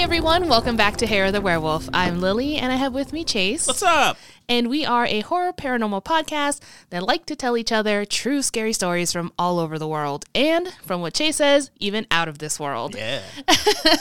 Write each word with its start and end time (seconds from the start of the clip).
Hey 0.00 0.04
everyone, 0.04 0.48
welcome 0.48 0.76
back 0.78 0.96
to 0.96 1.06
Hair 1.06 1.26
of 1.26 1.34
the 1.34 1.42
Werewolf. 1.42 1.90
I'm 1.92 2.22
Lily 2.22 2.56
and 2.56 2.72
I 2.72 2.76
have 2.76 2.94
with 2.94 3.12
me 3.12 3.22
Chase. 3.22 3.66
What's 3.66 3.82
up? 3.82 4.16
And 4.48 4.70
we 4.70 4.86
are 4.86 5.04
a 5.04 5.20
horror 5.20 5.52
paranormal 5.52 6.02
podcast 6.04 6.62
that 6.88 7.02
like 7.02 7.26
to 7.26 7.36
tell 7.36 7.54
each 7.54 7.70
other 7.70 8.06
true 8.06 8.40
scary 8.40 8.72
stories 8.72 9.12
from 9.12 9.30
all 9.38 9.58
over 9.58 9.78
the 9.78 9.86
world 9.86 10.24
and 10.34 10.72
from 10.82 11.02
what 11.02 11.12
Chase 11.12 11.36
says, 11.36 11.70
even 11.78 12.06
out 12.10 12.28
of 12.28 12.38
this 12.38 12.58
world. 12.58 12.96
Yeah. 12.96 13.20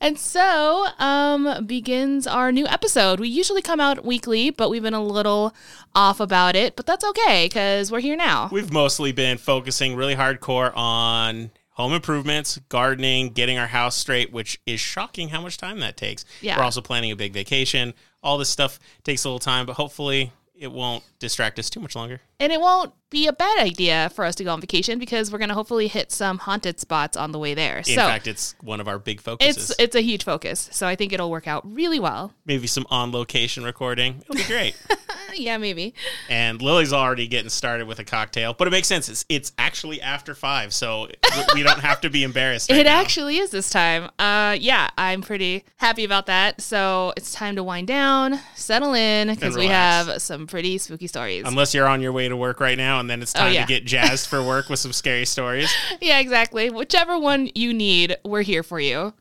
And 0.00 0.18
so, 0.18 0.86
um 0.98 1.66
begins 1.66 2.26
our 2.26 2.52
new 2.52 2.66
episode. 2.66 3.18
We 3.18 3.28
usually 3.28 3.62
come 3.62 3.80
out 3.80 4.04
weekly, 4.04 4.50
but 4.50 4.68
we've 4.68 4.82
been 4.82 4.94
a 4.94 5.02
little 5.02 5.54
off 5.94 6.20
about 6.20 6.54
it, 6.54 6.76
but 6.76 6.84
that's 6.84 7.04
okay 7.04 7.48
cuz 7.48 7.90
we're 7.90 8.00
here 8.00 8.14
now. 8.14 8.50
We've 8.52 8.70
mostly 8.70 9.12
been 9.12 9.38
focusing 9.38 9.96
really 9.96 10.14
hardcore 10.14 10.76
on 10.76 11.50
home 11.78 11.92
improvements, 11.92 12.58
gardening, 12.68 13.30
getting 13.30 13.56
our 13.56 13.68
house 13.68 13.94
straight, 13.96 14.32
which 14.32 14.60
is 14.66 14.80
shocking 14.80 15.28
how 15.28 15.40
much 15.40 15.56
time 15.56 15.78
that 15.78 15.96
takes. 15.96 16.24
Yeah. 16.40 16.58
We're 16.58 16.64
also 16.64 16.80
planning 16.80 17.12
a 17.12 17.16
big 17.16 17.32
vacation. 17.32 17.94
All 18.20 18.36
this 18.36 18.48
stuff 18.48 18.80
takes 19.04 19.24
a 19.24 19.28
little 19.28 19.38
time, 19.38 19.64
but 19.64 19.74
hopefully 19.74 20.32
it 20.58 20.72
won't 20.72 21.04
distract 21.20 21.56
us 21.60 21.70
too 21.70 21.78
much 21.78 21.94
longer. 21.94 22.20
And 22.40 22.52
it 22.52 22.60
won't 22.60 22.92
be 23.10 23.26
a 23.26 23.32
bad 23.32 23.58
idea 23.58 24.10
for 24.14 24.24
us 24.24 24.34
to 24.36 24.44
go 24.44 24.52
on 24.52 24.60
vacation 24.60 24.98
because 24.98 25.32
we're 25.32 25.38
going 25.38 25.48
to 25.48 25.54
hopefully 25.54 25.88
hit 25.88 26.12
some 26.12 26.38
haunted 26.38 26.78
spots 26.78 27.16
on 27.16 27.32
the 27.32 27.38
way 27.38 27.54
there. 27.54 27.78
In 27.78 27.84
so, 27.84 27.94
fact, 27.96 28.26
it's 28.26 28.54
one 28.60 28.80
of 28.80 28.88
our 28.88 28.98
big 28.98 29.20
focuses. 29.20 29.70
it's 29.70 29.80
it's 29.80 29.96
a 29.96 30.00
huge 30.00 30.24
focus. 30.24 30.68
So 30.72 30.86
I 30.86 30.96
think 30.96 31.12
it'll 31.12 31.30
work 31.30 31.46
out 31.46 31.62
really 31.72 32.00
well. 32.00 32.32
Maybe 32.44 32.66
some 32.66 32.86
on 32.90 33.12
location 33.12 33.64
recording. 33.64 34.22
It'll 34.22 34.36
be 34.36 34.44
great. 34.44 34.76
yeah, 35.34 35.56
maybe. 35.58 35.94
and 36.28 36.60
Lily's 36.60 36.92
already 36.92 37.26
getting 37.26 37.50
started 37.50 37.86
with 37.86 37.98
a 37.98 38.04
cocktail, 38.04 38.54
but 38.54 38.68
it 38.68 38.70
makes 38.70 38.88
sense. 38.88 39.08
It's, 39.08 39.24
it's 39.28 39.52
actually 39.58 40.00
after 40.00 40.34
five, 40.34 40.72
so 40.72 41.08
we 41.54 41.62
don't 41.62 41.80
have 41.80 42.00
to 42.02 42.10
be 42.10 42.24
embarrassed. 42.24 42.70
right 42.70 42.80
It 42.80 42.84
now. 42.84 43.00
actually 43.00 43.38
is 43.38 43.50
this 43.50 43.70
time. 43.70 44.10
Uh, 44.18 44.56
yeah, 44.58 44.90
I'm 44.96 45.22
pretty 45.22 45.64
happy 45.76 46.04
about 46.04 46.26
that. 46.26 46.60
So 46.60 47.12
it's 47.16 47.32
time 47.32 47.56
to 47.56 47.62
wind 47.62 47.88
down, 47.88 48.38
settle 48.54 48.94
in, 48.94 49.28
because 49.28 49.56
we 49.56 49.66
have 49.66 50.20
some 50.20 50.46
pretty 50.46 50.78
spooky 50.78 51.06
stories. 51.06 51.44
Unless 51.46 51.74
you're 51.74 51.88
on 51.88 52.00
your 52.00 52.12
way 52.12 52.28
to 52.28 52.36
work 52.36 52.60
right 52.60 52.78
now, 52.78 52.97
and 52.98 53.08
then 53.10 53.22
it's 53.22 53.32
time 53.32 53.48
Oh, 53.48 53.50
yeah. 53.50 53.62
to 53.62 53.68
get 53.68 53.84
jazzed 53.84 54.26
for 54.28 54.42
work 54.42 54.68
with 54.68 54.78
some 54.78 54.92
scary 54.92 55.24
stories. 55.36 55.72
yeah, 56.00 56.18
exactly. 56.20 56.70
Whichever 56.70 57.18
one 57.18 57.50
you 57.54 57.72
need, 57.74 58.16
we're 58.24 58.42
here 58.42 58.62
for 58.62 58.80
you. 58.80 59.14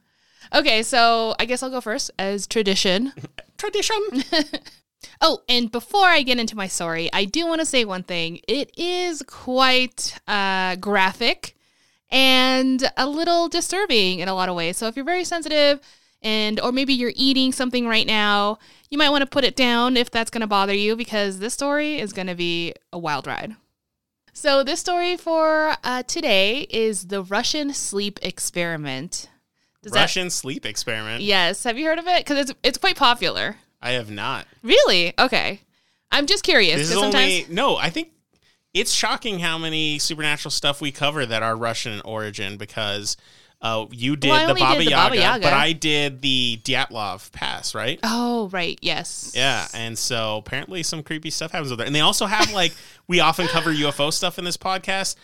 Okay, 0.54 0.82
so 0.84 1.36
I 1.40 1.46
guess 1.46 1.62
I'll 1.62 1.70
go 1.70 1.82
first 1.82 2.10
as 2.18 2.48
tradition. 2.48 3.14
Tradition. 3.58 3.98
Oh, 5.22 5.40
and 5.50 5.72
before 5.72 6.06
I 6.06 6.22
get 6.22 6.38
into 6.40 6.56
my 6.56 6.68
story, 6.68 7.10
I 7.12 7.26
do 7.26 7.48
want 7.48 7.60
to 7.62 7.66
say 7.66 7.86
one 7.86 8.04
thing. 8.04 8.40
It 8.48 8.72
is 8.78 9.24
quite 9.24 10.16
uh, 10.28 10.76
graphic 10.76 11.56
and 12.12 12.92
a 12.98 13.08
little 13.08 13.48
disturbing 13.48 14.20
in 14.20 14.28
a 14.28 14.34
lot 14.36 14.50
of 14.50 14.56
ways. 14.56 14.78
So 14.78 14.88
if 14.88 14.96
you're 14.96 15.06
very 15.06 15.24
sensitive 15.24 15.80
and 16.22 16.60
or 16.60 16.72
maybe 16.72 16.94
you're 16.94 17.14
eating 17.16 17.52
something 17.52 17.88
right 17.88 18.06
now, 18.08 18.60
you 18.90 18.98
might 18.98 19.10
want 19.10 19.22
to 19.24 19.28
put 19.28 19.44
it 19.44 19.56
down 19.56 19.98
if 19.98 20.12
that's 20.12 20.30
going 20.30 20.42
to 20.42 20.48
bother 20.48 20.74
you 20.74 20.96
because 20.96 21.40
this 21.40 21.54
story 21.54 22.00
is 22.00 22.14
going 22.14 22.28
to 22.28 22.36
be 22.36 22.74
a 22.94 22.98
wild 23.00 23.26
ride. 23.28 23.56
So 24.40 24.64
this 24.64 24.80
story 24.80 25.18
for 25.18 25.76
uh, 25.84 26.04
today 26.04 26.68
is 26.70 27.08
the 27.08 27.24
Russian 27.24 27.74
sleep 27.74 28.20
experiment. 28.22 29.32
Does 29.82 29.94
that- 29.94 30.02
Russian 30.02 30.30
sleep 30.30 30.64
experiment. 30.64 31.24
yes, 31.24 31.64
have 31.64 31.80
you 31.80 31.86
heard 31.86 31.98
of 31.98 32.06
it? 32.06 32.20
Because 32.24 32.38
it's 32.48 32.60
it's 32.62 32.78
quite 32.78 32.98
popular. 32.98 33.56
I 33.82 33.94
have 33.94 34.12
not. 34.12 34.46
Really? 34.62 35.16
Okay. 35.18 35.62
I'm 36.12 36.28
just 36.28 36.44
curious. 36.44 36.78
This 36.78 36.92
is 36.92 36.98
only 36.98 37.48
no. 37.50 37.78
I 37.78 37.90
think 37.90 38.12
it's 38.76 38.92
shocking 38.92 39.40
how 39.40 39.58
many 39.58 39.98
supernatural 39.98 40.52
stuff 40.52 40.82
we 40.82 40.92
cover 40.92 41.26
that 41.26 41.42
are 41.42 41.56
Russian 41.56 41.94
in 41.94 42.02
origin 42.02 42.58
because 42.58 43.18
uh, 43.62 43.86
you 43.92 44.16
did 44.16 44.30
Well, 44.30 44.54
the 44.54 44.60
Baba, 44.60 44.78
did 44.78 44.88
the 44.88 44.92
Yaga, 44.92 45.10
Baba 45.10 45.16
Yaga. 45.18 45.44
but 45.44 45.54
I 45.54 45.72
did 45.74 46.22
the 46.22 46.60
Dyatlov 46.64 47.32
Pass, 47.32 47.74
right? 47.74 48.00
Oh, 48.04 48.50
right. 48.50 48.78
Yes. 48.82 49.32
Yeah, 49.36 49.68
and 49.74 49.98
so 49.98 50.38
apparently 50.38 50.84
some 50.84 51.02
creepy 51.04 51.30
stuff 51.32 51.52
happens 51.52 51.72
over 51.72 51.78
there. 51.78 51.88
And 51.88 51.96
they 51.96 52.02
also 52.02 52.26
have 52.28 52.52
like 52.54 52.74
we 53.08 53.20
often 53.20 53.48
cover 53.48 53.72
UFO 53.74 54.14
stuff 54.14 54.38
in 54.38 54.46
this 54.46 54.58
podcast. 54.58 55.16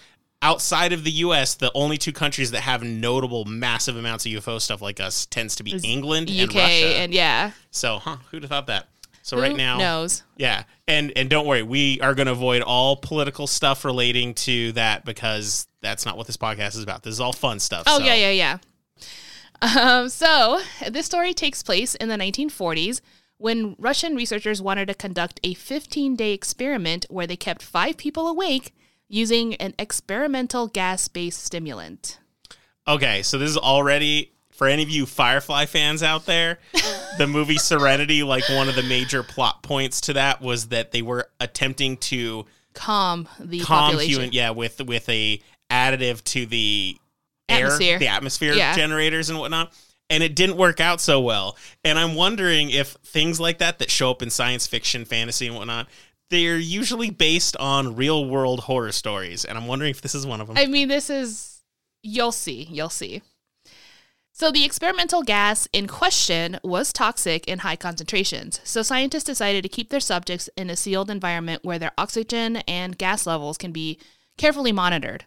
Outside 0.41 0.91
of 0.91 1.05
the 1.05 1.11
US, 1.11 1.55
the 1.55 1.71
only 1.73 1.97
two 1.97 2.11
countries 2.11 2.51
that 2.51 2.61
have 2.61 2.83
notable 2.83 3.45
massive 3.45 3.95
amounts 3.95 4.25
of 4.25 4.33
UFO 4.33 4.59
stuff 4.59 4.81
like 4.81 5.00
us 5.00 5.25
tends 5.27 5.55
to 5.55 5.63
be 5.63 5.79
England 5.83 6.29
and 6.29 6.50
UK 6.50 6.55
Russia. 6.55 6.85
and 6.97 7.13
yeah. 7.13 7.51
so, 7.71 8.00
huh, 8.00 8.17
who'd 8.29 8.44
have 8.44 8.50
thought 8.50 8.67
that? 8.67 8.88
So 9.21 9.38
Who 9.38 9.41
right 9.44 9.55
now, 9.55 9.77
knows. 9.77 10.21
yeah, 10.35 10.63
and 10.85 11.13
and 11.15 11.29
don't 11.29 11.45
worry, 11.47 11.63
we 11.63 12.01
are 12.01 12.13
going 12.13 12.25
to 12.25 12.33
avoid 12.33 12.61
all 12.61 12.97
political 12.97 13.47
stuff 13.47 13.85
relating 13.85 14.33
to 14.33 14.73
that 14.73 15.05
because 15.05 15.65
that's 15.83 16.05
not 16.05 16.17
what 16.17 16.25
this 16.25 16.38
podcast 16.38 16.69
is 16.69 16.81
about. 16.81 17.03
This 17.03 17.13
is 17.13 17.19
all 17.19 17.33
fun 17.33 17.59
stuff. 17.59 17.83
Oh 17.85 17.99
so- 17.99 18.05
yeah, 18.05 18.16
yeah, 18.16 18.31
yeah. 18.31 18.57
Um, 19.61 20.09
so 20.09 20.59
this 20.89 21.05
story 21.05 21.33
takes 21.33 21.63
place 21.63 21.95
in 21.95 22.09
the 22.09 22.17
1940s 22.17 23.01
when 23.38 23.75
Russian 23.77 24.16
researchers 24.16 24.61
wanted 24.61 24.88
to 24.88 24.94
conduct 24.94 25.39
a 25.44 25.53
15-day 25.53 26.33
experiment 26.33 27.05
where 27.09 27.27
they 27.27 27.35
kept 27.35 27.61
five 27.61 27.97
people 27.97 28.27
awake 28.27 28.73
using 29.07 29.55
an 29.55 29.73
experimental 29.79 30.67
gas-based 30.67 31.44
stimulant. 31.44 32.19
Okay, 32.88 33.21
so 33.21 33.38
this 33.38 33.50
is 33.50 33.57
already 33.57 34.33
for 34.51 34.67
any 34.67 34.83
of 34.83 34.89
you 34.89 35.05
Firefly 35.05 35.65
fans 35.65 36.03
out 36.03 36.25
there. 36.25 36.59
the 37.17 37.27
movie 37.27 37.57
Serenity, 37.57 38.23
like 38.23 38.47
one 38.50 38.67
of 38.67 38.75
the 38.75 38.83
major 38.83 39.23
plot 39.23 39.63
points 39.63 40.01
to 40.01 40.13
that 40.13 40.41
was 40.41 40.67
that 40.69 40.91
they 40.91 41.01
were 41.01 41.29
attempting 41.39 41.97
to 41.97 42.45
Calm 42.73 43.29
the 43.39 43.59
calm 43.59 43.91
population. 43.91 44.11
human, 44.11 44.31
yeah, 44.33 44.50
with 44.50 44.81
with 44.81 45.07
a 45.07 45.39
additive 45.72 46.24
to 46.25 46.46
the 46.46 46.97
air, 47.50 47.66
Atmosphere. 47.66 48.00
the 48.00 48.07
atmosphere 48.07 48.53
Yeah. 48.53 48.75
generators 48.75 49.29
and 49.29 49.40
whatnot. 49.40 49.74
And 50.09 50.22
it 50.22 50.35
didn't 50.35 50.57
work 50.57 50.79
out 50.79 51.01
so 51.01 51.19
well. 51.22 51.57
And 51.84 51.97
I'm 51.97 52.16
wondering 52.16 52.69
if 52.69 52.90
things 53.03 53.40
like 53.40 53.57
that 53.59 53.79
that 53.79 53.90
show 53.90 54.12
up 54.12 54.22
in 54.22 54.29
science 54.29 54.68
fiction, 54.68 55.06
fantasy, 55.06 55.47
and 55.47 55.56
whatnot, 55.56 55.88
they're 56.29 56.57
usually 56.57 57.09
based 57.09 57.56
on 57.57 57.96
real 57.96 58.25
world 58.25 58.62
horror 58.62 58.91
stories. 58.91 59.46
And 59.46 59.57
I'm 59.57 59.66
wondering 59.68 59.91
if 59.91 60.01
this 60.01 60.13
is 60.13 60.25
one 60.28 60.41
of 60.41 60.47
them. 60.47 60.57
I 60.57 60.66
mean, 60.68 60.88
this 60.88 61.09
is 61.09 61.62
you'll 62.03 62.31
see, 62.34 62.68
you'll 62.69 62.90
see. 62.90 63.22
So 64.35 64.51
the 64.51 64.66
experimental 64.66 65.22
gas 65.22 65.68
in 65.74 65.85
question 65.88 66.59
was 66.63 66.91
toxic 66.91 67.47
in 67.47 67.59
high 67.59 67.75
concentrations. 67.75 68.59
So 68.63 68.81
scientists 68.81 69.25
decided 69.25 69.62
to 69.62 69.69
keep 69.69 69.90
their 69.90 70.00
subjects 70.00 70.50
in 70.57 70.72
a 70.72 70.75
sealed 70.75 71.12
environment 71.12 71.63
where 71.63 71.78
their 71.78 71.91
oxygen 72.00 72.57
and 72.68 72.97
gas 72.97 73.28
levels 73.28 73.59
can 73.59 73.72
be 73.72 74.00
carefully 74.38 74.72
monitored. 74.72 75.25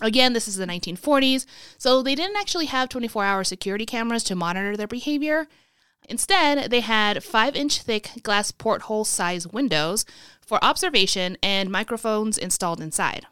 Again, 0.00 0.32
this 0.32 0.48
is 0.48 0.56
the 0.56 0.66
1940s, 0.66 1.46
so 1.78 2.02
they 2.02 2.14
didn't 2.14 2.36
actually 2.36 2.66
have 2.66 2.88
24 2.88 3.24
hour 3.24 3.44
security 3.44 3.86
cameras 3.86 4.24
to 4.24 4.34
monitor 4.34 4.76
their 4.76 4.86
behavior. 4.86 5.46
Instead, 6.08 6.70
they 6.70 6.80
had 6.80 7.22
5 7.22 7.54
inch 7.54 7.82
thick 7.82 8.10
glass 8.22 8.50
porthole 8.50 9.04
size 9.04 9.46
windows 9.46 10.04
for 10.40 10.62
observation 10.64 11.36
and 11.42 11.70
microphones 11.70 12.36
installed 12.36 12.80
inside. 12.80 13.26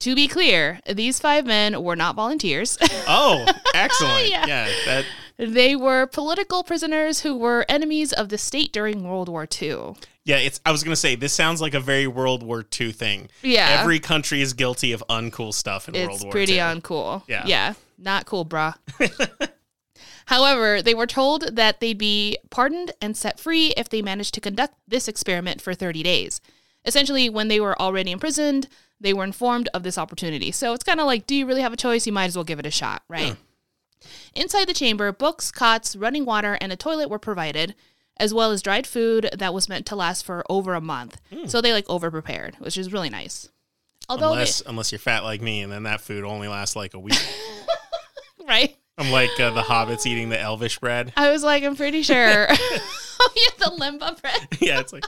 To 0.00 0.14
be 0.14 0.28
clear, 0.28 0.80
these 0.86 1.18
five 1.18 1.44
men 1.44 1.82
were 1.82 1.96
not 1.96 2.14
volunteers. 2.14 2.78
oh, 3.08 3.46
excellent. 3.74 4.28
Yeah. 4.30 4.46
yeah, 4.46 4.70
that 4.86 5.04
they 5.36 5.74
were 5.74 6.06
political 6.06 6.62
prisoners 6.62 7.20
who 7.20 7.36
were 7.36 7.66
enemies 7.68 8.12
of 8.12 8.28
the 8.28 8.38
state 8.38 8.72
during 8.72 9.02
World 9.02 9.28
War 9.28 9.46
II. 9.60 9.94
Yeah, 10.28 10.36
it's. 10.36 10.60
I 10.66 10.72
was 10.72 10.84
gonna 10.84 10.94
say 10.94 11.14
this 11.14 11.32
sounds 11.32 11.62
like 11.62 11.72
a 11.72 11.80
very 11.80 12.06
World 12.06 12.42
War 12.42 12.62
II 12.78 12.92
thing. 12.92 13.30
Yeah. 13.42 13.78
every 13.80 13.98
country 13.98 14.42
is 14.42 14.52
guilty 14.52 14.92
of 14.92 15.02
uncool 15.08 15.54
stuff 15.54 15.88
in 15.88 15.94
World 15.94 16.08
War. 16.08 16.18
II. 16.20 16.26
It's 16.26 16.32
pretty 16.32 16.52
II. 16.52 16.58
uncool. 16.58 17.22
Yeah. 17.26 17.44
Yeah. 17.46 17.72
Not 17.96 18.26
cool, 18.26 18.44
brah. 18.44 18.74
However, 20.26 20.82
they 20.82 20.92
were 20.92 21.06
told 21.06 21.56
that 21.56 21.80
they'd 21.80 21.96
be 21.96 22.36
pardoned 22.50 22.92
and 23.00 23.16
set 23.16 23.40
free 23.40 23.68
if 23.68 23.88
they 23.88 24.02
managed 24.02 24.34
to 24.34 24.40
conduct 24.42 24.74
this 24.86 25.08
experiment 25.08 25.62
for 25.62 25.72
30 25.72 26.02
days. 26.02 26.42
Essentially, 26.84 27.30
when 27.30 27.48
they 27.48 27.58
were 27.58 27.80
already 27.80 28.10
imprisoned, 28.10 28.68
they 29.00 29.14
were 29.14 29.24
informed 29.24 29.70
of 29.72 29.82
this 29.82 29.96
opportunity. 29.96 30.52
So 30.52 30.74
it's 30.74 30.84
kind 30.84 31.00
of 31.00 31.06
like, 31.06 31.26
do 31.26 31.34
you 31.34 31.46
really 31.46 31.62
have 31.62 31.72
a 31.72 31.76
choice? 31.78 32.06
You 32.06 32.12
might 32.12 32.26
as 32.26 32.36
well 32.36 32.44
give 32.44 32.58
it 32.58 32.66
a 32.66 32.70
shot, 32.70 33.02
right? 33.08 33.36
Inside 34.34 34.68
the 34.68 34.74
chamber, 34.74 35.10
books, 35.10 35.50
cots, 35.50 35.96
running 35.96 36.26
water, 36.26 36.58
and 36.60 36.70
a 36.70 36.76
toilet 36.76 37.08
were 37.08 37.18
provided, 37.18 37.74
as 38.20 38.34
well 38.34 38.50
as 38.50 38.62
dried 38.62 38.86
food 38.86 39.30
that 39.36 39.54
was 39.54 39.68
meant 39.68 39.86
to 39.86 39.96
last 39.96 40.24
for 40.24 40.44
over 40.50 40.74
a 40.74 40.80
month. 40.80 41.20
So 41.46 41.60
they 41.60 41.72
like 41.72 41.88
over 41.88 42.10
prepared, 42.10 42.56
which 42.56 42.76
is 42.76 42.92
really 42.92 43.10
nice. 43.10 43.48
Although, 44.08 44.28
they- 44.28 44.32
unless 44.34 44.62
unless 44.66 44.92
you're 44.92 44.98
fat 44.98 45.22
like 45.24 45.42
me, 45.42 45.60
and 45.62 45.72
then 45.72 45.82
that 45.84 46.00
food 46.00 46.24
only 46.24 46.48
lasts 46.48 46.74
like 46.76 46.94
a 46.94 46.98
week. 46.98 47.18
right? 48.48 48.76
I'm 48.96 49.10
like 49.12 49.38
uh, 49.38 49.50
the 49.50 49.62
hobbits 49.62 50.06
eating 50.06 50.28
the 50.28 50.40
elvish 50.40 50.78
bread. 50.80 51.12
I 51.16 51.30
was 51.30 51.42
like, 51.44 51.62
I'm 51.62 51.76
pretty 51.76 52.02
sure. 52.02 52.46
oh 52.50 53.28
yeah, 53.36 53.50
the 53.58 53.76
lembas 53.78 54.20
bread. 54.20 54.48
yeah, 54.60 54.80
it's 54.80 54.92
like 54.92 55.04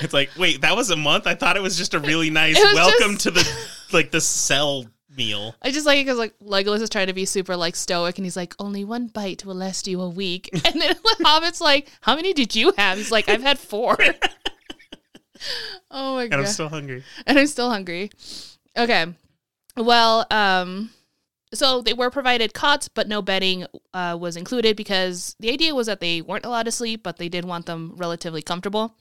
it's 0.00 0.12
like 0.14 0.30
wait, 0.36 0.62
that 0.62 0.74
was 0.74 0.90
a 0.90 0.96
month. 0.96 1.26
I 1.26 1.34
thought 1.34 1.56
it 1.56 1.62
was 1.62 1.76
just 1.76 1.94
a 1.94 2.00
really 2.00 2.30
nice 2.30 2.56
welcome 2.56 3.12
just- 3.12 3.22
to 3.24 3.30
the 3.30 3.48
like 3.92 4.10
the 4.10 4.20
cell 4.20 4.86
meal. 5.18 5.54
I 5.60 5.70
just 5.70 5.84
like 5.84 5.98
it 5.98 6.04
because 6.06 6.16
like 6.18 6.34
Legolas 6.38 6.80
is 6.80 6.88
trying 6.88 7.08
to 7.08 7.12
be 7.12 7.26
super 7.26 7.56
like 7.56 7.76
stoic, 7.76 8.16
and 8.16 8.24
he's 8.24 8.36
like, 8.36 8.54
only 8.58 8.84
one 8.84 9.08
bite 9.08 9.44
will 9.44 9.54
last 9.56 9.86
you 9.86 10.00
a 10.00 10.08
week. 10.08 10.48
And 10.64 10.80
then 10.80 10.94
the 11.02 11.16
Hobbit's 11.24 11.60
like, 11.60 11.90
how 12.00 12.16
many 12.16 12.32
did 12.32 12.54
you 12.56 12.72
have? 12.78 12.96
He's 12.96 13.10
like, 13.12 13.28
I've 13.28 13.42
had 13.42 13.58
four. 13.58 13.98
oh 15.90 16.14
my 16.16 16.22
And 16.22 16.30
god, 16.30 16.40
I'm 16.40 16.46
still 16.46 16.68
hungry. 16.68 17.04
and 17.26 17.38
I'm 17.38 17.46
still 17.46 17.70
hungry. 17.70 18.10
Okay, 18.76 19.06
well, 19.76 20.26
um, 20.30 20.90
So 21.54 21.80
they 21.82 21.94
were 21.94 22.10
provided 22.10 22.52
cots, 22.54 22.88
but 22.88 23.08
no 23.08 23.22
bedding 23.22 23.66
uh, 23.94 24.16
was 24.20 24.36
included 24.36 24.76
because 24.76 25.34
the 25.40 25.50
idea 25.50 25.74
was 25.74 25.86
that 25.86 26.00
they 26.00 26.20
weren't 26.20 26.44
allowed 26.44 26.64
to 26.64 26.72
sleep, 26.72 27.02
but 27.02 27.16
they 27.16 27.28
did 27.28 27.44
want 27.44 27.66
them 27.66 27.94
relatively 27.96 28.42
comfortable. 28.42 28.94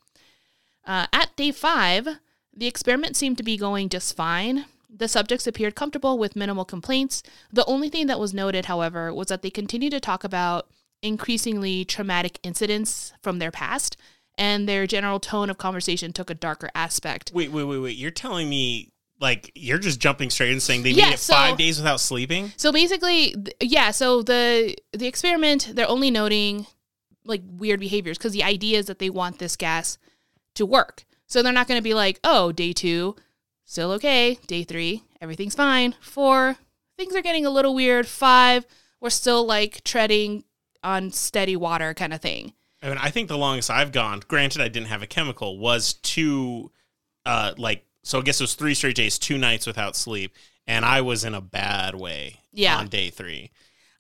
Uh, 0.86 1.06
at 1.12 1.36
day 1.36 1.52
five, 1.52 2.08
the 2.56 2.66
experiment 2.66 3.18
seemed 3.18 3.38
to 3.38 3.44
be 3.44 3.58
going 3.58 3.90
just 3.90 4.16
fine. 4.16 4.66
The 4.90 5.08
subjects 5.08 5.46
appeared 5.48 5.76
comfortable 5.76 6.18
with 6.18 6.36
minimal 6.36 6.66
complaints. 6.66 7.22
The 7.52 7.66
only 7.66 7.90
thing 7.90 8.08
that 8.08 8.20
was 8.20 8.34
noted, 8.34 8.66
however, 8.66 9.14
was 9.14 9.28
that 9.28 9.42
they 9.42 9.50
continued 9.50 9.92
to 9.92 10.00
talk 10.00 10.24
about 10.24 10.70
increasingly 11.02 11.86
traumatic 11.86 12.40
incidents 12.44 13.14
from 13.22 13.40
their 13.40 13.52
past, 13.52 13.98
and 14.38 14.68
their 14.68 14.88
general 14.88 15.20
tone 15.20 15.50
of 15.50 15.58
conversation 15.58 16.14
took 16.14 16.30
a 16.30 16.34
darker 16.36 16.70
aspect. 16.76 17.32
Wait, 17.34 17.52
wait, 17.52 17.64
wait, 17.64 17.80
wait. 17.80 17.98
You're 17.98 18.12
telling 18.12 18.50
me 18.50 18.92
like 19.20 19.52
you're 19.56 19.80
just 19.80 20.00
jumping 20.00 20.30
straight 20.30 20.52
and 20.52 20.62
saying 20.62 20.84
they 20.84 20.92
Yeah, 20.92 21.06
made 21.06 21.14
it 21.16 21.20
so- 21.20 21.34
five 21.34 21.58
days 21.58 21.78
without 21.80 22.00
sleeping? 22.00 22.52
So 22.56 22.72
basically, 22.72 23.32
th- 23.34 23.56
yeah. 23.62 23.92
So 23.92 24.22
the 24.22 24.76
the 24.94 25.08
experiment, 25.08 25.72
they're 25.74 25.90
only 25.90 26.12
noting 26.12 26.68
like 27.26 27.42
weird 27.46 27.80
behaviors 27.80 28.18
because 28.18 28.34
the 28.34 28.44
idea 28.44 28.78
is 28.80 28.86
that 28.86 29.00
they 29.00 29.10
want 29.10 29.40
this 29.40 29.56
gas 29.56 29.98
to 30.54 30.66
work. 30.66 31.04
So 31.26 31.42
they're 31.44 31.52
not 31.52 31.68
going 31.68 31.80
to 31.80 31.84
be 31.84 31.94
like, 31.94 32.20
oh, 32.24 32.52
day 32.54 32.72
two, 32.74 33.16
still 33.68 33.92
okay. 33.92 34.40
Day 34.48 34.64
three, 34.64 35.04
everything's 35.22 35.54
fine. 35.54 35.94
Four, 36.02 36.56
things 36.98 37.16
are 37.16 37.22
getting 37.22 37.46
a 37.46 37.52
little 37.52 37.76
weird. 37.76 38.08
Five, 38.08 38.66
we're 39.00 39.12
still 39.12 39.46
like 39.46 39.84
treading 39.84 40.46
on 40.84 41.12
steady 41.12 41.56
water 41.56 41.94
kind 41.94 42.14
of 42.14 42.22
thing. 42.22 42.54
I 42.82 42.88
mean, 42.88 42.98
I 42.98 43.12
think 43.12 43.28
the 43.28 43.38
longest 43.38 43.70
I've 43.70 43.92
gone, 43.92 44.22
granted 44.28 44.62
I 44.62 44.70
didn't 44.70 44.88
have 44.88 45.04
a 45.04 45.08
chemical, 45.08 45.60
was 45.60 45.94
two, 45.94 46.72
uh, 47.26 47.54
like 47.58 47.86
so. 48.04 48.20
I 48.20 48.22
guess 48.22 48.40
it 48.40 48.44
was 48.44 48.56
three 48.56 48.74
straight 48.74 48.96
days, 48.96 49.20
two 49.20 49.38
nights 49.38 49.68
without 49.68 49.96
sleep, 49.96 50.34
and 50.66 50.86
I 50.86 51.02
was 51.02 51.24
in 51.24 51.34
a 51.36 51.42
bad 51.42 51.96
way. 51.96 52.40
Yeah. 52.54 52.78
on 52.78 52.88
day 52.88 53.12
three. 53.12 53.52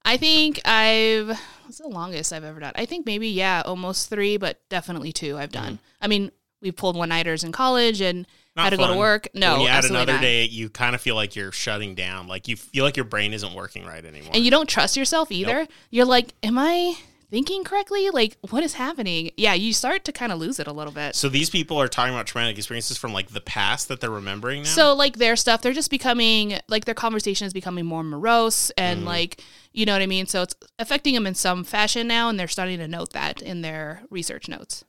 I 0.03 0.17
think 0.17 0.59
I've 0.65 1.27
what's 1.63 1.79
the 1.79 1.87
longest 1.89 2.31
I've 2.31 2.43
ever 2.43 2.59
done? 2.59 2.71
I 2.75 2.85
think 2.85 3.05
maybe 3.05 3.27
yeah, 3.27 3.61
almost 3.65 4.09
three, 4.09 4.37
but 4.37 4.59
definitely 4.69 5.11
two 5.11 5.37
I've 5.37 5.51
done. 5.51 5.79
I 6.01 6.07
mean, 6.07 6.31
we 6.61 6.71
pulled 6.71 6.95
one 6.95 7.09
nighters 7.09 7.43
in 7.43 7.51
college 7.51 7.99
and 8.01 8.25
Not 8.57 8.63
had 8.63 8.69
to 8.71 8.77
go 8.77 8.91
to 8.91 8.97
work. 8.97 9.27
No, 9.35 9.53
when 9.53 9.61
you 9.61 9.67
add 9.67 9.85
another 9.85 10.13
not. 10.13 10.21
day, 10.21 10.45
you 10.45 10.67
kind 10.69 10.95
of 10.95 11.01
feel 11.01 11.13
like 11.13 11.35
you're 11.35 11.51
shutting 11.51 11.93
down. 11.93 12.27
Like 12.27 12.47
you 12.47 12.57
feel 12.57 12.83
like 12.83 12.97
your 12.97 13.05
brain 13.05 13.31
isn't 13.33 13.53
working 13.53 13.85
right 13.85 14.03
anymore. 14.03 14.31
and 14.33 14.43
you 14.43 14.49
don't 14.49 14.67
trust 14.67 14.97
yourself 14.97 15.31
either. 15.31 15.67
You're 15.91 16.05
like, 16.05 16.33
am 16.41 16.57
I 16.57 16.95
thinking 17.29 17.63
correctly? 17.63 18.09
Like, 18.09 18.35
what 18.49 18.63
is 18.63 18.73
happening? 18.73 19.29
Yeah, 19.37 19.53
you 19.53 19.73
start 19.73 20.05
to 20.05 20.11
kind 20.11 20.31
of 20.31 20.39
lose 20.39 20.59
it 20.59 20.65
a 20.65 20.71
little 20.71 20.91
bit. 20.91 21.15
so 21.15 21.29
these 21.29 21.51
people 21.51 21.79
are 21.79 21.87
talking 21.87 22.15
about 22.15 22.25
traumatic 22.25 22.57
experiences 22.57 22.97
from 22.97 23.13
like 23.13 23.29
the 23.29 23.41
past 23.41 23.89
that 23.89 24.01
they're 24.01 24.09
remembering 24.09 24.63
now. 24.63 24.69
So 24.69 24.95
like 24.95 25.17
their 25.17 25.35
stuff, 25.35 25.61
they're 25.61 25.73
just 25.73 25.91
becoming 25.91 26.59
like 26.67 26.85
their 26.85 26.95
conversation 26.95 27.45
is 27.45 27.53
becoming 27.53 27.85
more 27.85 28.03
morose 28.03 28.71
and 28.71 28.99
mm-hmm. 28.99 29.07
like 29.07 29.41
you 29.71 29.85
know 29.85 29.93
what 29.93 30.01
I 30.01 30.07
mean. 30.07 30.25
So 30.25 30.41
it's 30.41 30.55
affecting 30.79 31.13
them 31.13 31.27
in 31.27 31.35
some 31.35 31.63
fashion 31.63 32.07
now, 32.07 32.29
and 32.29 32.39
they're 32.39 32.47
starting 32.47 32.79
to 32.79 32.87
note 32.87 33.13
that 33.13 33.39
in 33.43 33.61
their 33.61 34.01
research 34.09 34.49
notes. 34.49 34.83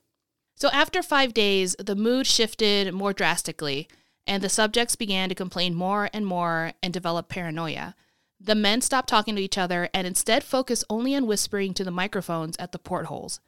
So 0.59 0.69
after 0.69 1.01
five 1.01 1.33
days, 1.33 1.75
the 1.79 1.95
mood 1.95 2.27
shifted 2.27 2.93
more 2.93 3.13
drastically, 3.13 3.87
and 4.27 4.43
the 4.43 4.49
subjects 4.49 4.95
began 4.95 5.29
to 5.29 5.35
complain 5.35 5.73
more 5.73 6.09
and 6.13 6.25
more 6.25 6.73
and 6.83 6.93
develop 6.93 7.29
paranoia. 7.29 7.95
The 8.41 8.55
men 8.55 8.81
stopped 8.81 9.09
talking 9.09 9.35
to 9.35 9.41
each 9.41 9.57
other 9.57 9.89
and 9.93 10.05
instead 10.05 10.43
focused 10.43 10.83
only 10.89 11.15
on 11.15 11.27
whispering 11.27 11.73
to 11.75 11.83
the 11.83 11.91
microphones 11.91 12.55
at 12.57 12.71
the 12.71 12.79
portholes. 12.79 13.39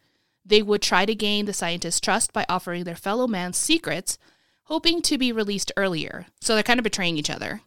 They 0.46 0.62
would 0.62 0.82
try 0.82 1.06
to 1.06 1.14
gain 1.16 1.46
the 1.46 1.54
scientists' 1.54 2.00
trust 2.00 2.34
by 2.34 2.46
offering 2.50 2.84
their 2.84 2.96
fellow 2.96 3.28
man 3.28 3.54
secrets, 3.54 4.18
hoping 4.64 5.02
to 5.04 5.18
be 5.18 5.32
released 5.32 5.72
earlier. 5.78 6.28
So 6.40 6.54
they're 6.56 6.64
kind 6.64 6.80
of 6.80 6.84
betraying 6.84 7.18
each 7.18 7.30
other. 7.30 7.62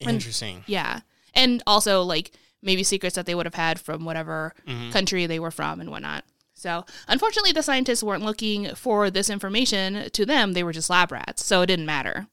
Interesting. 0.00 0.64
Yeah. 0.66 1.00
And 1.34 1.62
also, 1.66 2.02
like, 2.02 2.32
maybe 2.62 2.82
secrets 2.82 3.16
that 3.16 3.26
they 3.26 3.34
would 3.34 3.46
have 3.46 3.54
had 3.54 3.78
from 3.78 4.04
whatever 4.04 4.54
Mhm. 4.66 4.92
country 4.92 5.26
they 5.26 5.38
were 5.38 5.50
from 5.50 5.80
and 5.80 5.90
whatnot. 5.90 6.24
So, 6.66 6.84
unfortunately, 7.06 7.52
the 7.52 7.62
scientists 7.62 8.02
weren't 8.02 8.24
looking 8.24 8.74
for 8.74 9.08
this 9.08 9.30
information. 9.30 10.10
To 10.10 10.26
them, 10.26 10.52
they 10.52 10.64
were 10.64 10.72
just 10.72 10.90
lab 10.90 11.12
rats, 11.12 11.44
so 11.44 11.62
it 11.62 11.66
didn't 11.66 11.86
matter. 11.86 12.26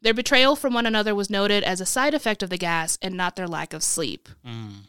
Their 0.00 0.14
betrayal 0.14 0.54
from 0.54 0.72
one 0.72 0.86
another 0.86 1.16
was 1.16 1.30
noted 1.30 1.64
as 1.64 1.80
a 1.80 1.84
side 1.84 2.14
effect 2.14 2.44
of 2.44 2.50
the 2.50 2.58
gas 2.58 2.96
and 3.02 3.16
not 3.16 3.34
their 3.34 3.48
lack 3.48 3.72
of 3.72 3.82
sleep. 3.82 4.28
Mm. 4.46 4.84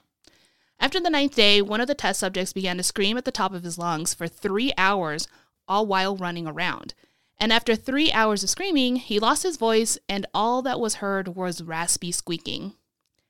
After 0.80 1.00
the 1.00 1.10
ninth 1.10 1.34
day, 1.34 1.60
one 1.60 1.82
of 1.82 1.88
the 1.88 1.96
test 1.96 2.20
subjects 2.20 2.54
began 2.54 2.78
to 2.78 2.84
scream 2.84 3.18
at 3.18 3.26
the 3.26 3.32
top 3.32 3.52
of 3.52 3.64
his 3.64 3.80
lungs 3.80 4.14
for 4.14 4.28
three 4.28 4.72
hours, 4.78 5.28
all 5.68 5.88
while 5.88 6.16
running 6.16 6.46
around. 6.46 6.94
And 7.40 7.52
after 7.52 7.76
three 7.76 8.12
hours 8.12 8.44
of 8.44 8.52
screaming, 8.52 8.98
he 8.98 9.18
lost 9.18 9.42
his 9.42 9.58
voice, 9.58 9.98
and 10.08 10.28
all 10.36 10.62
that 10.62 10.80
was 10.80 10.96
heard 10.96 11.30
was 11.30 11.64
raspy 11.64 12.12
squeaking. 12.12 12.74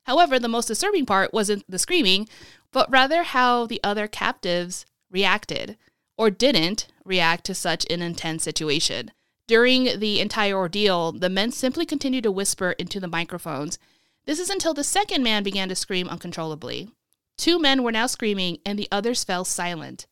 However, 0.04 0.40
the 0.40 0.50
most 0.50 0.68
disturbing 0.68 1.06
part 1.06 1.34
wasn't 1.34 1.64
the 1.72 1.80
screaming, 1.80 2.28
but 2.74 2.92
rather 2.92 3.24
how 3.24 3.66
the 3.66 3.80
other 3.82 4.10
captives 4.10 4.86
reacted, 5.12 5.78
or 6.18 6.30
didn't 6.30 6.88
react 7.06 7.46
to 7.46 7.54
such 7.54 7.86
an 7.90 8.02
intense 8.02 8.44
situation. 8.44 9.12
During 9.48 10.00
the 10.00 10.20
entire 10.20 10.56
ordeal, 10.56 11.14
the 11.14 11.30
men 11.30 11.52
simply 11.52 11.86
continued 11.86 12.24
to 12.24 12.32
whisper 12.32 12.72
into 12.72 13.00
the 13.00 13.08
microphones. 13.08 13.80
This 14.26 14.40
is 14.40 14.50
until 14.50 14.74
the 14.74 14.84
second 14.84 15.24
man 15.24 15.44
began 15.44 15.70
to 15.70 15.76
scream 15.76 16.10
uncontrollably. 16.10 16.90
Two 17.38 17.60
men 17.60 17.84
were 17.84 17.92
now 17.92 18.08
screaming, 18.08 18.58
and 18.66 18.78
the 18.78 18.90
others 18.92 19.24
fell 19.24 19.46
silent. 19.46 20.06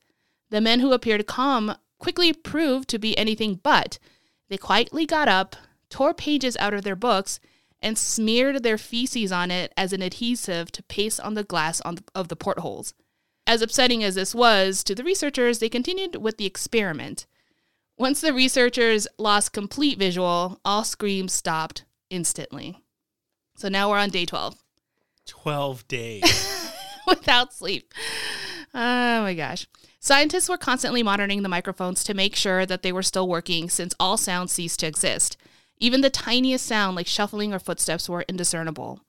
The 0.51 0.61
men 0.61 0.79
who 0.79 0.93
appeared 0.93 1.25
calm 1.27 1.75
quickly 1.99 2.31
proved 2.31 2.87
to 2.89 2.99
be 2.99 3.17
anything 3.17 3.59
but. 3.61 3.99
They 4.47 4.57
quietly 4.57 5.05
got 5.05 5.27
up, 5.27 5.55
tore 5.89 6.13
pages 6.13 6.55
out 6.57 6.73
of 6.73 6.83
their 6.83 6.95
books, 6.95 7.39
and 7.81 7.97
smeared 7.97 8.63
their 8.63 8.77
feces 8.77 9.31
on 9.31 9.51
it 9.51 9.73
as 9.75 9.91
an 9.91 10.01
adhesive 10.01 10.71
to 10.71 10.83
paste 10.83 11.19
on 11.19 11.33
the 11.33 11.43
glass 11.43 11.81
on 11.81 11.95
the, 11.95 12.03
of 12.13 12.29
the 12.29 12.35
portholes. 12.35 12.93
As 13.47 13.61
upsetting 13.61 14.03
as 14.03 14.15
this 14.15 14.33
was 14.33 14.83
to 14.83 14.95
the 14.95 15.03
researchers, 15.03 15.59
they 15.59 15.69
continued 15.69 16.15
with 16.15 16.37
the 16.37 16.45
experiment. 16.45 17.27
Once 17.97 18.19
the 18.19 18.33
researchers 18.33 19.07
lost 19.17 19.53
complete 19.53 19.97
visual, 19.99 20.59
all 20.65 20.83
screams 20.83 21.31
stopped 21.31 21.85
instantly. 22.09 22.83
So 23.55 23.69
now 23.69 23.89
we're 23.89 23.99
on 23.99 24.09
day 24.09 24.25
12 24.25 24.55
Twelve 25.27 25.87
days. 25.87 26.71
without 27.07 27.53
sleep. 27.53 27.93
Oh 28.73 29.21
my 29.21 29.33
gosh. 29.33 29.67
Scientists 29.99 30.49
were 30.49 30.57
constantly 30.57 31.01
monitoring 31.01 31.41
the 31.41 31.49
microphones 31.49 32.03
to 32.03 32.13
make 32.13 32.35
sure 32.35 32.65
that 32.65 32.83
they 32.83 32.91
were 32.91 33.01
still 33.01 33.27
working 33.27 33.69
since 33.69 33.95
all 33.99 34.17
sounds 34.17 34.51
ceased 34.51 34.81
to 34.81 34.87
exist. 34.87 35.37
Even 35.79 36.01
the 36.01 36.09
tiniest 36.09 36.65
sound, 36.65 36.95
like 36.95 37.07
shuffling 37.07 37.53
or 37.53 37.59
footsteps, 37.59 38.07
were 38.07 38.25
indiscernible. 38.27 38.99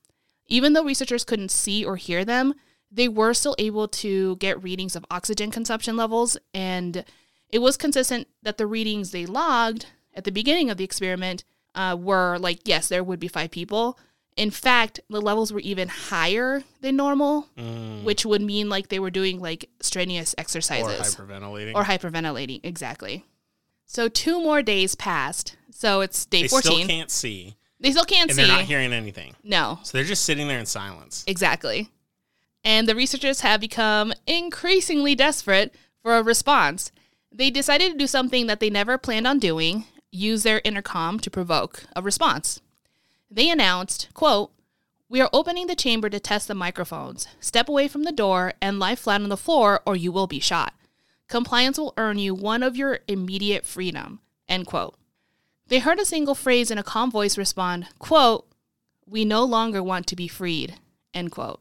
Even 0.47 0.73
though 0.73 0.85
researchers 0.85 1.25
couldn't 1.25 1.50
see 1.50 1.85
or 1.85 1.97
hear 1.97 2.25
them, 2.25 2.55
they 2.90 3.09
were 3.09 3.35
still 3.35 3.55
able 3.59 3.88
to 3.88 4.37
get 4.37 4.62
readings 4.62 4.95
of 4.97 5.05
oxygen 5.11 5.50
consumption 5.50 5.97
levels, 5.97 6.37
and 6.55 7.05
it 7.50 7.59
was 7.61 7.76
consistent 7.76 8.28
that 8.43 8.59
the 8.59 8.66
readings 8.66 9.11
they 9.11 9.26
logged 9.26 9.87
at 10.14 10.25
the 10.25 10.33
beginning 10.33 10.71
of 10.71 10.76
the 10.78 10.85
experiment 10.85 11.45
uh, 11.75 11.97
were 11.99 12.38
like, 12.38 12.61
yes, 12.64 12.88
there 12.88 13.05
would 13.05 13.21
be 13.21 13.28
five 13.28 13.50
people. 13.50 13.99
In 14.37 14.50
fact, 14.50 15.00
the 15.09 15.21
levels 15.21 15.52
were 15.52 15.61
even 15.61 15.88
higher 15.88 16.62
than 16.81 16.97
normal, 16.97 17.49
Mm. 17.57 18.02
which 18.05 18.25
would 18.26 18.43
mean 18.43 18.69
like 18.69 18.88
they 18.88 18.99
were 18.99 19.11
doing 19.11 19.40
like 19.40 19.69
strenuous 19.81 20.35
exercises 20.38 21.16
or 21.19 21.25
hyperventilating. 21.25 21.75
or 21.75 21.85
hyperventilating. 21.85 22.61
Exactly. 22.62 23.25
So 23.87 24.09
two 24.09 24.40
more 24.43 24.62
days 24.62 24.95
passed. 24.95 25.57
So 25.71 26.00
it's 26.02 26.26
day 26.26 26.43
they 26.43 26.49
14. 26.49 26.73
still 26.73 26.87
can't 26.87 27.11
see, 27.11 27.57
they 27.81 27.90
still 27.93 28.05
can't 28.05 28.31
see. 28.31 28.33
and 28.33 28.47
see. 28.47 28.47
they're 28.47 28.57
not 28.61 28.64
hearing 28.66 28.93
anything. 28.93 29.35
no, 29.43 29.78
So 29.83 29.97
they're 29.97 30.05
just 30.07 30.25
sitting 30.25 30.49
there 30.49 30.59
in 30.59 30.66
silence. 30.66 31.25
exactly. 31.26 31.90
And 32.66 32.88
the 32.88 32.96
researchers 32.96 33.42
have 33.42 33.61
become 33.61 34.12
increasingly 34.26 35.14
desperate 35.14 35.73
for 36.02 36.16
a 36.16 36.23
response. 36.23 36.90
They 37.30 37.49
decided 37.49 37.92
to 37.92 37.99
do 37.99 38.08
something 38.08 38.49
that 38.49 38.58
they 38.58 38.70
never 38.70 38.99
planned 38.99 39.28
on 39.28 39.38
doing 39.38 39.85
use 40.11 40.42
their 40.42 40.61
intercom 40.64 41.20
to 41.20 41.30
provoke 41.30 41.85
a 41.94 42.02
response. 42.02 42.61
They 43.30 43.50
announced, 43.50 44.08
quote, 44.14 44.50
We 45.08 45.20
are 45.20 45.30
opening 45.32 45.68
the 45.68 45.76
chamber 45.76 46.11
to 46.11 46.18
test 46.18 46.49
the 46.49 46.56
microphones. 46.56 47.28
Step 47.38 47.68
away 47.68 47.87
from 47.87 48.02
the 48.02 48.11
door 48.11 48.54
and 48.61 48.80
lie 48.80 48.96
flat 48.96 49.20
on 49.20 49.28
the 49.28 49.37
floor, 49.37 49.80
or 49.87 49.94
you 49.94 50.11
will 50.11 50.26
be 50.26 50.40
shot. 50.40 50.75
Compliance 51.28 51.78
will 51.78 51.94
earn 51.96 52.18
you 52.18 52.35
one 52.35 52.64
of 52.64 52.76
your 52.76 52.99
immediate 53.06 53.64
freedom. 53.64 54.18
End 54.49 54.66
quote. 54.66 54.96
They 55.68 55.78
heard 55.78 56.00
a 56.00 56.04
single 56.04 56.35
phrase 56.35 56.73
in 56.73 56.78
a 56.78 56.82
calm 56.82 57.12
voice 57.12 57.38
respond, 57.38 57.87
quote, 58.00 58.49
We 59.06 59.25
no 59.25 59.44
longer 59.44 59.85
want 59.85 60.08
to 60.08 60.16
be 60.16 60.26
freed. 60.26 60.80
End 61.14 61.30
quote. 61.30 61.61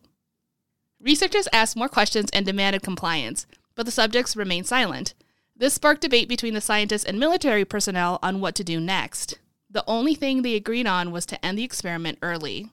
Researchers 1.05 1.47
asked 1.53 1.77
more 1.77 1.87
questions 1.87 2.31
and 2.33 2.47
demanded 2.47 2.81
compliance, 2.81 3.45
but 3.75 3.85
the 3.85 3.91
subjects 3.91 4.35
remained 4.35 4.65
silent. 4.65 5.13
This 5.55 5.75
sparked 5.75 6.01
debate 6.01 6.27
between 6.27 6.55
the 6.55 6.61
scientists 6.61 7.05
and 7.05 7.19
military 7.19 7.63
personnel 7.63 8.17
on 8.23 8.41
what 8.41 8.55
to 8.55 8.63
do 8.63 8.79
next. 8.79 9.37
The 9.69 9.83
only 9.85 10.15
thing 10.15 10.41
they 10.41 10.55
agreed 10.55 10.87
on 10.87 11.11
was 11.11 11.27
to 11.27 11.45
end 11.45 11.59
the 11.59 11.63
experiment 11.63 12.17
early. 12.23 12.71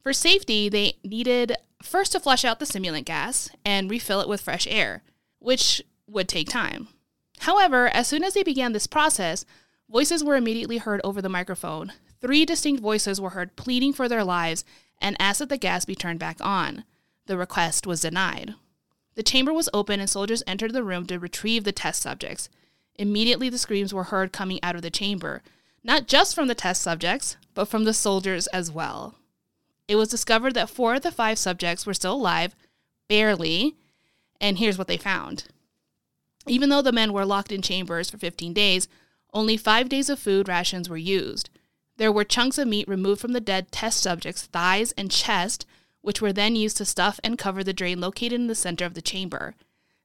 For 0.00 0.12
safety, 0.12 0.68
they 0.68 0.98
needed 1.02 1.56
first 1.82 2.12
to 2.12 2.20
flush 2.20 2.44
out 2.44 2.60
the 2.60 2.66
stimulant 2.66 3.06
gas 3.06 3.50
and 3.64 3.90
refill 3.90 4.20
it 4.20 4.28
with 4.28 4.40
fresh 4.40 4.68
air, 4.68 5.02
which 5.40 5.82
would 6.06 6.28
take 6.28 6.48
time. 6.48 6.88
However, 7.40 7.88
as 7.88 8.06
soon 8.06 8.22
as 8.22 8.34
they 8.34 8.44
began 8.44 8.72
this 8.72 8.86
process, 8.86 9.44
voices 9.90 10.22
were 10.22 10.36
immediately 10.36 10.78
heard 10.78 11.00
over 11.02 11.20
the 11.20 11.28
microphone 11.28 11.92
three 12.20 12.46
distinct 12.46 12.80
voices 12.80 13.20
were 13.20 13.30
heard 13.30 13.54
pleading 13.54 13.92
for 13.92 14.08
their 14.08 14.24
lives 14.24 14.64
and 14.98 15.14
asked 15.20 15.40
that 15.40 15.50
the 15.50 15.58
gas 15.58 15.84
be 15.84 15.94
turned 15.94 16.18
back 16.18 16.38
on. 16.40 16.84
The 17.26 17.36
request 17.36 17.86
was 17.86 18.00
denied. 18.00 18.54
The 19.14 19.22
chamber 19.22 19.52
was 19.52 19.68
open 19.72 20.00
and 20.00 20.10
soldiers 20.10 20.42
entered 20.46 20.72
the 20.72 20.84
room 20.84 21.06
to 21.06 21.18
retrieve 21.18 21.64
the 21.64 21.72
test 21.72 22.02
subjects. 22.02 22.48
Immediately, 22.96 23.48
the 23.48 23.58
screams 23.58 23.94
were 23.94 24.04
heard 24.04 24.32
coming 24.32 24.60
out 24.62 24.76
of 24.76 24.82
the 24.82 24.90
chamber, 24.90 25.42
not 25.82 26.06
just 26.06 26.34
from 26.34 26.48
the 26.48 26.54
test 26.54 26.82
subjects, 26.82 27.36
but 27.54 27.66
from 27.66 27.84
the 27.84 27.94
soldiers 27.94 28.46
as 28.48 28.70
well. 28.70 29.14
It 29.86 29.96
was 29.96 30.08
discovered 30.08 30.54
that 30.54 30.70
four 30.70 30.94
of 30.94 31.02
the 31.02 31.12
five 31.12 31.38
subjects 31.38 31.86
were 31.86 31.94
still 31.94 32.14
alive, 32.14 32.54
barely, 33.08 33.74
and 34.40 34.58
here's 34.58 34.78
what 34.78 34.88
they 34.88 34.96
found. 34.96 35.44
Even 36.46 36.68
though 36.68 36.82
the 36.82 36.92
men 36.92 37.12
were 37.12 37.24
locked 37.24 37.52
in 37.52 37.62
chambers 37.62 38.10
for 38.10 38.18
15 38.18 38.52
days, 38.52 38.88
only 39.32 39.56
five 39.56 39.88
days 39.88 40.08
of 40.08 40.18
food 40.18 40.48
rations 40.48 40.88
were 40.88 40.96
used. 40.96 41.50
There 41.96 42.12
were 42.12 42.24
chunks 42.24 42.58
of 42.58 42.68
meat 42.68 42.88
removed 42.88 43.20
from 43.20 43.32
the 43.32 43.40
dead 43.40 43.70
test 43.72 44.00
subjects' 44.00 44.46
thighs 44.46 44.92
and 44.92 45.10
chest, 45.10 45.66
which 46.04 46.20
were 46.20 46.32
then 46.32 46.54
used 46.54 46.76
to 46.76 46.84
stuff 46.84 47.18
and 47.24 47.38
cover 47.38 47.64
the 47.64 47.72
drain 47.72 48.00
located 48.00 48.34
in 48.34 48.46
the 48.46 48.54
center 48.54 48.84
of 48.84 48.92
the 48.92 49.02
chamber. 49.02 49.54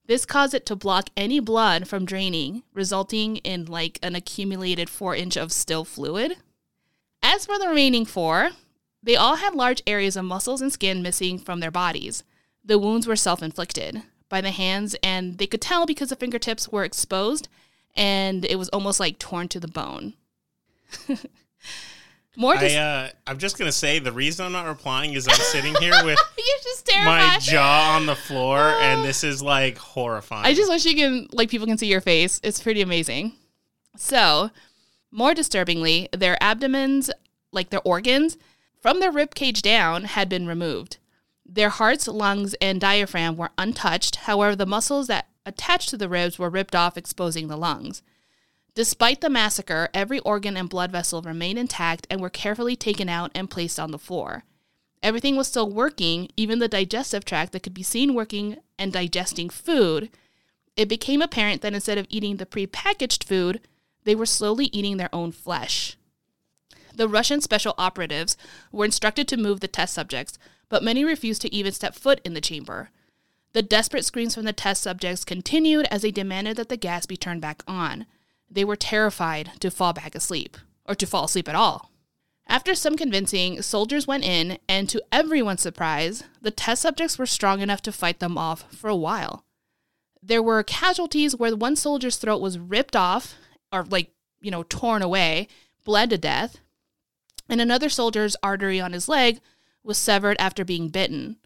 This 0.06 0.25
caused 0.25 0.53
it 0.53 0.65
to 0.68 0.75
block 0.75 1.10
any 1.18 1.39
blood 1.39 1.88
from 1.88 2.06
draining, 2.06 2.63
resulting 2.74 3.38
in 3.38 3.65
like 3.65 4.00
an 4.01 4.15
accumulated 4.15 4.89
four 4.89 5.13
inch 5.13 5.36
of 5.36 5.51
still 5.51 5.84
fluid. 5.84 6.38
As 7.22 7.46
for 7.46 7.60
the 7.60 7.68
remaining 7.68 8.06
four, 8.06 8.51
they 9.03 9.18
all 9.18 9.36
had 9.36 9.53
large 9.53 9.84
areas 9.86 10.15
of 10.15 10.25
muscles 10.25 10.62
and 10.62 10.72
skin 10.72 11.01
missing 11.01 11.38
from 11.38 11.60
their 11.60 11.70
bodies. 11.70 12.24
The 12.63 12.79
wounds 12.79 13.06
were 13.06 13.15
self 13.15 13.44
inflicted 13.44 14.03
by 14.29 14.41
the 14.41 14.51
hands, 14.51 14.96
and 15.03 15.38
they 15.38 15.48
could 15.48 15.62
tell 15.62 15.86
because 15.86 16.10
the 16.10 16.15
fingertips 16.15 16.70
were 16.70 16.86
exposed 16.86 17.50
and 17.96 18.46
it 18.46 18.58
was 18.58 18.70
almost 18.70 19.00
like 19.00 19.20
torn 19.20 19.50
to 19.50 19.60
the 19.60 19.68
bone. 19.68 20.13
More 22.39 22.55
I, 22.55 22.74
uh, 22.74 23.10
I'm 23.27 23.38
just 23.38 23.58
gonna 23.58 23.69
say 23.69 24.00
the 24.00 24.13
reason 24.13 24.46
I'm 24.46 24.53
not 24.53 24.65
replying 24.65 25.13
is 25.13 25.27
I'm 25.27 25.36
sitting 25.36 25.75
here 25.75 25.93
with 26.05 26.17
my 27.03 27.38
jaw 27.41 27.98
on 27.98 28.05
the 28.05 28.15
floor, 28.15 28.60
and 28.60 29.03
this 29.03 29.25
is 29.25 29.41
like 29.41 29.77
horrifying. 29.77 30.46
I 30.46 30.53
just 30.53 30.72
wish 30.72 30.86
you 30.86 30.96
can 30.96 31.27
like 31.34 31.50
people 31.50 31.67
can 31.67 31.77
see 31.77 31.88
your 31.88 32.00
face. 32.00 32.39
It's 32.41 32.63
pretty 32.63 32.81
amazing. 32.81 33.34
So, 33.98 34.51
more 35.12 35.34
disturbingly, 35.34 36.08
their 36.15 36.41
abdomens, 36.41 37.12
like 37.51 37.72
their 37.72 37.81
organs, 37.84 38.38
from 38.81 39.01
their 39.01 39.12
rib 39.12 39.36
cage 39.36 39.62
down 39.62 40.05
had 40.05 40.29
been 40.29 40.48
removed. 40.48 40.96
Their 41.46 41.67
hearts, 41.67 42.08
lungs, 42.08 42.53
and 42.62 42.79
diaphragm 42.79 43.36
were 43.36 43.51
untouched. 43.58 44.15
However, 44.15 44.55
the 44.55 44.65
muscles 44.65 45.08
that 45.08 45.27
attached 45.46 45.89
to 45.89 45.98
the 45.98 46.08
ribs 46.08 46.39
were 46.39 46.50
ripped 46.50 46.74
off, 46.74 46.96
exposing 46.96 47.50
the 47.50 47.58
lungs. 47.58 48.01
Despite 48.79 49.19
the 49.19 49.29
massacre, 49.29 49.89
every 49.93 50.19
organ 50.19 50.55
and 50.55 50.69
blood 50.69 50.89
vessel 50.89 51.21
remained 51.21 51.59
intact 51.59 52.07
and 52.09 52.21
were 52.21 52.29
carefully 52.29 52.77
taken 52.77 53.09
out 53.09 53.29
and 53.36 53.50
placed 53.50 53.77
on 53.77 53.91
the 53.91 54.00
floor. 54.00 54.45
Everything 55.03 55.36
was 55.36 55.50
still 55.50 55.69
working, 55.69 56.29
even 56.38 56.59
the 56.59 56.69
digestive 56.69 57.25
tract 57.25 57.51
that 57.51 57.62
could 57.62 57.74
be 57.74 57.83
seen 57.83 58.13
working 58.13 58.55
and 58.77 58.93
digesting 58.93 59.50
food. 59.50 60.09
It 60.77 60.88
became 60.88 61.21
apparent 61.21 61.62
that 61.62 61.74
instead 61.74 61.98
of 61.98 62.07
eating 62.07 62.38
the 62.38 62.45
prepackaged 62.45 63.25
food, 63.25 63.59
they 64.05 64.15
were 64.15 64.25
slowly 64.25 64.67
eating 64.67 64.95
their 64.95 65.13
own 65.13 65.33
flesh. 65.33 65.98
The 66.95 67.09
Russian 67.09 67.41
special 67.41 67.75
operatives 67.77 68.38
were 68.71 68.86
instructed 68.86 69.27
to 69.27 69.36
move 69.36 69.59
the 69.59 69.67
test 69.67 69.93
subjects, 69.93 70.39
but 70.69 70.83
many 70.86 71.03
refused 71.03 71.41
to 71.41 71.53
even 71.53 71.74
step 71.74 71.95
foot 71.95 72.21
in 72.24 72.33
the 72.33 72.39
chamber. 72.39 72.91
The 73.51 73.62
desperate 73.62 74.05
screams 74.05 74.36
from 74.36 74.45
the 74.45 74.53
test 74.53 74.81
subjects 74.81 75.25
continued 75.25 75.86
as 75.91 76.01
they 76.01 76.12
demanded 76.12 76.55
that 76.55 76.69
the 76.69 76.77
gas 76.77 77.05
be 77.05 77.17
turned 77.17 77.41
back 77.41 77.62
on. 77.67 78.05
They 78.50 78.65
were 78.65 78.75
terrified 78.75 79.51
to 79.60 79.72
fall 79.72 79.94
back 79.94 80.15
asleep, 80.15 80.58
or 80.86 80.96
to 80.96 81.06
fall 81.06 81.25
asleep 81.25 81.48
at 81.48 81.56
all. 81.56 81.91
After 82.48 82.74
some 82.74 82.96
convincing, 82.96 83.62
soldiers 83.62 84.08
went 84.08 84.24
in, 84.24 84.58
and 84.68 84.89
to 84.89 85.03
everyone's 85.12 85.62
surprise, 85.62 86.24
the 86.41 86.50
test 86.50 86.82
subjects 86.82 87.20
were 87.20 87.27
strong 87.27 87.62
enough 87.62 87.84
to 87.84 87.91
fight 87.91 88.20
them 88.20 88.38
off 88.38 88.65
for 88.74 88.89
a 88.89 88.96
while. 88.96 89.46
There 90.22 90.41
were 90.41 90.63
casualties 90.63 91.36
where 91.36 91.56
one 91.56 91.75
soldier's 91.75 92.18
throat 92.18 92.41
was 92.41 92.58
ripped 92.58 92.96
off, 92.96 93.36
or 93.72 93.84
like, 93.84 94.12
you 94.41 94.50
know, 94.50 94.63
torn 94.63 95.03
away, 95.03 95.48
bled 95.86 96.10
to 96.10 96.18
death, 96.18 96.58
and 97.48 97.62
another 97.62 97.88
soldier's 97.88 98.36
artery 98.41 98.82
on 98.82 98.94
his 98.94 99.08
leg 99.08 99.39
was 99.84 99.98
severed 99.98 100.38
after 100.39 100.65
being 100.65 100.89
bitten. 100.89 101.38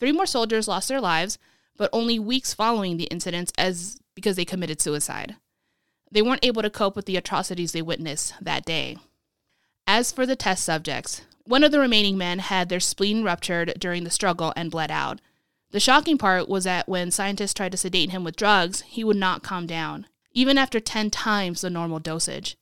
Three 0.00 0.12
more 0.12 0.26
soldiers 0.26 0.66
lost 0.66 0.88
their 0.88 1.00
lives, 1.00 1.38
but 1.76 1.90
only 1.92 2.18
weeks 2.18 2.52
following 2.52 2.96
the 2.96 3.04
incidents 3.04 3.52
as 3.56 4.00
because 4.14 4.36
they 4.36 4.44
committed 4.44 4.80
suicide. 4.80 5.36
They 6.12 6.20
weren't 6.20 6.44
able 6.44 6.60
to 6.60 6.68
cope 6.68 6.94
with 6.94 7.06
the 7.06 7.16
atrocities 7.16 7.72
they 7.72 7.80
witnessed 7.80 8.34
that 8.40 8.66
day. 8.66 8.98
As 9.86 10.12
for 10.12 10.26
the 10.26 10.36
test 10.36 10.62
subjects, 10.62 11.22
one 11.44 11.64
of 11.64 11.72
the 11.72 11.80
remaining 11.80 12.18
men 12.18 12.38
had 12.38 12.68
their 12.68 12.80
spleen 12.80 13.24
ruptured 13.24 13.74
during 13.78 14.04
the 14.04 14.10
struggle 14.10 14.52
and 14.54 14.70
bled 14.70 14.90
out. 14.90 15.20
The 15.70 15.80
shocking 15.80 16.18
part 16.18 16.50
was 16.50 16.64
that 16.64 16.86
when 16.86 17.10
scientists 17.10 17.54
tried 17.54 17.72
to 17.72 17.78
sedate 17.78 18.10
him 18.10 18.24
with 18.24 18.36
drugs, 18.36 18.82
he 18.82 19.02
would 19.02 19.16
not 19.16 19.42
calm 19.42 19.66
down, 19.66 20.06
even 20.32 20.58
after 20.58 20.80
10 20.80 21.10
times 21.10 21.62
the 21.62 21.70
normal 21.70 21.98
dosage. 21.98 22.58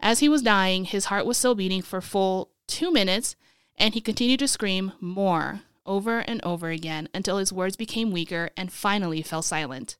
As 0.00 0.18
he 0.18 0.28
was 0.28 0.42
dying, 0.42 0.84
his 0.84 1.06
heart 1.06 1.24
was 1.24 1.38
still 1.38 1.54
beating 1.54 1.82
for 1.82 2.00
full 2.00 2.50
two 2.66 2.92
minutes, 2.92 3.36
and 3.76 3.94
he 3.94 4.00
continued 4.00 4.40
to 4.40 4.48
scream 4.48 4.92
more 5.00 5.60
over 5.86 6.18
and 6.18 6.44
over 6.44 6.70
again 6.70 7.08
until 7.14 7.38
his 7.38 7.52
words 7.52 7.76
became 7.76 8.10
weaker 8.10 8.50
and 8.56 8.72
finally 8.72 9.22
fell 9.22 9.42
silent. 9.42 9.96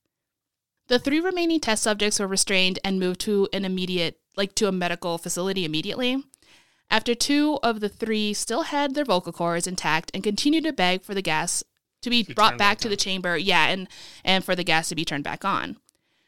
The 0.89 0.99
three 0.99 1.21
remaining 1.21 1.61
test 1.61 1.83
subjects 1.83 2.19
were 2.19 2.27
restrained 2.27 2.79
and 2.83 2.99
moved 2.99 3.21
to 3.21 3.47
an 3.53 3.67
immediate, 3.67 4.19
like 4.37 4.55
to 4.57 4.69
a 4.69 4.73
medical 4.73 5.19
facility 5.19 5.67
immediately. 5.67 6.25
After 6.91 7.15
two 7.15 7.59
of 7.63 7.81
the 7.81 7.91
three 7.91 8.33
still 8.33 8.63
had 8.63 8.95
their 8.95 9.05
vocal 9.05 9.33
cords 9.33 9.67
intact 9.67 10.11
and 10.15 10.25
continued 10.25 10.65
to 10.65 10.73
beg 10.73 11.03
for 11.03 11.15
the 11.15 11.21
gas 11.21 11.63
to 12.01 12.09
be 12.09 12.23
Be 12.23 12.33
brought 12.33 12.53
back 12.53 12.59
back 12.59 12.79
to 12.79 12.89
the 12.89 12.97
chamber, 12.97 13.37
yeah, 13.37 13.67
and, 13.67 13.87
and 14.25 14.43
for 14.43 14.57
the 14.57 14.65
gas 14.65 14.89
to 14.89 14.95
be 14.95 15.05
turned 15.05 15.25
back 15.25 15.45
on. 15.45 15.77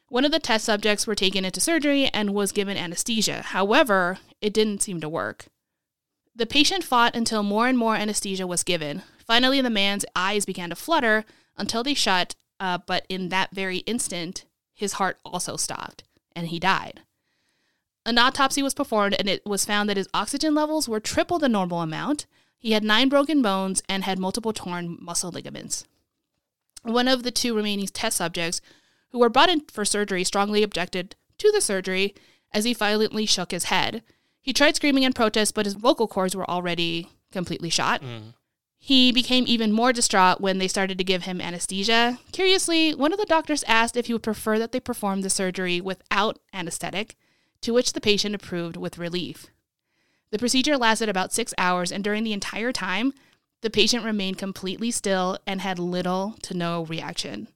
One 0.09 0.27
of 0.27 0.33
the 0.33 0.39
test 0.39 0.67
subjects 0.67 1.07
were 1.07 1.15
taken 1.15 1.45
into 1.45 1.61
surgery 1.61 2.09
and 2.09 2.35
was 2.35 2.53
given 2.53 2.77
anesthesia. 2.77 3.43
However, 3.43 4.19
it 4.43 4.53
didn't 4.53 4.83
seem 4.83 5.01
to 5.01 5.09
work. 5.09 5.47
The 6.35 6.47
patient 6.47 6.85
fought 6.85 7.17
until 7.17 7.43
more 7.43 7.67
and 7.67 7.79
more 7.79 7.97
anesthesia 7.97 8.47
was 8.47 8.65
given. 8.65 9.03
Finally, 9.27 9.63
the 9.63 9.71
man's 9.71 10.05
eyes 10.15 10.45
began 10.45 10.69
to 10.71 10.77
flutter 10.77 11.25
until 11.57 11.83
they 11.83 11.95
shut, 11.95 12.35
uh, 12.59 12.79
but 12.87 13.07
in 13.09 13.31
that 13.31 13.53
very 13.53 13.79
instant, 13.79 14.45
his 14.81 14.95
heart 14.95 15.19
also 15.27 15.59
stopped 15.59 16.05
and 16.35 16.49
he 16.49 16.59
died. 16.59 17.03
An 18.07 18.17
autopsy 18.17 18.63
was 18.63 18.73
performed 18.73 19.15
and 19.19 19.29
it 19.29 19.45
was 19.45 19.67
found 19.67 19.91
that 19.91 19.99
his 19.99 20.09
oxygen 20.15 20.55
levels 20.55 20.89
were 20.89 21.01
triple 21.01 21.39
the 21.39 21.51
normal 21.51 21.83
amount. 21.83 22.25
He 22.57 22.73
had 22.73 22.83
nine 22.83 23.11
broken 23.11 23.43
bones 23.43 23.83
and 23.91 24.05
had 24.05 24.19
multiple 24.19 24.55
torn 24.55 24.97
muscle 24.99 25.31
ligaments. 25.31 25.85
One 26.83 27.09
of 27.09 27.25
the 27.25 27.31
two 27.31 27.55
remaining 27.55 27.89
test 27.89 28.17
subjects 28.17 28.63
who 29.11 29.19
were 29.19 29.29
brought 29.29 29.51
in 29.51 29.61
for 29.71 29.85
surgery 29.85 30.25
strongly 30.25 30.63
objected 30.63 31.15
to 31.37 31.53
the 31.53 31.61
surgery 31.61 32.15
as 32.51 32.65
he 32.65 32.73
violently 32.73 33.27
shook 33.27 33.51
his 33.51 33.65
head. 33.65 34.03
He 34.41 34.55
tried 34.55 34.77
screaming 34.77 35.03
in 35.03 35.13
protest, 35.13 35.55
but 35.55 35.67
his 35.67 35.75
vocal 35.75 36.09
cords 36.09 36.35
were 36.35 36.51
already 36.51 37.07
completely 37.31 37.69
shot. 37.69 38.01
Mm. 38.01 38.33
He 38.83 39.13
became 39.13 39.45
even 39.47 39.73
more 39.73 39.93
distraught 39.93 40.41
when 40.41 40.59
they 40.59 40.67
started 40.67 40.97
to 40.99 41.05
give 41.05 41.25
him 41.25 41.41
anesthesia. 41.41 42.19
Curiously, 42.33 42.95
one 42.95 43.13
of 43.13 43.19
the 43.19 43.27
doctors 43.27 43.63
asked 43.65 43.97
if 43.97 44.07
he 44.07 44.15
would 44.15 44.23
prefer 44.23 44.59
that 44.59 44.73
they 44.73 44.81
perform 44.81 45.21
the 45.21 45.31
surgery 45.31 45.83
without 45.83 46.39
anesthetic, 46.53 47.15
to 47.61 47.75
which 47.75 47.93
the 47.93 48.01
patient 48.01 48.35
approved 48.35 48.79
with 48.79 48.99
relief. 48.99 49.49
The 50.31 50.39
procedure 50.39 50.79
lasted 50.79 51.11
about 51.11 51.33
six 51.33 51.53
hours, 51.59 51.93
and 51.93 52.03
during 52.03 52.25
the 52.25 52.33
entire 52.33 52.73
time, 52.73 53.13
the 53.61 53.71
patient 53.71 54.03
remained 54.03 54.39
completely 54.39 54.91
still 54.91 55.39
and 55.47 55.61
had 55.61 55.79
little 55.79 56.37
to 56.43 56.55
no 56.55 56.87
reaction. 56.87 57.49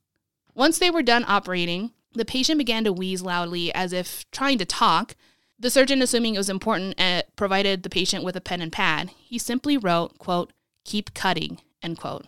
Once 0.55 0.79
they 0.79 0.91
were 0.91 1.03
done 1.03 1.25
operating, 1.27 1.93
the 2.13 2.27
patient 2.27 2.59
began 2.59 2.85
to 2.85 2.93
wheeze 2.93 3.23
loudly 3.23 3.73
as 3.75 3.95
if 3.95 4.31
trying 4.31 4.59
to 4.59 4.67
talk. 4.67 5.17
The 5.59 5.71
surgeon, 5.71 6.03
assuming 6.03 6.35
it 6.35 6.39
was 6.39 6.51
important, 6.51 7.01
uh, 7.01 7.23
provided 7.35 7.83
the 7.83 7.91
patient 7.91 8.25
with 8.25 8.37
a 8.37 8.43
pen 8.43 8.61
and 8.61 8.71
pad. 8.71 9.11
He 9.17 9.39
simply 9.39 9.79
wrote, 9.79 10.19
quote, 10.19 10.53
keep 10.85 11.15
cutting, 11.15 11.61
end 11.83 11.99
quote. 11.99 12.27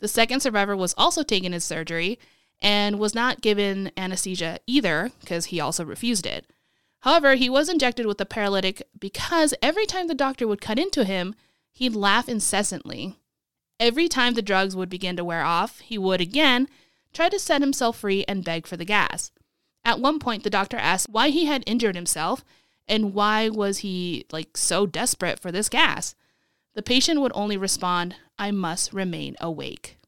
The 0.00 0.08
second 0.08 0.40
survivor 0.40 0.76
was 0.76 0.94
also 0.96 1.22
taken 1.22 1.52
in 1.52 1.60
surgery 1.60 2.18
and 2.60 2.98
was 2.98 3.14
not 3.14 3.40
given 3.40 3.90
anesthesia 3.96 4.58
either 4.66 5.10
because 5.20 5.46
he 5.46 5.60
also 5.60 5.84
refused 5.84 6.26
it. 6.26 6.46
However, 7.00 7.34
he 7.34 7.48
was 7.48 7.68
injected 7.68 8.06
with 8.06 8.20
a 8.20 8.26
paralytic 8.26 8.82
because 8.98 9.54
every 9.62 9.86
time 9.86 10.06
the 10.06 10.14
doctor 10.14 10.46
would 10.46 10.60
cut 10.60 10.78
into 10.78 11.04
him, 11.04 11.34
he'd 11.72 11.94
laugh 11.94 12.28
incessantly. 12.28 13.16
Every 13.78 14.08
time 14.08 14.34
the 14.34 14.42
drugs 14.42 14.76
would 14.76 14.90
begin 14.90 15.16
to 15.16 15.24
wear 15.24 15.42
off, 15.42 15.80
he 15.80 15.96
would 15.96 16.20
again 16.20 16.68
try 17.14 17.30
to 17.30 17.38
set 17.38 17.62
himself 17.62 17.98
free 17.98 18.24
and 18.28 18.44
beg 18.44 18.66
for 18.66 18.76
the 18.76 18.84
gas. 18.84 19.32
At 19.84 20.00
one 20.00 20.18
point, 20.18 20.44
the 20.44 20.50
doctor 20.50 20.76
asked 20.76 21.08
why 21.08 21.30
he 21.30 21.46
had 21.46 21.64
injured 21.66 21.94
himself 21.94 22.44
and 22.86 23.14
why 23.14 23.48
was 23.48 23.78
he 23.78 24.26
like 24.30 24.56
so 24.56 24.84
desperate 24.84 25.38
for 25.38 25.50
this 25.50 25.70
gas. 25.70 26.14
The 26.74 26.82
patient 26.82 27.20
would 27.20 27.32
only 27.34 27.56
respond, 27.56 28.16
I 28.38 28.50
must 28.50 28.92
remain 28.92 29.36
awake. 29.40 29.98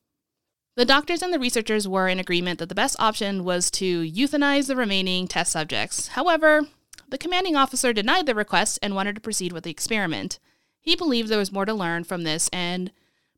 The 0.75 0.85
doctors 0.85 1.21
and 1.21 1.33
the 1.33 1.39
researchers 1.39 1.87
were 1.87 2.09
in 2.09 2.19
agreement 2.19 2.59
that 2.59 2.69
the 2.69 2.75
best 2.75 2.97
option 2.99 3.45
was 3.45 3.71
to 3.73 4.03
euthanize 4.03 4.69
the 4.69 4.77
remaining 4.77 5.29
test 5.29 5.53
subjects. 5.53 6.09
However, 6.09 6.63
the 7.09 7.19
commanding 7.19 7.57
officer 7.57 7.93
denied 7.93 8.25
the 8.25 8.35
request 8.35 8.79
and 8.83 8.95
wanted 8.95 9.15
to 9.17 9.21
proceed 9.21 9.53
with 9.53 9.65
the 9.65 9.71
experiment. 9.71 10.39
He 10.81 10.97
believed 10.97 11.29
there 11.29 11.39
was 11.39 11.53
more 11.53 11.67
to 11.67 11.75
learn 11.75 12.05
from 12.05 12.23
this 12.23 12.49
and 12.55 12.91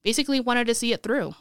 basically 0.05 0.39
wanted 0.39 0.69
to 0.69 0.75
see 0.75 0.93
it 0.93 1.03
through. 1.03 1.35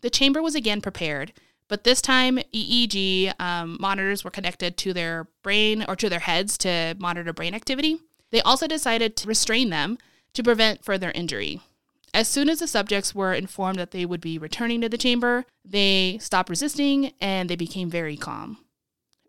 The 0.00 0.08
chamber 0.08 0.40
was 0.40 0.54
again 0.54 0.80
prepared, 0.80 1.34
but 1.68 1.84
this 1.84 2.00
time 2.00 2.38
EEG 2.54 3.34
um, 3.38 3.76
monitors 3.78 4.24
were 4.24 4.30
connected 4.30 4.78
to 4.78 4.94
their 4.94 5.28
brain 5.42 5.84
or 5.86 5.96
to 5.96 6.08
their 6.08 6.20
heads 6.20 6.56
to 6.58 6.96
monitor 6.98 7.32
brain 7.34 7.54
activity. 7.54 7.98
They 8.30 8.40
also 8.40 8.66
decided 8.66 9.16
to 9.16 9.28
restrain 9.28 9.68
them 9.68 9.98
to 10.34 10.42
prevent 10.42 10.84
further 10.84 11.10
injury. 11.12 11.60
As 12.12 12.26
soon 12.28 12.48
as 12.48 12.58
the 12.58 12.66
subjects 12.66 13.14
were 13.14 13.32
informed 13.32 13.78
that 13.78 13.92
they 13.92 14.04
would 14.04 14.20
be 14.20 14.38
returning 14.38 14.80
to 14.80 14.88
the 14.88 14.98
chamber, 14.98 15.44
they 15.64 16.18
stopped 16.20 16.50
resisting 16.50 17.12
and 17.20 17.48
they 17.48 17.56
became 17.56 17.88
very 17.88 18.16
calm. 18.16 18.58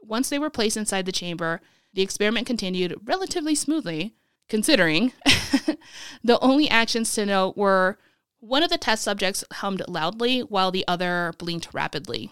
Once 0.01 0.29
they 0.29 0.39
were 0.39 0.49
placed 0.49 0.77
inside 0.77 1.05
the 1.05 1.11
chamber, 1.11 1.61
the 1.93 2.01
experiment 2.01 2.47
continued 2.47 2.99
relatively 3.05 3.53
smoothly, 3.53 4.15
considering 4.49 5.13
the 6.23 6.39
only 6.41 6.69
actions 6.69 7.13
to 7.13 7.25
note 7.25 7.55
were 7.55 7.99
one 8.39 8.63
of 8.63 8.71
the 8.71 8.77
test 8.77 9.03
subjects 9.03 9.43
hummed 9.53 9.83
loudly 9.87 10.39
while 10.41 10.71
the 10.71 10.85
other 10.87 11.33
blinked 11.37 11.69
rapidly. 11.73 12.31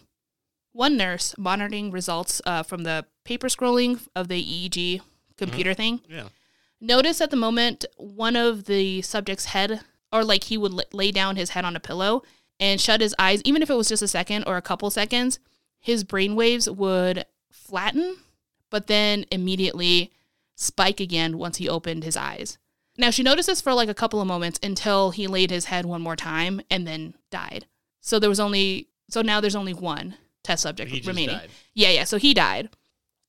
One 0.72 0.98
nurse, 0.98 1.36
monitoring 1.38 1.92
results 1.92 2.42
uh, 2.46 2.64
from 2.64 2.84
the 2.84 3.06
paper 3.24 3.48
scrolling 3.48 4.08
of 4.16 4.28
the 4.28 4.42
EEG 4.42 5.02
computer 5.38 5.74
thing, 5.76 6.02
Yeah. 6.10 6.30
Noticed 6.82 7.22
at 7.22 7.32
the 7.32 7.38
moment 7.38 7.86
one 7.98 8.36
of 8.36 8.66
the 8.66 9.02
subject's 9.02 9.46
head, 9.46 9.82
or 10.12 10.24
like 10.24 10.46
he 10.46 10.58
would 10.58 10.94
lay 10.94 11.12
down 11.12 11.36
his 11.36 11.52
head 11.52 11.66
on 11.66 11.76
a 11.76 11.80
pillow 11.80 12.24
and 12.60 12.82
shut 12.82 13.02
his 13.02 13.16
eyes, 13.18 13.42
even 13.46 13.62
if 13.62 13.70
it 13.70 13.76
was 13.76 13.90
just 13.90 14.02
a 14.02 14.08
second 14.08 14.44
or 14.46 14.58
a 14.58 14.62
couple 14.62 14.90
seconds, 14.90 15.40
his 15.80 16.04
brain 16.04 16.36
waves 16.36 16.70
would 16.70 17.26
flatten, 17.52 18.18
but 18.70 18.88
then 18.88 19.26
immediately 19.32 20.12
spike 20.56 21.00
again 21.00 21.38
once 21.38 21.58
he 21.58 21.70
opened 21.70 22.04
his 22.04 22.18
eyes. 22.18 22.58
Now, 22.98 23.12
she 23.12 23.24
noticed 23.24 23.48
this 23.48 23.62
for 23.62 23.74
like 23.74 23.88
a 23.88 23.94
couple 23.94 24.20
of 24.20 24.28
moments 24.28 24.60
until 24.62 25.12
he 25.12 25.26
laid 25.26 25.52
his 25.52 25.66
head 25.66 25.86
one 25.86 26.02
more 26.02 26.18
time 26.18 26.60
and 26.70 26.86
then 26.86 27.14
died. 27.30 27.66
So 28.02 28.20
there 28.20 28.30
was 28.30 28.42
only, 28.42 28.90
so 29.10 29.22
now 29.22 29.40
there's 29.40 29.56
only 29.56 29.74
one 29.74 30.16
test 30.44 30.64
subject 30.64 30.92
He 30.92 31.00
remaining. 31.02 31.40
Yeah, 31.74 31.92
yeah. 31.92 32.04
So 32.04 32.18
he 32.18 32.34
died. 32.34 32.70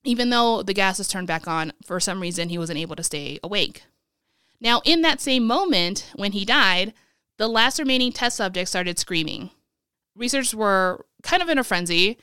Even 0.04 0.30
though 0.30 0.62
the 0.62 0.74
gas 0.74 0.98
is 0.98 1.08
turned 1.08 1.26
back 1.26 1.46
on, 1.46 1.72
for 1.84 2.00
some 2.00 2.20
reason 2.20 2.48
he 2.48 2.58
wasn't 2.58 2.78
able 2.78 2.96
to 2.96 3.02
stay 3.02 3.38
awake. 3.42 3.84
Now, 4.60 4.82
in 4.84 5.02
that 5.02 5.20
same 5.20 5.46
moment 5.46 6.10
when 6.14 6.32
he 6.32 6.44
died, 6.44 6.94
the 7.38 7.48
last 7.48 7.78
remaining 7.78 8.12
test 8.12 8.36
subject 8.36 8.68
started 8.68 8.98
screaming. 8.98 9.50
Researchers 10.14 10.54
were 10.54 11.06
kind 11.22 11.42
of 11.42 11.48
in 11.48 11.58
a 11.58 11.64
frenzy 11.64 12.18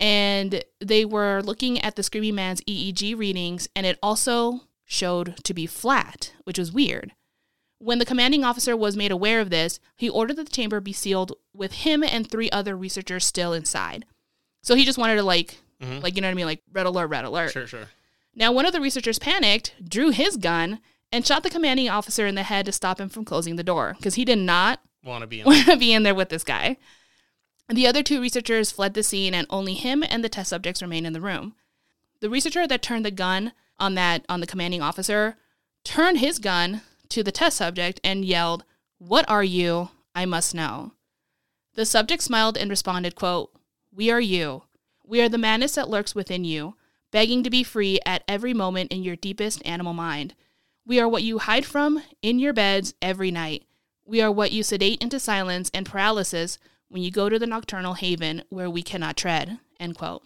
and 0.00 0.64
they 0.80 1.04
were 1.04 1.42
looking 1.42 1.78
at 1.80 1.94
the 1.94 2.02
screaming 2.02 2.34
man's 2.34 2.62
EEG 2.62 3.16
readings, 3.16 3.68
and 3.76 3.84
it 3.84 3.98
also 4.02 4.62
showed 4.86 5.36
to 5.44 5.52
be 5.52 5.66
flat, 5.66 6.32
which 6.44 6.58
was 6.58 6.72
weird. 6.72 7.12
When 7.78 7.98
the 7.98 8.06
commanding 8.06 8.42
officer 8.42 8.76
was 8.76 8.96
made 8.96 9.12
aware 9.12 9.40
of 9.40 9.50
this, 9.50 9.78
he 9.96 10.08
ordered 10.08 10.36
that 10.36 10.44
the 10.44 10.52
chamber 10.52 10.80
be 10.80 10.94
sealed 10.94 11.32
with 11.54 11.72
him 11.72 12.02
and 12.02 12.28
three 12.28 12.50
other 12.50 12.76
researchers 12.76 13.26
still 13.26 13.52
inside. 13.52 14.06
So 14.62 14.74
he 14.74 14.84
just 14.86 14.98
wanted 14.98 15.16
to 15.16 15.22
like, 15.22 15.58
Mhm. 15.80 16.02
like 16.02 16.14
you 16.16 16.22
know 16.22 16.28
what 16.28 16.32
I 16.32 16.34
mean, 16.34 16.46
like 16.46 16.62
red 16.72 16.86
alert, 16.86 17.06
red 17.08 17.24
alert. 17.24 17.52
Sure, 17.52 17.66
sure. 17.66 17.88
Now, 18.34 18.52
one 18.52 18.66
of 18.66 18.72
the 18.72 18.80
researchers 18.80 19.18
panicked, 19.18 19.74
drew 19.88 20.10
his 20.10 20.36
gun, 20.36 20.80
and 21.12 21.26
shot 21.26 21.42
the 21.42 21.50
commanding 21.50 21.88
officer 21.88 22.26
in 22.26 22.34
the 22.36 22.44
head 22.44 22.66
to 22.66 22.72
stop 22.72 23.00
him 23.00 23.08
from 23.08 23.24
closing 23.24 23.56
the 23.56 23.64
door 23.64 23.94
because 23.96 24.14
he 24.14 24.24
did 24.24 24.38
not 24.38 24.80
Want 25.02 25.22
to 25.22 25.26
be 25.26 25.40
in 25.40 25.46
want 25.46 25.66
to 25.66 25.76
be 25.78 25.92
in 25.92 26.02
there 26.02 26.14
with 26.14 26.28
this 26.28 26.44
guy. 26.44 26.76
The 27.68 27.86
other 27.86 28.02
two 28.02 28.20
researchers 28.20 28.70
fled 28.70 28.94
the 28.94 29.02
scene, 29.02 29.32
and 29.34 29.46
only 29.48 29.74
him 29.74 30.02
and 30.02 30.22
the 30.22 30.28
test 30.28 30.50
subjects 30.50 30.82
remained 30.82 31.06
in 31.06 31.12
the 31.12 31.20
room. 31.20 31.54
The 32.20 32.28
researcher 32.30 32.66
that 32.66 32.82
turned 32.82 33.04
the 33.06 33.10
gun 33.10 33.52
on 33.78 33.94
that 33.94 34.26
on 34.28 34.40
the 34.40 34.46
commanding 34.46 34.82
officer 34.82 35.36
turned 35.84 36.18
his 36.18 36.38
gun 36.38 36.82
to 37.08 37.22
the 37.22 37.32
test 37.32 37.56
subject 37.56 37.98
and 38.04 38.24
yelled, 38.24 38.64
"What 38.98 39.28
are 39.30 39.42
you? 39.44 39.90
I 40.14 40.26
must 40.26 40.54
know." 40.54 40.92
The 41.74 41.86
subject 41.86 42.22
smiled 42.22 42.58
and 42.58 42.68
responded, 42.68 43.14
quote, 43.14 43.52
"We 43.90 44.10
are 44.10 44.20
you. 44.20 44.64
We 45.10 45.20
are 45.22 45.28
the 45.28 45.38
madness 45.38 45.74
that 45.74 45.90
lurks 45.90 46.14
within 46.14 46.44
you, 46.44 46.76
begging 47.10 47.42
to 47.42 47.50
be 47.50 47.64
free 47.64 47.98
at 48.06 48.22
every 48.28 48.54
moment 48.54 48.92
in 48.92 49.02
your 49.02 49.16
deepest 49.16 49.60
animal 49.66 49.92
mind. 49.92 50.36
We 50.86 51.00
are 51.00 51.08
what 51.08 51.24
you 51.24 51.40
hide 51.40 51.66
from 51.66 52.04
in 52.22 52.38
your 52.38 52.52
beds 52.52 52.94
every 53.02 53.32
night. 53.32 53.64
We 54.04 54.20
are 54.22 54.30
what 54.30 54.52
you 54.52 54.62
sedate 54.62 55.02
into 55.02 55.18
silence 55.18 55.68
and 55.74 55.84
paralysis 55.84 56.58
when 56.88 57.02
you 57.02 57.10
go 57.10 57.28
to 57.28 57.40
the 57.40 57.46
nocturnal 57.48 57.94
haven 57.94 58.44
where 58.50 58.70
we 58.70 58.84
cannot 58.84 59.16
tread. 59.16 59.58
End 59.80 59.96
quote. 59.98 60.22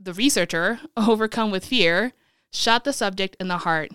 The 0.00 0.12
researcher, 0.12 0.80
overcome 0.96 1.52
with 1.52 1.66
fear, 1.66 2.12
shot 2.50 2.82
the 2.82 2.92
subject 2.92 3.36
in 3.38 3.46
the 3.46 3.58
heart. 3.58 3.92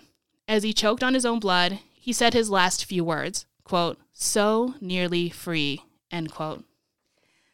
As 0.48 0.62
he 0.62 0.72
choked 0.72 1.04
on 1.04 1.12
his 1.12 1.26
own 1.26 1.40
blood, 1.40 1.80
he 1.92 2.14
said 2.14 2.32
his 2.32 2.48
last 2.48 2.86
few 2.86 3.04
words, 3.04 3.44
quote, 3.64 3.98
so 4.14 4.76
nearly 4.80 5.28
free, 5.28 5.82
end 6.10 6.32
quote. 6.32 6.64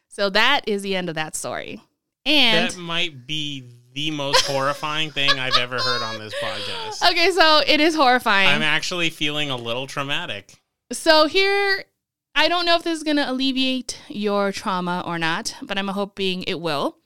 So 0.07 0.29
that 0.29 0.61
is 0.65 0.81
the 0.81 0.95
end 0.95 1.09
of 1.09 1.15
that 1.15 1.35
story. 1.35 1.81
And 2.25 2.69
That 2.71 2.77
might 2.77 3.27
be 3.27 3.63
the 3.93 4.11
most 4.11 4.45
horrifying 4.47 5.11
thing 5.11 5.29
I've 5.31 5.57
ever 5.57 5.77
heard 5.77 6.01
on 6.01 6.19
this 6.19 6.33
podcast. 6.35 7.09
okay, 7.11 7.31
so 7.31 7.61
it 7.65 7.79
is 7.79 7.95
horrifying. 7.95 8.49
I'm 8.49 8.61
actually 8.61 9.09
feeling 9.09 9.49
a 9.49 9.55
little 9.57 9.87
traumatic. 9.87 10.53
So 10.91 11.27
here, 11.27 11.85
I 12.35 12.47
don't 12.47 12.65
know 12.65 12.75
if 12.75 12.83
this 12.83 12.97
is 12.97 13.03
going 13.03 13.17
to 13.17 13.29
alleviate 13.29 13.99
your 14.07 14.51
trauma 14.51 15.03
or 15.05 15.19
not, 15.19 15.55
but 15.61 15.77
I'm 15.77 15.87
hoping 15.89 16.43
it 16.43 16.59
will. 16.59 16.97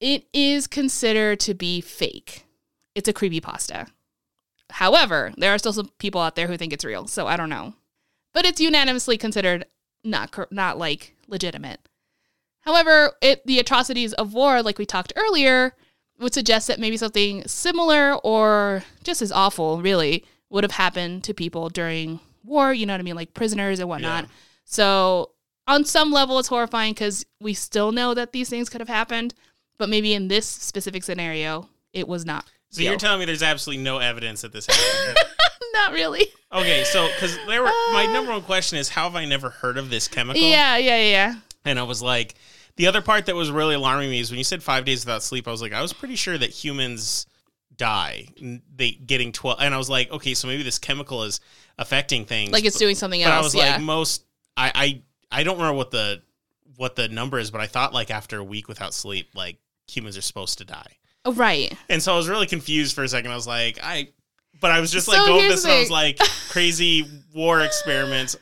It 0.00 0.26
is 0.32 0.66
considered 0.66 1.40
to 1.40 1.54
be 1.54 1.80
fake. 1.80 2.44
It's 2.94 3.08
a 3.08 3.12
creepypasta. 3.12 3.88
However, 4.70 5.32
there 5.36 5.52
are 5.54 5.58
still 5.58 5.72
some 5.72 5.90
people 5.98 6.20
out 6.20 6.34
there 6.36 6.46
who 6.48 6.56
think 6.56 6.72
it's 6.72 6.84
real, 6.84 7.06
so 7.06 7.26
I 7.26 7.36
don't 7.36 7.48
know. 7.50 7.74
But 8.34 8.44
it's 8.44 8.60
unanimously 8.60 9.16
considered 9.16 9.64
not 10.04 10.34
not 10.52 10.76
like 10.78 11.14
legitimate. 11.28 11.80
However, 12.66 13.12
it 13.22 13.46
the 13.46 13.60
atrocities 13.60 14.12
of 14.14 14.34
war, 14.34 14.60
like 14.62 14.78
we 14.78 14.84
talked 14.84 15.12
earlier, 15.16 15.72
would 16.18 16.34
suggest 16.34 16.66
that 16.66 16.80
maybe 16.80 16.96
something 16.96 17.46
similar 17.46 18.14
or 18.16 18.82
just 19.04 19.22
as 19.22 19.30
awful, 19.30 19.80
really, 19.80 20.24
would 20.50 20.64
have 20.64 20.72
happened 20.72 21.22
to 21.24 21.32
people 21.32 21.68
during 21.68 22.18
war. 22.42 22.74
You 22.74 22.84
know 22.84 22.92
what 22.92 23.00
I 23.00 23.04
mean, 23.04 23.14
like 23.14 23.34
prisoners 23.34 23.78
and 23.78 23.88
whatnot. 23.88 24.24
Yeah. 24.24 24.30
So 24.64 25.30
on 25.68 25.84
some 25.84 26.10
level, 26.10 26.38
it's 26.40 26.48
horrifying 26.48 26.92
because 26.92 27.24
we 27.40 27.54
still 27.54 27.92
know 27.92 28.14
that 28.14 28.32
these 28.32 28.48
things 28.48 28.68
could 28.68 28.80
have 28.80 28.88
happened, 28.88 29.34
but 29.78 29.88
maybe 29.88 30.12
in 30.12 30.26
this 30.26 30.46
specific 30.46 31.04
scenario, 31.04 31.68
it 31.92 32.08
was 32.08 32.26
not. 32.26 32.44
So 32.70 32.82
you're 32.82 32.96
telling 32.96 33.20
me 33.20 33.26
there's 33.26 33.44
absolutely 33.44 33.84
no 33.84 33.98
evidence 33.98 34.42
that 34.42 34.52
this 34.52 34.66
happened? 34.66 35.18
not 35.72 35.92
really. 35.92 36.26
okay, 36.52 36.84
so 36.84 37.08
because 37.14 37.38
there 37.46 37.62
were 37.62 37.70
my 37.92 38.06
uh. 38.08 38.12
number 38.12 38.32
one 38.32 38.42
question 38.42 38.76
is 38.76 38.88
how 38.88 39.04
have 39.04 39.14
I 39.14 39.24
never 39.24 39.50
heard 39.50 39.78
of 39.78 39.88
this 39.88 40.08
chemical? 40.08 40.42
Yeah, 40.42 40.76
yeah, 40.76 40.98
yeah. 40.98 41.34
And 41.64 41.78
I 41.78 41.84
was 41.84 42.02
like, 42.02 42.34
the 42.76 42.86
other 42.86 43.02
part 43.02 43.26
that 43.26 43.34
was 43.34 43.50
really 43.50 43.74
alarming 43.74 44.10
me 44.10 44.20
is 44.20 44.30
when 44.30 44.38
you 44.38 44.44
said 44.44 44.62
five 44.62 44.84
days 44.84 45.04
without 45.04 45.22
sleep. 45.22 45.48
I 45.48 45.50
was 45.50 45.62
like, 45.62 45.72
I 45.72 45.82
was 45.82 45.92
pretty 45.92 46.16
sure 46.16 46.36
that 46.36 46.50
humans 46.50 47.26
die, 47.76 48.26
they 48.74 48.92
getting 48.92 49.32
twelve, 49.32 49.58
and 49.60 49.74
I 49.74 49.78
was 49.78 49.90
like, 49.90 50.10
okay, 50.10 50.34
so 50.34 50.48
maybe 50.48 50.62
this 50.62 50.78
chemical 50.78 51.24
is 51.24 51.40
affecting 51.78 52.24
things. 52.24 52.52
Like 52.52 52.64
it's 52.64 52.76
but, 52.76 52.80
doing 52.80 52.94
something 52.94 53.22
but 53.22 53.30
else. 53.30 53.40
I 53.40 53.42
was 53.42 53.54
yeah. 53.54 53.72
like, 53.72 53.82
most, 53.82 54.24
I, 54.56 54.72
I, 54.74 55.02
I 55.40 55.42
don't 55.42 55.56
remember 55.56 55.76
what 55.76 55.90
the 55.90 56.22
what 56.76 56.96
the 56.96 57.08
number 57.08 57.38
is, 57.38 57.50
but 57.50 57.60
I 57.60 57.66
thought 57.66 57.92
like 57.92 58.10
after 58.10 58.38
a 58.38 58.44
week 58.44 58.68
without 58.68 58.94
sleep, 58.94 59.30
like 59.34 59.58
humans 59.86 60.16
are 60.16 60.22
supposed 60.22 60.58
to 60.58 60.64
die, 60.64 60.96
oh, 61.24 61.32
right. 61.32 61.74
and 61.88 62.02
so 62.02 62.12
I 62.12 62.16
was 62.16 62.28
really 62.28 62.46
confused 62.46 62.94
for 62.94 63.04
a 63.04 63.08
second. 63.08 63.30
I 63.30 63.34
was 63.34 63.46
like, 63.46 63.78
I, 63.82 64.08
but 64.60 64.70
I 64.70 64.80
was 64.80 64.90
just 64.90 65.08
like 65.08 65.18
So 65.18 65.26
going 65.26 65.48
this, 65.48 65.64
and 65.64 65.72
I 65.72 65.80
was 65.80 65.90
like, 65.90 66.18
crazy 66.48 67.06
war 67.34 67.60
experiments. 67.60 68.36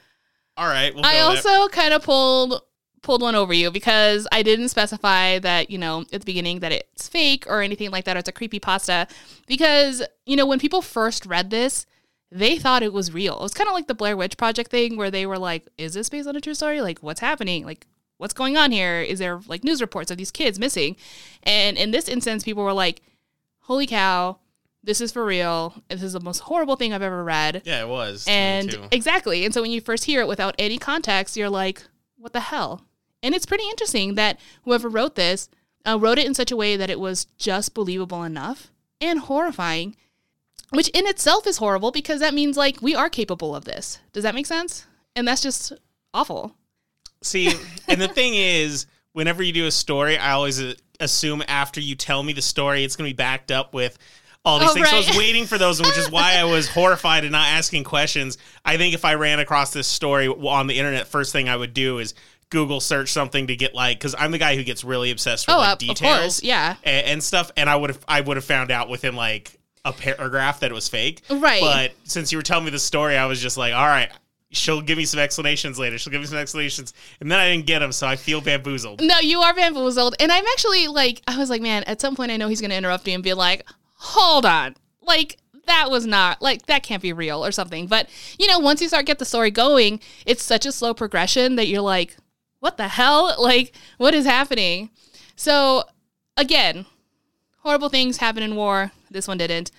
All 0.57 0.67
right, 0.67 0.95
we'll 0.95 1.05
I 1.05 1.15
go 1.19 1.31
with 1.31 1.43
that. 1.43 1.57
also 1.57 1.69
kind 1.69 1.93
of 1.93 2.03
pulled 2.03 2.63
pulled 3.05 3.23
one 3.23 3.37
over 3.37 3.53
you 3.53 3.71
because 3.71 4.27
I 4.33 4.43
didn't 4.43 4.71
specify 4.71 5.39
that, 5.39 5.71
you 5.71 5.79
know, 5.79 6.01
at 6.13 6.23
the 6.23 6.27
beginning 6.27 6.61
that 6.61 6.73
it's 6.73 7.07
fake 7.07 7.45
or 7.49 7.63
anything 7.63 7.91
like 7.91 8.05
that 8.07 8.17
or 8.17 8.21
it's 8.21 8.29
a 8.29 8.33
creepy 8.33 8.59
pasta 8.59 9.07
because, 9.47 10.03
you 10.27 10.35
know, 10.35 10.47
when 10.47 10.59
people 10.59 10.83
first 10.83 11.27
read 11.27 11.51
this, 11.51 11.87
they 12.33 12.59
thought 12.59 12.83
it 12.83 12.93
was 12.93 13.13
real. 13.13 13.37
It 13.39 13.43
was 13.43 13.55
kind 13.55 13.69
of 13.69 13.75
like 13.75 13.87
the 13.87 13.95
Blair 13.95 14.17
Witch 14.17 14.37
Project 14.37 14.71
thing 14.71 14.97
where 14.97 15.11
they 15.11 15.27
were 15.27 15.39
like, 15.39 15.69
is 15.79 15.95
this 15.95 16.09
based 16.09 16.27
on 16.27 16.35
a 16.35 16.41
true 16.41 16.55
story? 16.55 16.81
Like 16.81 16.99
what's 17.01 17.21
happening? 17.21 17.65
Like 17.65 17.87
what's 18.17 18.35
going 18.35 18.57
on 18.57 18.73
here? 18.73 19.01
Is 19.01 19.21
there 19.21 19.41
like 19.47 19.63
news 19.63 19.81
reports 19.81 20.11
of 20.11 20.17
these 20.17 20.33
kids 20.33 20.59
missing? 20.59 20.97
And 21.45 21.77
in 21.77 21.93
this 21.93 22.09
instance, 22.09 22.43
people 22.43 22.65
were 22.65 22.73
like, 22.73 23.03
holy 23.61 23.87
cow, 23.87 24.39
this 24.83 25.01
is 25.01 25.13
for 25.13 25.25
real. 25.25 25.75
This 25.89 26.03
is 26.03 26.15
the 26.15 26.21
most 26.21 26.41
horrible 26.41 26.77
thing 26.77 26.93
I've 26.93 27.03
ever 27.03 27.23
read. 27.23 27.63
Yeah, 27.65 27.83
it 27.83 27.89
was. 27.89 28.25
And 28.29 28.89
exactly. 28.91 29.45
And 29.45 29.55
so 29.55 29.63
when 29.63 29.71
you 29.71 29.81
first 29.81 30.05
hear 30.05 30.21
it 30.21 30.29
without 30.29 30.55
any 30.59 30.79
context, 30.79 31.37
you're 31.37 31.51
like, 31.51 31.83
what 32.17 32.33
the 32.33 32.41
hell? 32.41 32.83
And 33.25 33.35
it's 33.35 33.47
pretty 33.47 33.65
interesting 33.71 34.17
that 34.17 34.39
whoever 34.65 34.89
wrote 34.89 35.15
this 35.15 35.49
uh, 35.87 35.99
wrote 35.99 36.19
it 36.19 36.27
in 36.27 36.35
such 36.35 36.53
a 36.53 36.57
way 36.57 36.77
that 36.77 36.91
it 36.91 37.01
was 37.01 37.25
just 37.39 37.73
believable 37.73 38.23
enough 38.23 38.71
and 39.01 39.19
horrifying, 39.19 39.97
which 40.71 40.89
in 40.91 41.07
itself 41.07 41.47
is 41.47 41.57
horrible 41.57 41.91
because 41.91 42.21
that 42.21 42.35
means 42.35 42.59
like 42.59 42.83
we 42.83 42.95
are 42.95 43.09
capable 43.09 43.57
of 43.57 43.65
this. 43.65 43.99
Does 44.13 44.25
that 44.25 44.35
make 44.35 44.47
sense? 44.47 44.87
And 45.17 45.27
that's 45.27 45.43
just 45.43 45.73
awful. 46.13 46.55
See, 47.23 47.51
and 47.89 47.99
the 47.99 48.09
thing 48.09 48.35
is, 48.35 48.87
whenever 49.15 49.43
you 49.43 49.53
do 49.53 49.67
a 49.67 49.73
story, 49.73 50.19
I 50.19 50.33
always 50.33 50.61
uh, 50.61 50.75
assume 51.01 51.43
after 51.49 51.81
you 51.81 51.95
tell 51.95 52.23
me 52.23 52.35
the 52.35 52.43
story, 52.43 52.85
it's 52.85 52.95
going 52.95 53.09
to 53.09 53.15
be 53.15 53.17
backed 53.17 53.51
up 53.51 53.73
with 53.73 53.99
all 54.45 54.59
these 54.59 54.69
Oh, 54.71 54.75
things. 54.75 54.91
So 54.91 54.97
I 54.97 54.99
was 54.99 55.17
waiting 55.17 55.47
for 55.47 55.57
those, 55.57 55.81
which 55.81 55.97
is 55.97 56.11
why 56.11 56.35
I 56.35 56.45
was 56.45 56.69
horrified 56.75 57.25
and 57.25 57.33
not 57.33 57.49
asking 57.49 57.85
questions. 57.85 58.37
I 58.65 58.77
think 58.77 58.95
if 58.95 59.05
I 59.05 59.15
ran 59.15 59.41
across 59.41 59.73
this 59.73 59.87
story 59.87 60.29
on 60.29 60.67
the 60.67 60.79
internet, 60.79 61.09
first 61.09 61.33
thing 61.33 61.49
I 61.49 61.57
would 61.57 61.73
do 61.73 61.99
is 61.99 62.15
Google 62.55 62.81
search 62.81 63.13
something 63.13 63.49
to 63.49 63.57
get 63.57 63.75
like 63.75 63.99
because 63.99 64.15
I'm 64.19 64.31
the 64.31 64.39
guy 64.39 64.57
who 64.57 64.65
gets 64.65 64.83
really 64.85 65.11
obsessed 65.11 65.47
with 65.47 65.57
Oh, 65.57 65.59
like 65.59 65.79
details 65.79 66.43
yeah. 66.43 66.77
and, 66.85 67.07
and 67.07 67.23
stuff, 67.23 67.51
and 67.57 67.69
I 67.69 67.77
would 67.77 67.91
have 67.91 68.05
I 68.09 68.21
would 68.23 68.37
have 68.39 68.45
found 68.45 68.71
out 68.71 68.89
within 68.89 69.15
like 69.17 69.59
a 69.85 69.93
paragraph 69.93 70.61
that 70.61 70.71
it 70.71 70.75
was 70.75 70.89
fake. 70.89 71.21
Right. 71.29 71.61
But 71.61 71.93
since 72.05 72.33
you 72.33 72.39
were 72.39 72.43
telling 72.43 72.65
me 72.65 72.71
the 72.71 72.79
story, 72.79 73.17
I 73.19 73.27
was 73.27 73.41
just 73.43 73.59
like, 73.59 73.75
all 73.75 73.87
right. 73.87 74.11
She'll 74.51 74.81
give 74.83 74.97
me 74.97 75.05
some 75.05 75.19
explanations 75.19 75.81
later. 75.81 75.99
She'll 75.99 76.13
give 76.13 76.21
me 76.21 76.29
some 76.29 76.39
explanations, 76.39 76.95
and 77.19 77.29
then 77.29 77.41
I 77.41 77.51
didn't 77.51 77.67
get 77.67 77.81
them, 77.81 77.91
so 77.91 78.07
I 78.07 78.15
feel 78.15 78.41
bamboozled. 78.41 79.01
No, 79.03 79.19
you 79.19 79.41
are 79.41 79.53
bamboozled. 79.53 80.15
And 80.21 80.31
I'm 80.31 80.45
actually 80.47 80.87
like, 80.87 81.23
I 81.27 81.37
was 81.39 81.51
like, 81.51 81.61
man, 81.61 81.83
at 81.89 82.01
some 82.01 82.15
point 82.15 82.31
I 82.31 82.37
know 82.37 82.47
he's 82.47 82.61
going 82.61 82.71
to 82.71 82.77
interrupt 82.77 83.05
me 83.05 83.15
and 83.15 83.25
be 83.25 83.35
like, 83.35 83.67
hold 83.95 84.47
on. 84.47 84.77
Like, 85.03 85.39
that 85.67 85.91
was 85.91 86.07
not, 86.07 86.41
like, 86.41 86.67
that 86.67 86.85
can't 86.85 87.03
be 87.03 87.13
real 87.13 87.45
or 87.45 87.51
something. 87.51 87.89
But, 87.89 88.09
you 88.39 88.47
know, 88.47 88.61
once 88.61 88.81
you 88.81 88.87
start 88.87 89.07
get 89.07 89.19
the 89.19 89.25
story 89.25 89.51
going, 89.51 89.99
it's 90.25 90.45
such 90.45 90.67
a 90.67 90.71
slow 90.71 90.95
progression 90.95 91.57
that 91.57 91.67
you're 91.67 91.81
like, 91.83 92.17
what 92.65 92.79
the 92.79 92.89
hell? 92.89 93.37
Like, 93.45 93.75
what 93.99 94.15
is 94.15 94.25
happening? 94.25 94.89
So, 95.37 95.85
again, 96.37 96.87
horrible 97.59 97.91
things 97.91 98.17
happen 98.17 98.43
in 98.43 98.57
war. 98.57 98.93
This 99.11 99.29
one 99.29 99.37
didn't. 99.37 99.71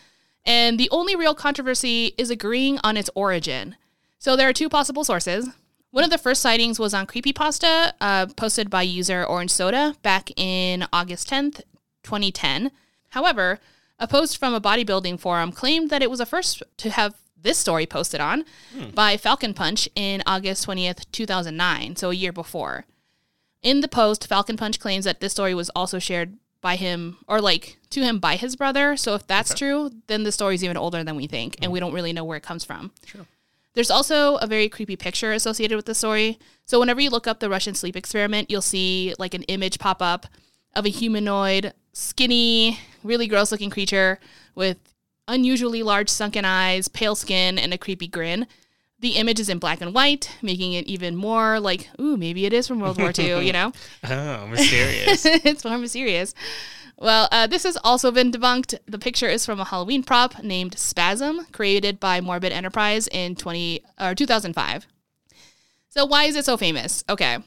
And 0.46 0.80
the 0.80 0.90
only 0.92 1.16
real 1.16 1.34
controversy 1.34 2.14
is 2.16 2.30
agreeing 2.30 2.78
on 2.84 2.96
its 2.96 3.10
origin. 3.16 3.76
So 4.20 4.36
there 4.36 4.48
are 4.48 4.54
two 4.54 4.70
possible 4.70 5.04
sources. 5.04 5.50
One 5.90 6.04
of 6.04 6.12
the 6.12 6.20
first 6.20 6.44
sightings 6.44 6.78
was 6.78 6.94
on 6.94 7.08
Creepypasta, 7.08 7.94
uh, 8.00 8.28
posted 8.38 8.70
by 8.70 8.84
user 8.84 9.26
Orange 9.26 9.52
Soda 9.52 9.96
back 10.04 10.30
in 10.40 10.86
August 10.94 11.28
10th, 11.28 11.62
2010. 12.04 12.70
However, 13.10 13.60
a 13.98 14.08
post 14.08 14.38
from 14.38 14.54
a 14.54 14.62
bodybuilding 14.62 15.20
forum 15.20 15.52
claimed 15.52 15.90
that 15.90 16.04
it 16.04 16.12
was 16.12 16.20
the 16.20 16.26
first 16.28 16.62
to 16.78 16.92
have 16.92 17.16
this 17.46 17.58
story 17.58 17.86
posted 17.86 18.20
on 18.20 18.44
hmm. 18.74 18.90
by 18.90 19.16
Falcon 19.16 19.54
Punch 19.54 19.88
in 19.96 20.22
August 20.26 20.68
20th, 20.68 21.06
2009, 21.14 21.96
so 21.96 22.10
a 22.10 22.14
year 22.14 22.34
before. 22.34 22.86
In 23.62 23.80
the 23.80 23.88
post, 23.88 24.28
Falcon 24.28 24.58
Punch 24.58 24.80
claims 24.80 25.06
that 25.06 25.22
this 25.22 25.32
story 25.32 25.56
was 25.56 25.70
also 25.70 25.98
shared 25.98 26.38
by 26.60 26.76
him, 26.76 27.18
or 27.28 27.40
like 27.40 27.78
to 27.92 28.02
him 28.02 28.20
by 28.20 28.36
his 28.36 28.56
brother. 28.56 28.98
So 28.98 29.14
if 29.14 29.26
that's 29.28 29.54
true, 29.54 29.92
then 30.08 30.24
the 30.24 30.32
story's 30.32 30.64
even 30.64 30.76
older 30.76 31.04
than 31.04 31.16
we 31.16 31.28
think, 31.28 31.56
and 31.62 31.72
we 31.72 31.80
hmm. 31.80 31.86
don't 31.86 31.94
really 31.94 32.12
know 32.12 32.26
where 32.26 32.38
it 32.38 32.44
comes 32.44 32.66
from. 32.66 32.92
Sure. 33.06 33.26
There's 33.76 33.92
also 33.92 34.38
a 34.38 34.48
very 34.48 34.70
creepy 34.70 34.96
picture 34.96 35.32
associated 35.34 35.76
with 35.76 35.86
the 35.86 35.96
story. 35.96 36.40
So 36.66 36.80
whenever 36.80 37.02
you 37.02 37.10
look 37.10 37.28
up 37.28 37.40
the 37.40 37.50
Russian 37.50 37.76
sleep 37.76 37.96
experiment, 37.96 38.50
you'll 38.50 38.62
see 38.62 39.14
like 39.20 39.34
an 39.34 39.44
image 39.44 39.80
pop 39.80 40.02
up 40.02 40.28
of 40.74 40.86
a 40.86 40.90
humanoid, 40.90 41.74
skinny, 41.94 42.80
really 43.04 43.28
gross 43.28 43.52
looking 43.52 43.70
creature 43.70 44.20
with 44.56 44.78
unusually 45.28 45.84
large 45.84 46.10
sunken 46.10 46.46
eyes, 46.46 46.88
pale 46.88 47.16
skin, 47.16 47.58
and 47.58 47.74
a 47.74 47.78
creepy 47.78 48.08
grin. 48.08 48.48
The 49.00 49.12
image 49.12 49.40
is 49.40 49.50
in 49.50 49.60
black 49.60 49.82
and 49.82 49.94
white, 49.94 50.32
making 50.42 50.74
it 50.74 50.88
even 50.88 51.16
more 51.16 51.60
like, 51.60 51.90
ooh, 52.00 52.18
maybe 52.18 52.46
it 52.46 52.54
is 52.54 52.68
from 52.68 52.80
World 52.80 52.98
War 53.00 53.12
II, 53.18 53.46
you 53.46 53.54
know? 53.54 53.74
Oh, 54.10 54.48
mysterious. 54.48 55.26
it's 55.26 55.66
more 55.66 55.78
mysterious. 55.78 56.34
Well, 56.98 57.28
uh, 57.32 57.46
this 57.48 57.64
has 57.64 57.78
also 57.84 58.10
been 58.12 58.32
debunked. 58.32 58.80
The 58.86 58.98
picture 58.98 59.28
is 59.28 59.46
from 59.46 59.60
a 59.60 59.66
Halloween 59.66 60.02
prop 60.02 60.42
named 60.42 60.78
Spasm, 60.78 61.46
created 61.52 62.00
by 62.00 62.22
Morbid 62.22 62.54
Enterprise 62.54 63.08
in 63.12 63.36
20 63.36 63.84
or 64.00 64.16
2005. 64.16 64.88
So 65.90 66.06
why 66.06 66.26
is 66.26 66.36
it 66.36 66.46
so 66.46 66.56
famous? 66.56 67.04
Okay. 67.10 67.40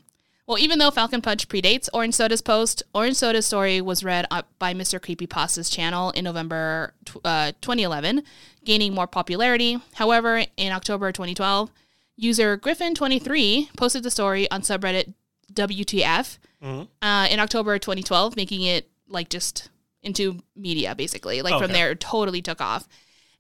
Well, 0.49 0.59
even 0.59 0.79
though 0.79 0.91
Falcon 0.91 1.21
Punch 1.21 1.47
predates 1.47 1.91
Orange 1.93 2.15
Soda's 2.15 2.41
post, 2.41 2.83
Orange 2.95 3.17
Soda's 3.17 3.45
story 3.45 3.83
was 3.83 4.03
read 4.03 4.27
by 4.59 4.73
Mr. 4.73 4.99
Creepypasta's 4.99 5.69
channel 5.69 6.11
in 6.13 6.25
November 6.25 6.95
uh, 7.23 7.53
2011, 7.61 8.23
gaining 8.65 8.95
more 8.95 9.07
popularity. 9.07 9.79
However, 9.97 10.45
in 10.57 10.73
October 10.73 11.13
2012, 11.13 11.71
user 12.17 12.57
Griffin23 12.57 13.77
posted 13.77 14.03
the 14.03 14.11
story 14.11 14.51
on 14.51 14.63
subreddit 14.63 15.13
WTF 15.53 16.39
uh, 17.03 17.29
in 17.31 17.41
October 17.41 17.79
2012, 17.79 18.35
making 18.35 18.63
it 18.63 18.89
like 19.07 19.29
just 19.29 19.69
into 20.03 20.39
media 20.57 20.95
basically. 20.95 21.43
Like 21.43 21.53
from 21.61 21.73
there, 21.73 21.91
it 21.91 22.01
totally 22.01 22.41
took 22.41 22.63
off. 22.63 22.89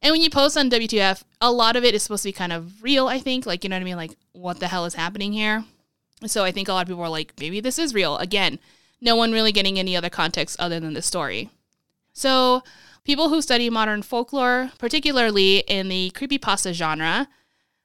And 0.02 0.12
when 0.12 0.20
you 0.20 0.28
post 0.28 0.58
on 0.58 0.68
WTF, 0.68 1.22
a 1.40 1.50
lot 1.50 1.74
of 1.74 1.84
it 1.84 1.94
is 1.94 2.02
supposed 2.02 2.24
to 2.24 2.28
be 2.28 2.32
kind 2.32 2.52
of 2.52 2.82
real, 2.82 3.08
I 3.08 3.18
think. 3.18 3.46
Like, 3.46 3.64
you 3.64 3.70
know 3.70 3.76
what 3.76 3.80
I 3.80 3.84
mean? 3.84 3.96
Like, 3.96 4.14
what 4.32 4.60
the 4.60 4.68
hell 4.68 4.84
is 4.84 4.92
happening 4.92 5.32
here? 5.32 5.64
So 6.26 6.44
I 6.44 6.50
think 6.52 6.68
a 6.68 6.72
lot 6.72 6.82
of 6.82 6.88
people 6.88 7.02
are 7.02 7.08
like, 7.08 7.34
maybe 7.38 7.60
this 7.60 7.78
is 7.78 7.94
real. 7.94 8.16
Again, 8.18 8.58
no 9.00 9.14
one 9.14 9.32
really 9.32 9.52
getting 9.52 9.78
any 9.78 9.96
other 9.96 10.10
context 10.10 10.58
other 10.58 10.80
than 10.80 10.94
the 10.94 11.02
story. 11.02 11.50
So 12.12 12.62
people 13.04 13.28
who 13.28 13.40
study 13.40 13.70
modern 13.70 14.02
folklore, 14.02 14.72
particularly 14.78 15.58
in 15.68 15.88
the 15.88 16.10
creepypasta 16.14 16.72
genre, 16.72 17.28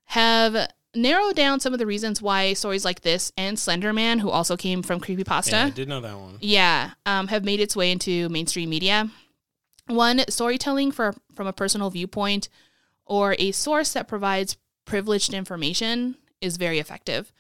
have 0.06 0.70
narrowed 0.96 1.36
down 1.36 1.60
some 1.60 1.74
of 1.74 1.80
the 1.80 1.86
reasons 1.86 2.22
why 2.22 2.54
stories 2.54 2.86
like 2.86 3.02
this 3.02 3.32
and 3.38 3.58
Slenderman, 3.58 4.20
who 4.20 4.30
also 4.30 4.58
came 4.58 4.82
from 4.84 5.00
creepypasta, 5.00 5.52
yeah, 5.52 5.66
I 5.66 5.70
did 5.70 5.88
know 5.88 6.02
that 6.02 6.18
one. 6.18 6.38
yeah, 6.42 6.92
um, 7.06 7.28
have 7.28 7.44
made 7.44 7.60
its 7.60 7.76
way 7.76 7.92
into 7.92 8.30
mainstream 8.30 8.70
media. 8.70 9.10
One, 9.88 10.24
storytelling 10.30 10.92
for, 10.92 11.14
from 11.36 11.46
a 11.46 11.54
personal 11.54 11.90
viewpoint 11.90 12.50
or 13.06 13.36
a 13.38 13.52
source 13.52 13.94
that 13.94 14.08
provides 14.08 14.58
privileged 14.86 15.34
information 15.34 16.16
is 16.42 16.58
very 16.58 16.80
effective. 16.80 17.32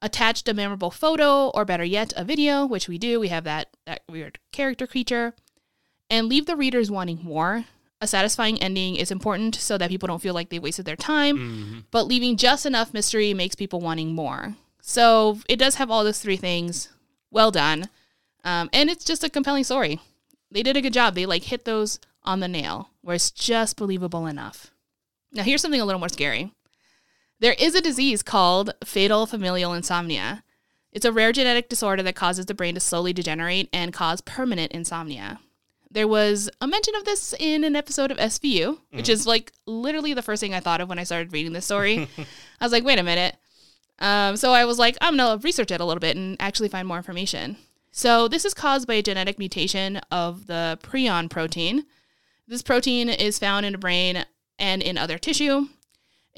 Attached 0.00 0.48
a 0.48 0.54
memorable 0.54 0.90
photo, 0.90 1.48
or 1.48 1.64
better 1.64 1.84
yet, 1.84 2.12
a 2.16 2.24
video, 2.24 2.64
which 2.64 2.88
we 2.88 2.98
do. 2.98 3.18
We 3.18 3.28
have 3.28 3.44
that, 3.44 3.68
that 3.86 4.02
weird 4.08 4.38
character 4.52 4.86
creature. 4.86 5.34
And 6.08 6.28
leave 6.28 6.46
the 6.46 6.56
readers 6.56 6.90
wanting 6.90 7.20
more. 7.22 7.64
A 8.00 8.06
satisfying 8.06 8.62
ending 8.62 8.94
is 8.94 9.10
important 9.10 9.56
so 9.56 9.76
that 9.76 9.90
people 9.90 10.06
don't 10.06 10.22
feel 10.22 10.34
like 10.34 10.50
they 10.50 10.60
wasted 10.60 10.84
their 10.84 10.94
time, 10.94 11.84
but 11.90 12.06
leaving 12.06 12.36
just 12.36 12.64
enough 12.64 12.94
mystery 12.94 13.34
makes 13.34 13.56
people 13.56 13.80
wanting 13.80 14.14
more. 14.14 14.54
So 14.80 15.40
it 15.48 15.56
does 15.56 15.74
have 15.74 15.90
all 15.90 16.04
those 16.04 16.20
three 16.20 16.36
things. 16.36 16.90
Well 17.32 17.50
done. 17.50 17.88
Um, 18.44 18.70
and 18.72 18.88
it's 18.88 19.04
just 19.04 19.24
a 19.24 19.28
compelling 19.28 19.64
story. 19.64 20.00
They 20.50 20.62
did 20.62 20.76
a 20.76 20.80
good 20.80 20.92
job. 20.92 21.14
They 21.16 21.26
like 21.26 21.42
hit 21.42 21.64
those 21.64 21.98
on 22.22 22.38
the 22.38 22.46
nail 22.46 22.90
where 23.02 23.16
it's 23.16 23.32
just 23.32 23.76
believable 23.76 24.26
enough. 24.26 24.70
Now, 25.32 25.42
here's 25.42 25.60
something 25.60 25.80
a 25.80 25.84
little 25.84 25.98
more 25.98 26.08
scary. 26.08 26.52
There 27.40 27.54
is 27.58 27.74
a 27.74 27.80
disease 27.80 28.22
called 28.22 28.72
fatal 28.84 29.26
familial 29.26 29.72
insomnia. 29.72 30.42
It's 30.92 31.04
a 31.04 31.12
rare 31.12 31.32
genetic 31.32 31.68
disorder 31.68 32.02
that 32.02 32.16
causes 32.16 32.46
the 32.46 32.54
brain 32.54 32.74
to 32.74 32.80
slowly 32.80 33.12
degenerate 33.12 33.68
and 33.72 33.92
cause 33.92 34.20
permanent 34.20 34.72
insomnia. 34.72 35.38
There 35.90 36.08
was 36.08 36.50
a 36.60 36.66
mention 36.66 36.94
of 36.96 37.04
this 37.04 37.34
in 37.38 37.64
an 37.64 37.76
episode 37.76 38.10
of 38.10 38.18
SVU, 38.18 38.78
which 38.90 39.08
is 39.08 39.26
like 39.26 39.52
literally 39.66 40.12
the 40.12 40.22
first 40.22 40.40
thing 40.40 40.52
I 40.52 40.60
thought 40.60 40.80
of 40.80 40.88
when 40.88 40.98
I 40.98 41.04
started 41.04 41.32
reading 41.32 41.52
this 41.52 41.64
story. 41.64 42.08
I 42.60 42.64
was 42.64 42.72
like, 42.72 42.84
wait 42.84 42.98
a 42.98 43.02
minute. 43.02 43.36
Um, 44.00 44.36
so 44.36 44.52
I 44.52 44.64
was 44.64 44.78
like, 44.78 44.96
I'm 45.00 45.16
going 45.16 45.38
to 45.38 45.44
research 45.44 45.70
it 45.70 45.80
a 45.80 45.84
little 45.84 46.00
bit 46.00 46.16
and 46.16 46.36
actually 46.40 46.68
find 46.68 46.86
more 46.86 46.98
information. 46.98 47.56
So 47.90 48.28
this 48.28 48.44
is 48.44 48.54
caused 48.54 48.86
by 48.86 48.94
a 48.94 49.02
genetic 49.02 49.38
mutation 49.38 49.96
of 50.10 50.46
the 50.46 50.78
prion 50.82 51.30
protein. 51.30 51.84
This 52.46 52.62
protein 52.62 53.08
is 53.08 53.38
found 53.38 53.66
in 53.66 53.72
the 53.72 53.78
brain 53.78 54.24
and 54.58 54.82
in 54.82 54.98
other 54.98 55.18
tissue. 55.18 55.68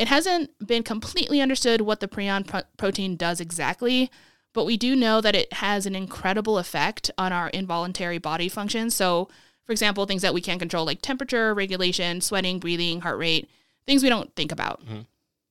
It 0.00 0.08
hasn't 0.08 0.66
been 0.66 0.82
completely 0.82 1.42
understood 1.42 1.82
what 1.82 2.00
the 2.00 2.08
prion 2.08 2.46
pro- 2.46 2.62
protein 2.78 3.16
does 3.16 3.38
exactly, 3.38 4.10
but 4.54 4.64
we 4.64 4.78
do 4.78 4.96
know 4.96 5.20
that 5.20 5.36
it 5.36 5.52
has 5.52 5.84
an 5.84 5.94
incredible 5.94 6.56
effect 6.56 7.10
on 7.18 7.34
our 7.34 7.50
involuntary 7.50 8.16
body 8.16 8.48
functions. 8.48 8.94
So, 8.94 9.28
for 9.66 9.72
example, 9.72 10.06
things 10.06 10.22
that 10.22 10.32
we 10.32 10.40
can't 10.40 10.58
control, 10.58 10.86
like 10.86 11.02
temperature 11.02 11.52
regulation, 11.52 12.22
sweating, 12.22 12.58
breathing, 12.58 13.02
heart 13.02 13.18
rate, 13.18 13.50
things 13.84 14.02
we 14.02 14.08
don't 14.08 14.34
think 14.34 14.50
about. 14.50 14.80
Mm-hmm. 14.86 15.00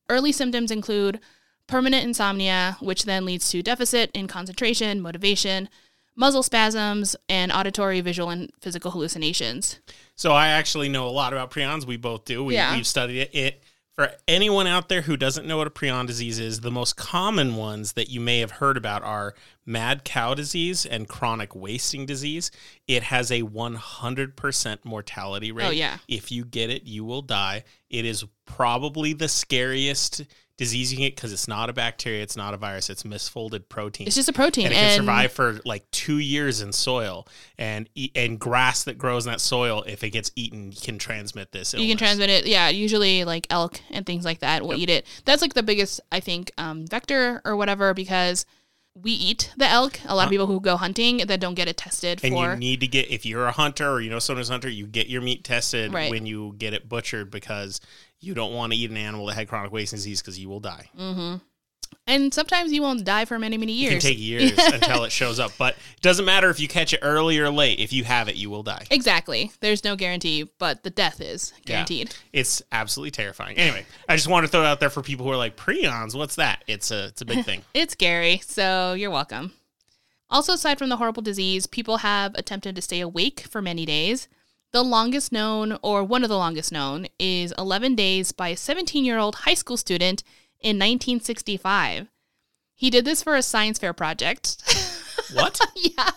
Early 0.09 0.31
symptoms 0.31 0.71
include 0.71 1.19
permanent 1.67 2.03
insomnia, 2.03 2.75
which 2.79 3.03
then 3.03 3.25
leads 3.25 3.51
to 3.51 3.61
deficit 3.61 4.09
in 4.15 4.27
concentration, 4.27 4.99
motivation, 4.99 5.69
muscle 6.15 6.41
spasms, 6.41 7.15
and 7.29 7.51
auditory, 7.51 8.01
visual, 8.01 8.31
and 8.31 8.51
physical 8.61 8.89
hallucinations. 8.89 9.79
So 10.15 10.31
I 10.31 10.47
actually 10.47 10.89
know 10.89 11.07
a 11.07 11.11
lot 11.11 11.33
about 11.33 11.51
prions. 11.51 11.85
We 11.85 11.97
both 11.97 12.25
do. 12.25 12.43
We, 12.43 12.55
Yeah. 12.55 12.75
We've 12.75 12.87
studied 12.87 13.29
it. 13.31 13.61
For 13.99 14.13
anyone 14.29 14.65
out 14.65 14.87
there 14.87 15.01
who 15.01 15.17
doesn't 15.17 15.45
know 15.45 15.57
what 15.57 15.67
a 15.67 15.69
prion 15.69 16.07
disease 16.07 16.39
is, 16.39 16.61
the 16.61 16.71
most 16.71 16.95
common 16.95 17.57
ones 17.57 17.91
that 17.93 18.09
you 18.09 18.21
may 18.21 18.39
have 18.39 18.51
heard 18.51 18.77
about 18.77 19.03
are 19.03 19.35
mad 19.69 20.03
cow 20.03 20.33
disease 20.33 20.85
and 20.85 21.07
chronic 21.07 21.55
wasting 21.55 22.05
disease. 22.05 22.51
It 22.87 23.03
has 23.03 23.31
a 23.31 23.43
100% 23.43 24.85
mortality 24.85 25.51
rate. 25.51 25.65
Oh, 25.67 25.69
yeah. 25.69 25.97
If 26.07 26.31
you 26.31 26.43
get 26.43 26.69
it, 26.69 26.83
you 26.83 27.05
will 27.05 27.21
die. 27.21 27.63
It 27.89 28.03
is 28.05 28.25
probably 28.45 29.13
the 29.13 29.29
scariest 29.29 30.23
disease 30.57 30.91
you 30.91 30.97
can 30.97 31.05
get 31.05 31.15
because 31.15 31.31
it's 31.31 31.47
not 31.47 31.69
a 31.69 31.73
bacteria, 31.73 32.21
it's 32.21 32.35
not 32.35 32.53
a 32.53 32.57
virus, 32.57 32.89
it's 32.89 33.03
misfolded 33.03 33.69
protein 33.69 34.07
It's 34.07 34.15
just 34.17 34.27
a 34.27 34.33
protein. 34.33 34.65
and 34.65 34.73
it 34.73 34.77
can 34.77 34.99
survive 34.99 35.31
for 35.31 35.61
like 35.63 35.89
two 35.91 36.17
years 36.17 36.59
in 36.59 36.73
soil 36.73 37.25
and 37.57 37.87
and 38.13 38.37
grass 38.37 38.83
that 38.83 38.97
grows 38.97 39.25
in 39.25 39.31
that 39.31 39.39
soil 39.39 39.83
if 39.87 40.03
it 40.03 40.09
gets 40.09 40.33
eaten 40.35 40.73
can 40.73 40.97
transmit 40.97 41.53
this 41.53 41.73
illness. 41.73 41.85
You 41.85 41.91
can 41.91 41.97
transmit 41.97 42.29
it, 42.29 42.45
yeah. 42.45 42.67
Usually, 42.67 43.23
like 43.23 43.47
elk 43.49 43.79
and 43.89 44.05
things 44.05 44.25
like 44.25 44.39
that 44.39 44.61
will 44.61 44.75
eat 44.75 44.89
it. 44.89 45.05
That's 45.23 45.41
like 45.41 45.53
the 45.53 45.63
biggest, 45.63 46.01
I 46.11 46.19
think, 46.19 46.51
um, 46.57 46.85
vector 46.85 47.41
or 47.45 47.55
whatever 47.55 47.93
because 47.93 48.45
we 49.01 49.11
eat 49.11 49.53
the 49.57 49.67
elk. 49.67 49.99
A 50.05 50.13
lot 50.13 50.13
of 50.13 50.19
uh-huh. 50.19 50.29
people 50.29 50.47
who 50.47 50.59
go 50.59 50.77
hunting 50.77 51.17
that 51.17 51.39
don't 51.39 51.55
get 51.55 51.67
it 51.67 51.77
tested 51.77 52.19
And 52.23 52.33
for. 52.33 52.51
you 52.51 52.55
need 52.55 52.79
to 52.81 52.87
get 52.87 53.09
if 53.09 53.25
you're 53.25 53.47
a 53.47 53.51
hunter 53.51 53.89
or 53.89 54.01
you 54.01 54.09
know 54.09 54.19
someone 54.19 54.39
who's 54.39 54.49
a 54.49 54.53
hunter, 54.53 54.69
you 54.69 54.85
get 54.87 55.07
your 55.07 55.21
meat 55.21 55.43
tested 55.43 55.93
Right. 55.93 56.11
when 56.11 56.25
you 56.25 56.55
get 56.57 56.73
it 56.73 56.87
butchered 56.89 57.31
because 57.31 57.81
you 58.19 58.33
don't 58.33 58.53
want 58.53 58.73
to 58.73 58.77
eat 58.77 58.89
an 58.89 58.97
animal 58.97 59.27
that 59.27 59.35
had 59.35 59.47
chronic 59.47 59.71
wasting 59.71 59.97
disease 59.97 60.21
because 60.21 60.37
you 60.39 60.49
will 60.49 60.59
die. 60.59 60.89
Mm-hmm. 60.97 61.37
And 62.09 62.33
sometimes 62.33 62.71
you 62.73 62.81
won't 62.81 63.05
die 63.05 63.23
for 63.25 63.39
many, 63.39 63.57
many 63.57 63.71
years. 63.71 63.93
It 63.93 63.99
can 64.01 64.09
take 64.09 64.19
years 64.19 64.51
until 64.73 65.03
it 65.05 65.11
shows 65.11 65.39
up, 65.39 65.51
but 65.57 65.75
it 65.75 66.01
doesn't 66.01 66.25
matter 66.25 66.49
if 66.49 66.59
you 66.59 66.67
catch 66.67 66.91
it 66.93 66.99
early 67.01 67.37
or 67.39 67.49
late. 67.49 67.79
If 67.79 67.93
you 67.93 68.03
have 68.03 68.27
it, 68.27 68.35
you 68.35 68.49
will 68.49 68.63
die. 68.63 68.85
Exactly. 68.91 69.51
There's 69.61 69.83
no 69.83 69.95
guarantee, 69.95 70.49
but 70.57 70.83
the 70.83 70.89
death 70.89 71.21
is 71.21 71.53
Yeah. 71.59 71.75
guaranteed. 71.75 72.15
It's 72.33 72.61
absolutely 72.71 73.11
terrifying. 73.11 73.57
Anyway, 73.57 73.85
I 74.09 74.15
just 74.15 74.27
want 74.27 74.45
to 74.45 74.51
throw 74.51 74.61
it 74.63 74.65
out 74.65 74.79
there 74.79 74.89
for 74.89 75.01
people 75.01 75.25
who 75.25 75.31
are 75.31 75.37
like 75.37 75.55
prions. 75.55 76.15
What's 76.15 76.35
that? 76.35 76.63
It's 76.67 76.91
a 76.91 77.05
it's 77.05 77.21
a 77.21 77.25
big 77.25 77.45
thing. 77.45 77.61
It's 77.73 77.93
scary, 77.93 78.39
so 78.45 78.93
you're 78.93 79.11
welcome. 79.11 79.53
Also, 80.29 80.53
aside 80.53 80.77
from 80.77 80.89
the 80.89 80.97
horrible 80.97 81.21
disease, 81.23 81.65
people 81.65 81.97
have 81.97 82.35
attempted 82.35 82.75
to 82.75 82.81
stay 82.81 82.99
awake 82.99 83.41
for 83.49 83.61
many 83.61 83.85
days. 83.85 84.27
The 84.71 84.83
longest 84.83 85.31
known, 85.31 85.79
or 85.81 86.03
one 86.03 86.21
of 86.23 86.29
the 86.29 86.37
longest 86.37 86.71
known, 86.71 87.07
is 87.17 87.51
11 87.57 87.95
days 87.95 88.31
by 88.31 88.49
a 88.49 88.55
17 88.57 89.03
year 89.03 89.17
old 89.17 89.35
high 89.35 89.55
school 89.55 89.77
student 89.77 90.23
in 90.61 90.77
1965. 90.77 92.07
He 92.75 92.89
did 92.89 93.05
this 93.05 93.23
for 93.23 93.35
a 93.35 93.41
science 93.41 93.79
fair 93.79 93.93
project. 93.93 94.63
What? 95.33 95.59
yeah. 95.75 96.09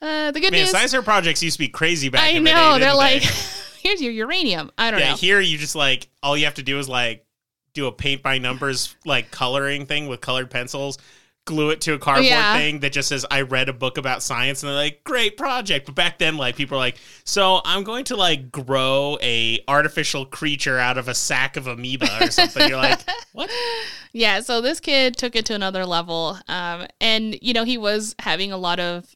Uh, 0.00 0.30
the 0.30 0.40
good 0.40 0.52
Man, 0.52 0.62
news. 0.62 0.70
science 0.70 0.92
fair 0.92 1.02
projects 1.02 1.42
used 1.42 1.56
to 1.56 1.58
be 1.58 1.68
crazy 1.68 2.08
back 2.08 2.22
I 2.22 2.28
in 2.28 2.44
the 2.44 2.50
know. 2.50 2.74
day. 2.74 2.80
they're 2.80 2.94
like, 2.94 3.22
they? 3.22 3.28
here's 3.82 4.00
your 4.00 4.12
uranium. 4.12 4.70
I 4.78 4.90
don't 4.90 5.00
yeah. 5.00 5.10
know. 5.10 5.16
Here, 5.16 5.40
you 5.40 5.58
just 5.58 5.74
like 5.74 6.08
all 6.22 6.36
you 6.36 6.46
have 6.46 6.54
to 6.54 6.62
do 6.62 6.78
is 6.78 6.88
like 6.88 7.26
do 7.74 7.86
a 7.86 7.92
paint 7.92 8.22
by 8.22 8.38
numbers 8.38 8.96
like 9.04 9.30
coloring 9.30 9.84
thing 9.86 10.06
with 10.06 10.20
colored 10.20 10.50
pencils. 10.50 10.98
Glue 11.46 11.70
it 11.70 11.80
to 11.80 11.94
a 11.94 11.98
cardboard 11.98 12.26
Yeah. 12.26 12.54
thing 12.56 12.80
that 12.80 12.92
just 12.92 13.08
says 13.08 13.24
"I 13.30 13.40
read 13.40 13.68
a 13.68 13.72
book 13.72 13.96
about 13.98 14.22
science," 14.22 14.62
and 14.62 14.68
they're 14.68 14.76
like, 14.76 15.02
"Great 15.04 15.36
project!" 15.36 15.86
But 15.86 15.94
back 15.94 16.18
then, 16.18 16.36
like 16.36 16.54
people 16.54 16.76
were 16.76 16.84
like, 16.84 16.96
"So 17.24 17.60
I'm 17.64 17.82
going 17.82 18.04
to 18.04 18.16
like 18.16 18.52
grow 18.52 19.18
a 19.22 19.58
artificial 19.66 20.26
creature 20.26 20.78
out 20.78 20.98
of 20.98 21.08
a 21.08 21.14
sack 21.14 21.56
of 21.56 21.66
amoeba 21.66 22.08
or 22.20 22.30
something." 22.30 22.68
You're 22.68 22.76
like, 22.76 23.00
"What?" 23.32 23.50
Yeah, 24.12 24.40
so 24.40 24.60
this 24.60 24.80
kid 24.80 25.16
took 25.16 25.34
it 25.34 25.46
to 25.46 25.54
another 25.54 25.86
level. 25.86 26.38
Um, 26.46 26.86
and, 27.00 27.36
you 27.40 27.52
know, 27.54 27.64
he 27.64 27.78
was 27.78 28.14
having 28.18 28.52
a 28.52 28.56
lot 28.58 28.78
of 28.78 29.06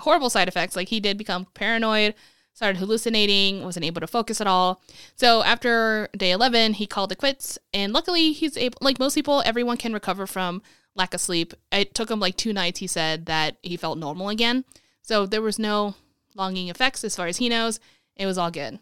horrible 0.00 0.30
side 0.30 0.48
effects. 0.48 0.74
Like, 0.76 0.88
he 0.88 1.00
did 1.00 1.16
become 1.18 1.46
paranoid, 1.54 2.14
started 2.54 2.78
hallucinating, 2.78 3.62
wasn't 3.62 3.84
able 3.86 4.00
to 4.00 4.06
focus 4.06 4.40
at 4.40 4.46
all. 4.46 4.82
So, 5.16 5.42
after 5.42 6.08
day 6.16 6.30
11, 6.32 6.74
he 6.74 6.86
called 6.86 7.12
it 7.12 7.18
quits. 7.18 7.58
And 7.72 7.92
luckily, 7.92 8.32
he's 8.32 8.56
able, 8.56 8.78
like 8.80 8.98
most 8.98 9.14
people, 9.14 9.42
everyone 9.46 9.76
can 9.76 9.92
recover 9.92 10.26
from 10.26 10.62
lack 10.98 11.14
of 11.14 11.20
sleep. 11.22 11.54
It 11.72 11.94
took 11.94 12.10
him 12.10 12.20
like 12.20 12.36
two 12.36 12.52
nights, 12.52 12.80
he 12.80 12.86
said, 12.86 13.24
that 13.26 13.56
he 13.62 13.76
felt 13.78 13.96
normal 13.98 14.28
again. 14.28 14.64
So, 15.00 15.24
there 15.24 15.40
was 15.40 15.58
no 15.58 15.94
longing 16.34 16.68
effects 16.68 17.02
as 17.04 17.16
far 17.16 17.26
as 17.28 17.38
he 17.38 17.48
knows. 17.48 17.80
It 18.16 18.26
was 18.26 18.36
all 18.36 18.50
good. 18.50 18.78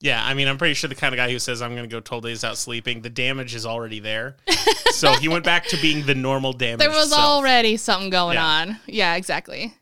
Yeah, 0.00 0.22
I 0.24 0.34
mean, 0.34 0.48
I'm 0.48 0.58
pretty 0.58 0.74
sure 0.74 0.88
the 0.88 0.94
kind 0.94 1.14
of 1.14 1.16
guy 1.16 1.30
who 1.30 1.38
says 1.38 1.62
I'm 1.62 1.74
going 1.74 1.88
to 1.88 1.94
go 1.94 2.00
12 2.00 2.22
days 2.24 2.42
without 2.42 2.58
sleeping, 2.58 3.00
the 3.00 3.08
damage 3.10 3.54
is 3.54 3.64
already 3.64 4.00
there. 4.00 4.36
so 4.92 5.12
he 5.14 5.28
went 5.28 5.44
back 5.44 5.64
to 5.66 5.76
being 5.80 6.04
the 6.06 6.14
normal 6.14 6.52
damage. 6.52 6.78
There 6.80 6.90
was 6.90 7.08
self. 7.10 7.20
already 7.20 7.76
something 7.76 8.10
going 8.10 8.34
Yeah. 8.34 8.44
on. 8.46 8.78
Yeah, 8.86 9.14
exactly. 9.14 9.74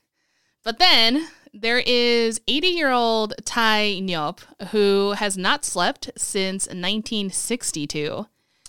But 0.65 0.79
then 0.79 1.27
there 1.53 1.79
is 1.85 2.41
80 2.47 2.69
year 2.69 2.91
old 2.93 3.35
Tai 3.45 4.01
Nyop 4.03 4.39
who 4.69 5.13
has 5.13 5.37
not 5.37 5.65
slept 5.65 6.11
since 6.17 6.67
1962. 6.67 8.27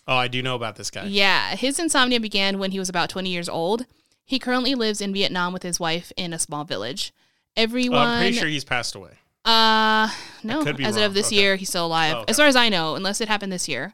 Oh, 0.08 0.16
I 0.18 0.28
do 0.28 0.42
know 0.42 0.56
about 0.56 0.76
this 0.76 0.90
guy. 0.92 1.06
Yeah, 1.06 1.56
his 1.56 1.80
insomnia 1.80 2.20
began 2.20 2.60
when 2.60 2.72
he 2.72 2.80
was 2.80 2.90
about 2.90 3.10
20 3.10 3.30
years 3.30 3.48
old. 3.48 3.86
He 4.26 4.40
currently 4.40 4.76
lives 4.76 5.00
in 5.02 5.14
Vietnam 5.14 5.54
with 5.54 5.64
his 5.64 5.80
wife 5.80 6.12
in 6.18 6.34
a 6.34 6.40
small 6.40 6.64
village. 6.66 7.14
Oh, 7.16 7.20
Everyone, 7.62 8.00
I'm 8.08 8.20
pretty 8.20 8.38
sure 8.38 8.48
he's 8.48 8.64
passed 8.66 8.96
away. 8.96 9.12
uh, 9.46 10.10
no, 10.44 10.62
as 10.62 10.96
wrong. 10.96 11.04
of 11.04 11.14
this 11.14 11.28
Okay. 11.28 11.36
year, 11.38 11.56
he's 11.56 11.70
still 11.70 11.86
alive, 11.86 12.16
Oh, 12.16 12.20
okay. 12.22 12.32
as 12.32 12.38
far 12.38 12.48
as 12.48 12.56
I 12.56 12.70
know, 12.70 12.96
unless 12.96 13.22
it 13.22 13.28
happened 13.28 13.52
this 13.52 13.68
year. 13.70 13.94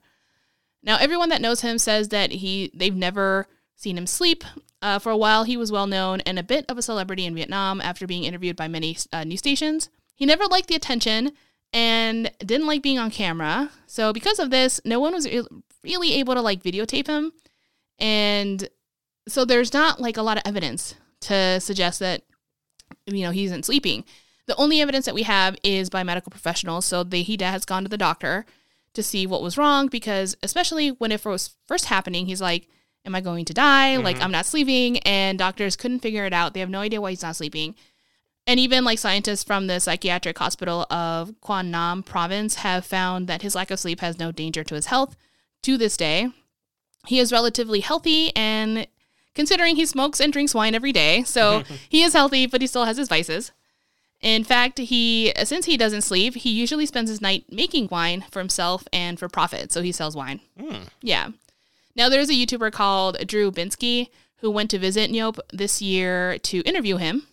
Now, 0.82 0.98
everyone 0.98 1.30
that 1.30 1.42
knows 1.42 1.62
him 1.62 1.78
says 1.78 2.10
that 2.10 2.32
he 2.32 2.72
they've 2.74 2.96
never 2.96 3.48
seen 3.76 3.98
him 3.98 4.08
sleep. 4.08 4.44
Uh, 4.82 4.98
for 4.98 5.12
a 5.12 5.18
while, 5.18 5.44
he 5.44 5.58
was 5.58 5.72
well 5.74 5.88
known 5.88 6.22
and 6.22 6.40
a 6.40 6.44
bit 6.44 6.64
of 6.70 6.78
a 6.78 6.82
celebrity 6.82 7.26
in 7.26 7.36
Vietnam 7.36 7.82
after 7.82 8.08
being 8.08 8.24
interviewed 8.24 8.56
by 8.56 8.68
many 8.70 8.96
uh, 9.12 9.24
news 9.26 9.40
stations. 9.40 9.90
He 10.16 10.26
never 10.26 10.46
liked 10.46 10.68
the 10.70 10.76
attention 10.76 11.32
and 11.74 12.32
didn't 12.40 12.66
like 12.68 12.82
being 12.82 12.98
on 12.98 13.12
camera. 13.12 13.72
So, 13.88 14.14
because 14.14 14.40
of 14.40 14.52
this, 14.52 14.80
no 14.86 15.00
one 15.02 15.14
was 15.14 15.28
really 15.84 16.14
able 16.16 16.34
to 16.34 16.42
like 16.42 16.64
videotape 16.64 17.08
him, 17.08 17.32
and 17.98 18.70
so 19.28 19.46
there's 19.46 19.74
not 19.74 20.00
like 20.00 20.18
a 20.18 20.22
lot 20.22 20.38
of 20.38 20.44
evidence 20.46 20.96
to 21.22 21.60
suggest 21.60 22.00
that 22.00 22.24
you 23.06 23.24
know 23.24 23.32
he 23.32 23.46
isn't 23.46 23.66
sleeping. 23.66 24.04
The 24.48 24.56
only 24.56 24.82
evidence 24.82 25.06
that 25.06 25.14
we 25.14 25.24
have 25.24 25.56
is 25.64 25.92
by 25.92 26.02
medical 26.02 26.32
professionals. 26.32 26.84
So 26.84 27.04
they, 27.04 27.22
he 27.22 27.38
has 27.40 27.66
gone 27.66 27.84
to 27.84 27.90
the 27.90 28.00
doctor 28.00 28.48
to 28.96 29.04
see 29.04 29.28
what 29.28 29.44
was 29.44 29.60
wrong 29.60 29.88
because, 29.88 30.36
especially 30.42 30.90
when 30.90 31.12
it 31.12 31.24
was 31.24 31.56
first 31.68 31.86
happening, 31.86 32.26
he's 32.26 32.42
like, 32.42 32.68
Am 33.06 33.16
I 33.16 33.22
going 33.22 33.46
to 33.46 33.54
die? 33.54 33.96
Like, 33.98 34.16
mm-hmm. 34.16 34.26
I'm 34.26 34.32
not 34.32 34.46
sleeping. 34.46 34.98
And 35.00 35.40
doctors 35.40 35.76
couldn't 35.76 36.00
figure 36.00 36.26
it 36.26 36.34
out. 36.34 36.54
They 36.54 36.60
have 36.60 36.70
no 36.70 36.82
idea 36.82 37.00
why 37.00 37.12
he's 37.12 37.22
not 37.22 37.36
sleeping. 37.36 37.76
And 38.46 38.60
even 38.60 38.84
like 38.84 39.00
scientists 39.00 39.44
from 39.44 39.68
the 39.68 39.80
psychiatric 39.80 40.38
hospital 40.38 40.86
of 40.90 41.40
Quang 41.40 41.72
Nam 41.72 42.04
province 42.04 42.56
have 42.56 42.86
found 42.86 43.28
that 43.28 43.42
his 43.42 43.56
lack 43.56 43.72
of 43.72 43.80
sleep 43.80 44.02
has 44.02 44.20
no 44.20 44.32
danger 44.32 44.64
to 44.64 44.76
his 44.76 44.88
health 44.88 45.16
to 45.64 45.78
this 45.78 45.98
day. 45.98 46.30
He 47.08 47.20
is 47.20 47.32
relatively 47.32 47.80
healthy 47.80 48.36
and 48.36 48.88
considering 49.36 49.76
he 49.76 49.86
smokes 49.86 50.20
and 50.20 50.34
drinks 50.34 50.54
wine 50.54 50.76
every 50.76 50.92
day. 50.92 51.24
So 51.24 51.64
he 51.90 52.04
is 52.04 52.14
healthy, 52.14 52.46
but 52.46 52.62
he 52.62 52.68
still 52.68 52.86
has 52.86 52.98
his 52.98 53.08
vices. 53.08 53.52
In 54.22 54.44
fact, 54.44 54.80
he 54.80 55.32
since 55.44 55.66
he 55.66 55.78
doesn't 55.78 56.02
sleep, 56.02 56.36
he 56.36 56.50
usually 56.50 56.86
spends 56.86 57.10
his 57.10 57.22
night 57.22 57.46
making 57.50 57.88
wine 57.90 58.26
for 58.32 58.40
himself 58.40 58.86
and 58.92 59.18
for 59.18 59.30
profit. 59.30 59.72
So 59.72 59.82
he 59.82 59.94
sells 59.94 60.16
wine. 60.16 60.42
Hmm. 60.60 60.84
Yeah. 61.02 61.30
Now 61.96 62.10
there's 62.10 62.30
a 62.30 62.34
YouTuber 62.34 62.72
called 62.74 63.26
Drew 63.26 63.52
Binsky 63.52 64.10
who 64.38 64.52
went 64.52 64.70
to 64.72 64.80
visit 64.80 65.12
Nyope 65.12 65.40
this 65.52 65.82
year 65.82 66.38
to 66.40 66.60
interview 66.62 66.98
him. 66.98 67.28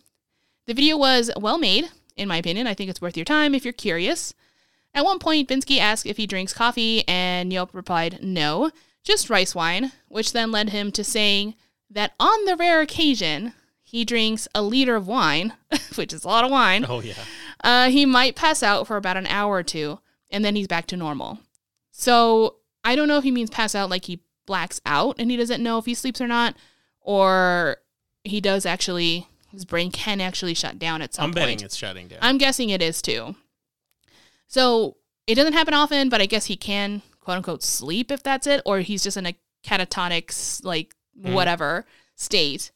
The 0.65 0.73
video 0.73 0.97
was 0.97 1.31
well 1.37 1.57
made, 1.57 1.89
in 2.15 2.27
my 2.27 2.37
opinion. 2.37 2.67
I 2.67 2.73
think 2.73 2.89
it's 2.89 3.01
worth 3.01 3.17
your 3.17 3.25
time 3.25 3.55
if 3.55 3.63
you're 3.63 3.73
curious. 3.73 4.33
At 4.97 5.05
one 5.05 5.19
point, 5.19 5.47
Binsky 5.47 5.77
asked 5.77 6.07
if 6.07 6.17
he 6.17 6.25
drinks 6.25 6.53
coffee, 6.53 7.07
and 7.07 7.53
Yelp 7.53 7.69
replied, 7.71 8.17
no, 8.23 8.71
just 9.03 9.29
rice 9.29 9.53
wine, 9.53 9.91
which 10.07 10.33
then 10.33 10.51
led 10.51 10.71
him 10.71 10.91
to 10.93 11.03
saying 11.03 11.53
that 11.91 12.13
on 12.19 12.45
the 12.45 12.55
rare 12.55 12.81
occasion 12.81 13.53
he 13.83 14.03
drinks 14.03 14.47
a 14.55 14.63
liter 14.63 14.95
of 14.95 15.05
wine, 15.07 15.53
which 15.95 16.11
is 16.13 16.23
a 16.23 16.27
lot 16.27 16.43
of 16.43 16.49
wine, 16.49 16.83
Oh 16.89 17.01
yeah. 17.01 17.13
uh, 17.63 17.89
he 17.91 18.07
might 18.07 18.35
pass 18.35 18.63
out 18.63 18.87
for 18.87 18.97
about 18.97 19.17
an 19.17 19.27
hour 19.27 19.53
or 19.57 19.61
two, 19.61 19.99
and 20.31 20.43
then 20.43 20.55
he's 20.55 20.67
back 20.67 20.87
to 20.87 20.97
normal. 20.97 21.37
So 21.91 22.55
I 22.83 22.95
don't 22.95 23.07
know 23.07 23.19
if 23.19 23.23
he 23.23 23.29
means 23.29 23.51
pass 23.51 23.75
out 23.75 23.91
like 23.91 24.05
he 24.05 24.21
blacks 24.47 24.81
out 24.83 25.17
and 25.19 25.29
he 25.29 25.37
doesn't 25.37 25.61
know 25.61 25.77
if 25.77 25.85
he 25.85 25.93
sleeps 25.93 26.19
or 26.19 26.27
not, 26.27 26.55
or 27.01 27.77
he 28.23 28.41
does 28.41 28.65
actually, 28.65 29.27
his 29.51 29.63
brain 29.63 29.91
can 29.91 30.21
actually 30.21 30.55
shut 30.55 30.79
down 30.79 31.03
at 31.03 31.13
some 31.13 31.25
I'm 31.25 31.29
point. 31.29 31.35
betting 31.35 31.61
it's 31.61 31.75
shutting 31.75 32.07
down. 32.07 32.19
I'm 32.23 32.39
guessing 32.39 32.71
it 32.71 32.81
is 32.81 32.99
too. 32.99 33.35
So 34.47 34.97
it 35.27 35.35
doesn't 35.35 35.53
happen 35.53 35.73
often, 35.73 36.09
but 36.09 36.21
I 36.21 36.25
guess 36.25 36.45
he 36.45 36.55
can 36.55 37.01
quote 37.19 37.37
unquote 37.37 37.63
sleep 37.63 38.11
if 38.11 38.23
that's 38.23 38.47
it, 38.47 38.61
or 38.65 38.79
he's 38.79 39.03
just 39.03 39.17
in 39.17 39.25
a 39.25 39.35
catatonic, 39.65 40.63
like 40.63 40.95
mm-hmm. 41.19 41.33
whatever 41.33 41.85
state. 42.15 42.71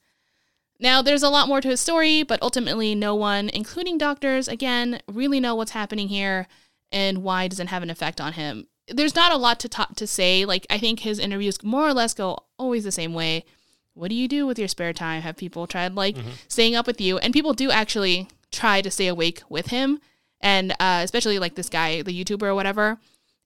Now, 0.79 1.01
there's 1.03 1.23
a 1.23 1.29
lot 1.29 1.47
more 1.47 1.61
to 1.61 1.67
his 1.67 1.79
story, 1.79 2.23
but 2.23 2.41
ultimately, 2.41 2.95
no 2.95 3.13
one, 3.13 3.49
including 3.49 3.99
doctors, 3.99 4.47
again, 4.47 4.99
really 5.07 5.39
know 5.39 5.53
what's 5.53 5.71
happening 5.71 6.07
here 6.07 6.47
and 6.91 7.19
why 7.19 7.43
it 7.43 7.49
doesn't 7.49 7.67
have 7.67 7.83
an 7.83 7.91
effect 7.91 8.19
on 8.19 8.33
him. 8.33 8.67
There's 8.87 9.15
not 9.15 9.31
a 9.31 9.37
lot 9.37 9.59
to 9.59 9.69
talk 9.69 9.95
to 9.95 10.07
say. 10.07 10.43
Like, 10.43 10.65
I 10.71 10.79
think 10.79 11.01
his 11.01 11.19
interviews 11.19 11.63
more 11.63 11.87
or 11.87 11.93
less 11.93 12.15
go 12.15 12.45
always 12.57 12.83
the 12.83 12.91
same 12.91 13.13
way. 13.13 13.45
What 13.93 14.09
do 14.09 14.15
you 14.15 14.27
do 14.27 14.47
with 14.47 14.57
your 14.57 14.67
spare 14.67 14.91
time? 14.91 15.21
Have 15.21 15.37
people 15.37 15.67
tried 15.67 15.93
like 15.93 16.15
mm-hmm. 16.15 16.29
staying 16.47 16.75
up 16.75 16.87
with 16.87 16.99
you? 16.99 17.19
And 17.19 17.31
people 17.31 17.53
do 17.53 17.69
actually 17.69 18.27
try 18.51 18.81
to 18.81 18.89
stay 18.89 19.07
awake 19.07 19.43
with 19.49 19.67
him, 19.67 19.99
and 20.41 20.71
uh, 20.73 21.01
especially 21.03 21.39
like 21.39 21.55
this 21.55 21.69
guy, 21.69 22.01
the 22.01 22.23
YouTuber 22.23 22.43
or 22.43 22.55
whatever. 22.55 22.97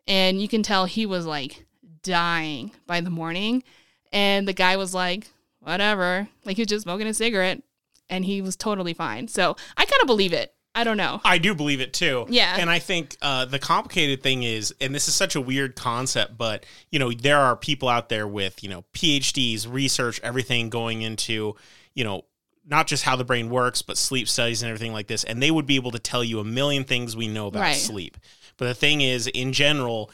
And 0.08 0.42
you 0.42 0.48
can 0.48 0.64
tell 0.64 0.86
he 0.86 1.06
was 1.06 1.26
like 1.26 1.66
dying 2.04 2.72
by 2.88 3.02
the 3.02 3.10
morning, 3.10 3.64
and 4.12 4.48
the 4.48 4.54
guy 4.54 4.78
was 4.78 4.94
like, 4.94 5.28
whatever, 5.60 6.28
like 6.46 6.58
he 6.58 6.62
was 6.62 6.70
just 6.70 6.84
smoking 6.84 7.08
a 7.08 7.14
cigarette, 7.14 7.62
and 8.10 8.24
he 8.24 8.42
was 8.42 8.56
totally 8.56 8.94
fine. 8.94 9.28
So 9.28 9.56
I 9.78 9.86
kind 9.86 10.02
of 10.02 10.08
believe 10.08 10.34
it. 10.34 10.54
I 10.76 10.84
don't 10.84 10.98
know. 10.98 11.22
I 11.24 11.38
do 11.38 11.56
believe 11.56 11.80
it 11.80 11.94
too. 11.94 12.26
Yeah. 12.28 12.58
And 12.60 12.70
I 12.70 12.80
think 12.80 13.16
uh, 13.22 13.46
the 13.46 13.60
complicated 13.60 14.22
thing 14.22 14.44
is, 14.44 14.76
and 14.82 14.94
this 14.94 15.08
is 15.08 15.16
such 15.16 15.36
a 15.36 15.42
weird 15.42 15.76
concept, 15.78 16.38
but 16.38 16.66
you 16.92 17.00
know, 17.00 17.12
there 17.14 17.40
are 17.40 17.56
people 17.56 17.88
out 17.88 18.10
there 18.10 18.28
with 18.28 18.62
you 18.62 18.70
know 18.70 18.84
PhDs, 18.94 19.72
research, 19.72 20.20
everything 20.22 20.70
going 20.70 21.02
into 21.02 21.56
you 21.94 22.04
know 22.04 22.26
not 22.68 22.88
just 22.88 23.04
how 23.04 23.16
the 23.16 23.24
brain 23.26 23.50
works, 23.50 23.82
but 23.82 23.98
sleep 23.98 24.28
studies 24.28 24.62
and 24.64 24.70
everything 24.70 24.94
like 24.94 25.08
this, 25.08 25.24
and 25.24 25.42
they 25.42 25.52
would 25.52 25.66
be 25.66 25.76
able 25.76 25.92
to 25.92 26.00
tell 26.00 26.24
you 26.24 26.40
a 26.40 26.44
million 26.44 26.84
things 26.84 27.16
we 27.16 27.28
know 27.28 27.48
about 27.48 27.62
Right. 27.62 27.76
sleep. 27.76 28.18
But 28.58 28.66
the 28.66 28.74
thing 28.76 29.02
is, 29.02 29.28
in 29.28 29.54
general. 29.54 30.12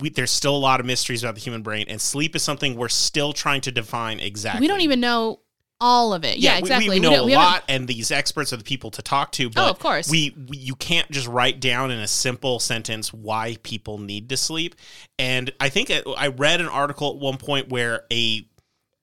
We, 0.00 0.08
there's 0.10 0.32
still 0.32 0.56
a 0.56 0.58
lot 0.58 0.80
of 0.80 0.86
mysteries 0.86 1.22
about 1.22 1.36
the 1.36 1.40
human 1.40 1.62
brain, 1.62 1.86
and 1.88 2.00
sleep 2.00 2.34
is 2.34 2.42
something 2.42 2.74
we're 2.74 2.88
still 2.88 3.32
trying 3.32 3.60
to 3.60 3.70
define 3.70 4.18
exactly. 4.18 4.62
We 4.62 4.66
don't 4.66 4.80
even 4.80 4.98
know 4.98 5.38
all 5.80 6.12
of 6.12 6.24
it. 6.24 6.38
Yeah, 6.38 6.54
we- 6.54 6.58
exactly. 6.58 6.88
We, 6.88 6.94
we 6.96 7.00
know 7.00 7.10
don't- 7.10 7.20
a 7.20 7.24
we 7.26 7.36
lot, 7.36 7.62
and 7.68 7.86
these 7.86 8.10
experts 8.10 8.52
are 8.52 8.56
the 8.56 8.64
people 8.64 8.90
to 8.90 9.00
talk 9.02 9.30
to. 9.32 9.44
Oh, 9.46 9.50
but 9.54 9.64
Oh, 9.64 9.70
of 9.70 9.78
course. 9.78 10.10
we, 10.10 10.34
we 10.48 10.56
you 10.56 10.74
can't 10.74 11.08
just 11.12 11.28
write 11.28 11.60
down 11.60 11.92
in 11.92 12.00
a 12.00 12.08
simple 12.08 12.58
sentence 12.58 13.12
why 13.14 13.58
people 13.62 13.98
need 13.98 14.28
to 14.30 14.36
sleep. 14.36 14.74
And 15.20 15.52
I 15.60 15.68
think 15.68 15.92
I 16.18 16.26
read 16.28 16.60
an 16.60 16.66
article 16.66 17.10
at 17.10 17.18
one 17.18 17.36
point 17.36 17.68
where 17.68 18.06
a 18.12 18.44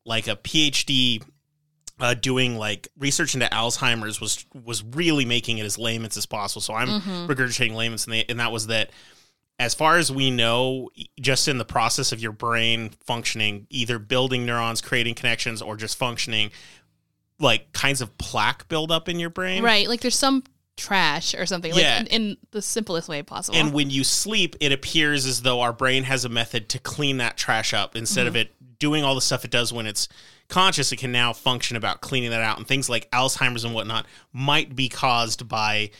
like 0.05 0.27
a 0.27 0.35
PhD 0.35 1.23
uh, 2.03 2.13
doing 2.13 2.57
like 2.57 2.89
research 2.99 3.33
into 3.33 3.47
Alzheimer's 3.47 4.19
was 4.21 4.45
was 4.63 4.83
really 4.83 5.23
making 5.25 5.57
it 5.57 5.65
as 5.65 5.77
layman's 5.79 6.17
as 6.17 6.25
possible. 6.27 6.61
So 6.61 6.73
I'm 6.75 6.87
Mm-hmm. 7.01 7.31
regurgitating 7.31 7.73
layman's, 7.75 8.05
and, 8.05 8.13
they, 8.13 8.25
and 8.29 8.39
that 8.39 8.51
was 8.51 8.67
that. 8.67 8.91
As 9.59 9.73
far 9.75 9.97
as 9.97 10.11
we 10.11 10.31
know, 10.31 10.89
just 11.21 11.47
in 11.47 11.59
the 11.59 11.63
process 11.65 12.11
of 12.11 12.19
your 12.19 12.31
brain 12.31 12.89
functioning, 13.05 13.67
either 13.69 13.99
building 13.99 14.45
neurons, 14.47 14.81
creating 14.81 15.13
connections, 15.13 15.61
or 15.61 15.77
just 15.77 15.95
functioning, 15.95 16.49
like 17.39 17.71
kinds 17.71 18.01
of 18.01 18.17
plaque 18.17 18.67
build 18.67 18.91
up 18.91 19.07
in 19.07 19.19
your 19.19 19.29
brain. 19.29 19.63
Right. 19.63 19.87
Like 19.87 20.01
there's 20.01 20.17
some 20.17 20.43
trash 20.75 21.35
or 21.35 21.45
something. 21.45 21.71
Like 21.71 21.81
Yeah. 21.83 21.99
in, 21.99 22.07
in 22.07 22.37
the 22.51 22.61
simplest 22.63 23.07
way 23.07 23.21
possible. 23.21 23.57
And 23.57 23.73
when 23.73 23.91
you 23.91 24.03
sleep, 24.03 24.55
it 24.59 24.71
appears 24.71 25.25
as 25.27 25.43
though 25.43 25.61
our 25.61 25.71
brain 25.71 26.03
has 26.03 26.25
a 26.25 26.29
method 26.29 26.67
to 26.69 26.79
clean 26.79 27.17
that 27.17 27.37
trash 27.37 27.73
up 27.75 27.95
instead 27.95 28.25
of 28.25 28.35
it 28.35 28.51
doing 28.79 29.03
all 29.03 29.13
the 29.15 29.21
stuff 29.21 29.45
it 29.45 29.51
does 29.51 29.71
when 29.71 29.85
it's 29.85 30.09
conscious. 30.49 30.91
It 30.91 30.97
can 30.97 31.11
now 31.11 31.33
function 31.33 31.77
about 31.77 32.01
cleaning 32.01 32.31
that 32.31 32.41
out. 32.41 32.57
And 32.57 32.67
things 32.67 32.89
like 32.89 33.09
Alzheimer's 33.11 33.63
and 33.63 33.73
whatnot 33.73 34.05
might 34.31 34.75
be 34.75 34.89
caused 34.89 35.47
by 35.47 35.91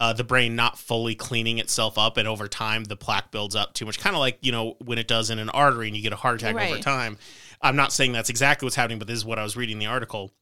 uh, 0.00 0.12
the 0.12 0.24
brain 0.24 0.56
not 0.56 0.78
fully 0.78 1.14
cleaning 1.14 1.58
itself 1.58 1.98
up. 1.98 2.16
And 2.16 2.26
over 2.26 2.48
time, 2.48 2.84
the 2.84 2.96
plaque 2.96 3.30
builds 3.30 3.54
up 3.54 3.74
too 3.74 3.86
much. 3.86 3.98
Kind 3.98 4.16
of 4.16 4.20
like, 4.20 4.38
you 4.40 4.52
know, 4.52 4.76
when 4.84 4.98
it 4.98 5.08
does 5.08 5.30
in 5.30 5.38
an 5.38 5.50
artery 5.50 5.88
and 5.88 5.96
you 5.96 6.02
get 6.02 6.12
a 6.12 6.16
heart 6.16 6.42
attack 6.42 6.56
over 6.56 6.80
time. 6.80 7.18
I'm 7.60 7.76
not 7.76 7.92
saying 7.92 8.12
that's 8.12 8.30
exactly 8.30 8.66
what's 8.66 8.76
happening, 8.76 8.98
but 8.98 9.06
this 9.06 9.16
is 9.16 9.24
what 9.24 9.38
I 9.38 9.44
was 9.44 9.56
reading 9.56 9.74
in 9.74 9.78
the 9.78 9.86
article 9.86 10.32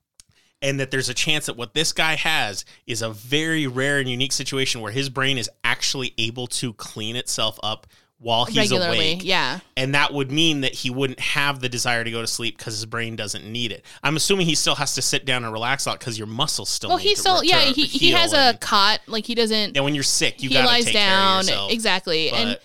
and 0.63 0.81
that 0.81 0.91
there's 0.91 1.09
a 1.09 1.15
chance 1.15 1.47
that 1.47 1.57
what 1.57 1.75
this 1.75 1.93
guy 1.93 2.17
has 2.17 2.65
is 2.87 3.03
a 3.03 3.11
very 3.11 3.67
rare 3.67 3.99
and 3.99 4.09
unique 4.09 4.33
situation 4.33 4.81
where 4.81 4.93
his 4.93 5.09
brain 5.09 5.39
is 5.39 5.51
actually 5.65 6.15
able 6.19 6.47
to 6.47 6.73
clean 6.75 7.17
itself 7.17 7.59
up 7.63 7.87
while 8.21 8.45
he's 8.45 8.71
regularly. 8.71 8.99
awake. 8.99 9.25
Yeah. 9.25 9.61
And 9.77 9.95
that 9.95 10.13
would 10.13 10.31
mean 10.31 10.61
that 10.61 10.75
he 10.75 10.91
wouldn't 10.91 11.21
have 11.21 11.61
the 11.61 11.71
desire 11.71 12.05
to 12.05 12.11
go 12.11 12.21
to 12.21 12.27
sleep 12.27 12.59
because 12.59 12.75
his 12.75 12.85
brain 12.85 13.17
doesn't 13.17 13.51
need 13.51 13.73
it. 13.73 13.85
I'm 14.03 14.15
assuming 14.15 14.47
he 14.47 14.55
still 14.55 14.75
has 14.75 14.95
to 14.97 15.03
sit 15.03 15.25
down 15.25 15.43
and 15.43 15.53
relax 15.53 15.87
a 15.87 15.91
lot 15.91 15.99
because 15.99 16.19
your 16.19 16.27
muscles 16.27 16.69
still. 16.69 16.91
Well, 16.91 16.99
to 16.99 17.17
still 17.17 17.43
yeah. 17.43 17.61
He 17.61 17.85
he 17.85 18.11
has 18.11 18.33
a 18.35 18.57
cot. 18.61 19.01
Like 19.07 19.25
he 19.25 19.35
doesn't. 19.35 19.77
And 19.77 19.85
when 19.85 19.95
you're 19.95 20.05
sick, 20.05 20.43
you 20.43 20.51
he 20.51 20.57
lies 20.57 20.85
take 20.85 20.95
down 20.95 21.11
care 21.11 21.41
of 21.41 21.47
yourself. 21.47 21.73
exactly. 21.73 22.31
and 22.31 22.59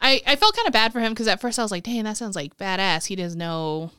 I 0.00 0.20
I 0.26 0.36
felt 0.36 0.54
kind 0.54 0.66
of 0.66 0.72
bad 0.72 0.92
for 0.92 1.00
him 1.00 1.12
because 1.12 1.26
at 1.26 1.40
first 1.40 1.58
I 1.58 1.62
was 1.62 1.70
like, 1.70 1.84
dang, 1.84 2.04
that 2.04 2.18
sounds 2.18 2.36
like 2.36 2.56
badass. 2.58 3.06
He 3.06 3.16
does 3.16 3.34
no 3.34 3.90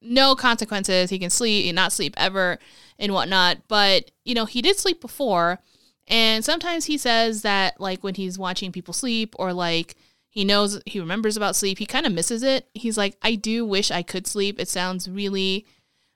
no 0.00 0.34
consequences. 0.34 1.10
He 1.10 1.18
can 1.18 1.30
sleep, 1.30 1.74
not 1.74 1.92
sleep 1.92 2.14
ever, 2.16 2.58
and 2.98 3.12
whatnot. 3.12 3.58
But 3.68 4.10
you 4.24 4.34
know, 4.34 4.46
he 4.46 4.62
did 4.62 4.78
sleep 4.78 5.02
before, 5.02 5.58
and 6.08 6.42
sometimes 6.42 6.86
he 6.86 6.96
says 6.96 7.42
that 7.42 7.78
like 7.78 8.02
when 8.02 8.14
he's 8.14 8.38
watching 8.38 8.72
people 8.72 8.94
sleep 8.94 9.34
or 9.38 9.52
like 9.52 9.94
he 10.34 10.44
knows 10.44 10.82
he 10.84 10.98
remembers 10.98 11.36
about 11.36 11.54
sleep, 11.54 11.78
he 11.78 11.86
kind 11.86 12.06
of 12.06 12.12
misses 12.12 12.42
it. 12.42 12.68
He's 12.74 12.98
like, 12.98 13.16
I 13.22 13.36
do 13.36 13.64
wish 13.64 13.92
I 13.92 14.02
could 14.02 14.26
sleep. 14.26 14.58
It 14.58 14.68
sounds 14.68 15.08
really 15.08 15.64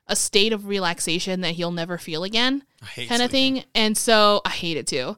a 0.07 0.15
state 0.15 0.51
of 0.51 0.67
relaxation 0.67 1.39
that 1.41 1.51
he'll 1.55 1.71
never 1.71 1.97
feel 1.97 2.23
again 2.25 2.63
kind 3.07 3.21
of 3.21 3.31
thing. 3.31 3.63
And 3.73 3.97
so 3.97 4.41
I 4.43 4.49
hate 4.49 4.75
it 4.75 4.87
too. 4.87 5.15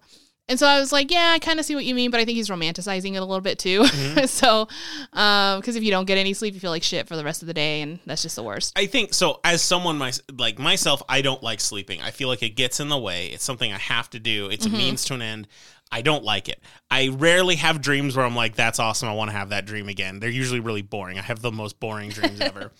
And 0.48 0.60
so 0.60 0.68
I 0.68 0.80
was 0.80 0.92
like, 0.92 1.10
yeah, 1.12 1.32
I 1.34 1.40
kind 1.40 1.60
of 1.60 1.66
see 1.66 1.76
what 1.76 1.86
you 1.86 1.96
mean, 1.96 2.12
but 2.12 2.20
I 2.20 2.26
think 2.26 2.36
he's 2.36 2.50
romanticizing 2.50 3.14
it 3.14 3.18
a 3.18 3.26
little 3.26 3.40
bit 3.42 3.58
too. 3.58 3.84
Mm-hmm. 3.84 4.26
so, 4.26 4.68
because 5.12 5.76
if 5.78 5.84
you 5.84 5.92
don't 5.92 6.06
get 6.06 6.18
any 6.18 6.34
sleep, 6.34 6.54
you 6.54 6.60
feel 6.60 6.72
like 6.72 6.84
shit 6.84 7.08
for 7.08 7.16
the 7.16 7.24
rest 7.24 7.42
of 7.42 7.48
the 7.48 7.54
day, 7.54 7.82
and 7.82 8.00
that's 8.06 8.22
just 8.22 8.36
the 8.36 8.44
worst. 8.44 8.78
I 8.78 8.86
think 8.86 9.14
so. 9.14 9.40
As 9.46 9.62
someone 9.62 9.98
my, 9.98 10.12
like 10.38 10.60
myself, 10.60 11.02
I 11.08 11.22
don't 11.22 11.42
like 11.42 11.62
sleeping. 11.62 12.02
I 12.02 12.12
feel 12.12 12.28
like 12.28 12.44
it 12.44 12.58
gets 12.58 12.82
in 12.82 12.90
the 12.90 12.98
way. 13.00 13.28
It's 13.28 13.46
something 13.46 13.72
I 13.72 13.78
have 13.78 14.10
to 14.10 14.20
do. 14.20 14.50
It's 14.50 14.66
Mm-hmm. 14.66 14.76
a 14.76 14.78
means 14.78 15.06
to 15.06 15.14
an 15.14 15.22
end. 15.22 15.48
I 15.92 16.02
don't 16.02 16.24
like 16.24 16.48
it. 16.50 16.60
I 16.90 17.10
rarely 17.10 17.56
have 17.58 17.82
dreams 17.82 18.16
where 18.16 18.26
I'm 18.26 18.36
like, 18.36 18.56
"That's 18.56 18.80
awesome. 18.80 19.10
I 19.10 19.14
want 19.14 19.30
to 19.32 19.38
have 19.38 19.50
that 19.50 19.66
dream 19.66 19.90
again." 19.90 20.20
They're 20.20 20.30
usually 20.30 20.60
really 20.60 20.82
boring. 20.82 21.18
I 21.20 21.22
have 21.22 21.42
the 21.42 21.52
most 21.52 21.80
boring 21.80 22.10
dreams 22.10 22.40
ever. 22.42 22.72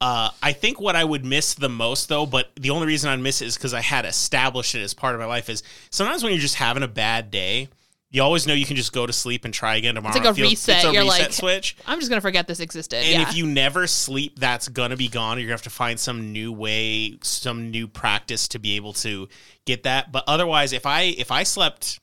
Uh, 0.00 0.30
I 0.42 0.52
think 0.52 0.80
what 0.80 0.94
I 0.94 1.02
would 1.04 1.24
miss 1.24 1.54
the 1.54 1.68
most, 1.68 2.08
though, 2.08 2.24
but 2.24 2.50
the 2.54 2.70
only 2.70 2.86
reason 2.86 3.10
I'd 3.10 3.18
miss 3.18 3.42
it 3.42 3.46
is 3.46 3.56
because 3.56 3.74
I 3.74 3.80
had 3.80 4.04
established 4.04 4.74
it 4.76 4.82
as 4.82 4.94
part 4.94 5.14
of 5.14 5.20
my 5.20 5.26
life. 5.26 5.50
Is 5.50 5.62
sometimes 5.90 6.22
when 6.22 6.32
you're 6.32 6.40
just 6.40 6.54
having 6.54 6.84
a 6.84 6.88
bad 6.88 7.32
day, 7.32 7.68
you 8.10 8.22
always 8.22 8.46
know 8.46 8.54
you 8.54 8.64
can 8.64 8.76
just 8.76 8.92
go 8.92 9.06
to 9.06 9.12
sleep 9.12 9.44
and 9.44 9.52
try 9.52 9.74
again 9.76 9.96
tomorrow. 9.96 10.14
It's 10.16 10.24
like 10.24 10.28
a 10.28 10.30
It 10.30 10.36
feels- 10.36 10.50
reset. 10.52 10.76
It's 10.76 10.84
a 10.86 10.92
You're 10.92 11.02
reset 11.02 11.20
like, 11.20 11.32
switch. 11.32 11.76
I'm 11.84 11.98
just 11.98 12.08
gonna 12.10 12.20
forget 12.20 12.46
this 12.46 12.60
existed. 12.60 12.98
And 13.04 13.22
yeah. 13.22 13.28
if 13.28 13.36
you 13.36 13.44
never 13.46 13.86
sleep, 13.88 14.38
that's 14.38 14.68
gonna 14.68 14.96
be 14.96 15.08
gone. 15.08 15.36
You're 15.38 15.46
gonna 15.48 15.54
have 15.54 15.62
to 15.62 15.70
find 15.70 15.98
some 15.98 16.32
new 16.32 16.52
way, 16.52 17.18
some 17.22 17.70
new 17.72 17.88
practice 17.88 18.46
to 18.48 18.60
be 18.60 18.76
able 18.76 18.92
to 18.94 19.28
get 19.66 19.82
that. 19.82 20.12
But 20.12 20.24
otherwise, 20.28 20.72
if 20.72 20.86
I 20.86 21.02
if 21.02 21.32
I 21.32 21.42
slept, 21.42 21.98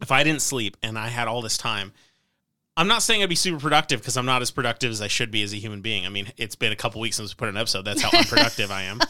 if 0.00 0.12
I 0.12 0.24
didn't 0.24 0.42
sleep 0.42 0.76
and 0.82 0.98
I 0.98 1.08
had 1.08 1.28
all 1.28 1.42
this 1.42 1.56
time, 1.56 1.92
I'm 2.76 2.88
not 2.88 3.02
saying 3.02 3.22
I'd 3.22 3.28
be 3.28 3.36
super 3.36 3.60
productive 3.60 4.00
because 4.00 4.16
I'm 4.16 4.26
not 4.26 4.42
as 4.42 4.50
productive 4.50 4.90
as 4.90 5.00
I 5.00 5.06
should 5.06 5.30
be 5.30 5.42
as 5.42 5.52
a 5.52 5.56
human 5.56 5.80
being. 5.80 6.06
I 6.06 6.08
mean, 6.08 6.32
it's 6.36 6.56
been 6.56 6.72
a 6.72 6.76
couple 6.76 7.00
weeks 7.00 7.16
since 7.16 7.32
we 7.32 7.38
put 7.38 7.48
an 7.48 7.56
episode. 7.56 7.84
That's 7.84 8.02
how 8.02 8.10
unproductive 8.18 8.70
I 8.70 8.82
am. 8.82 9.00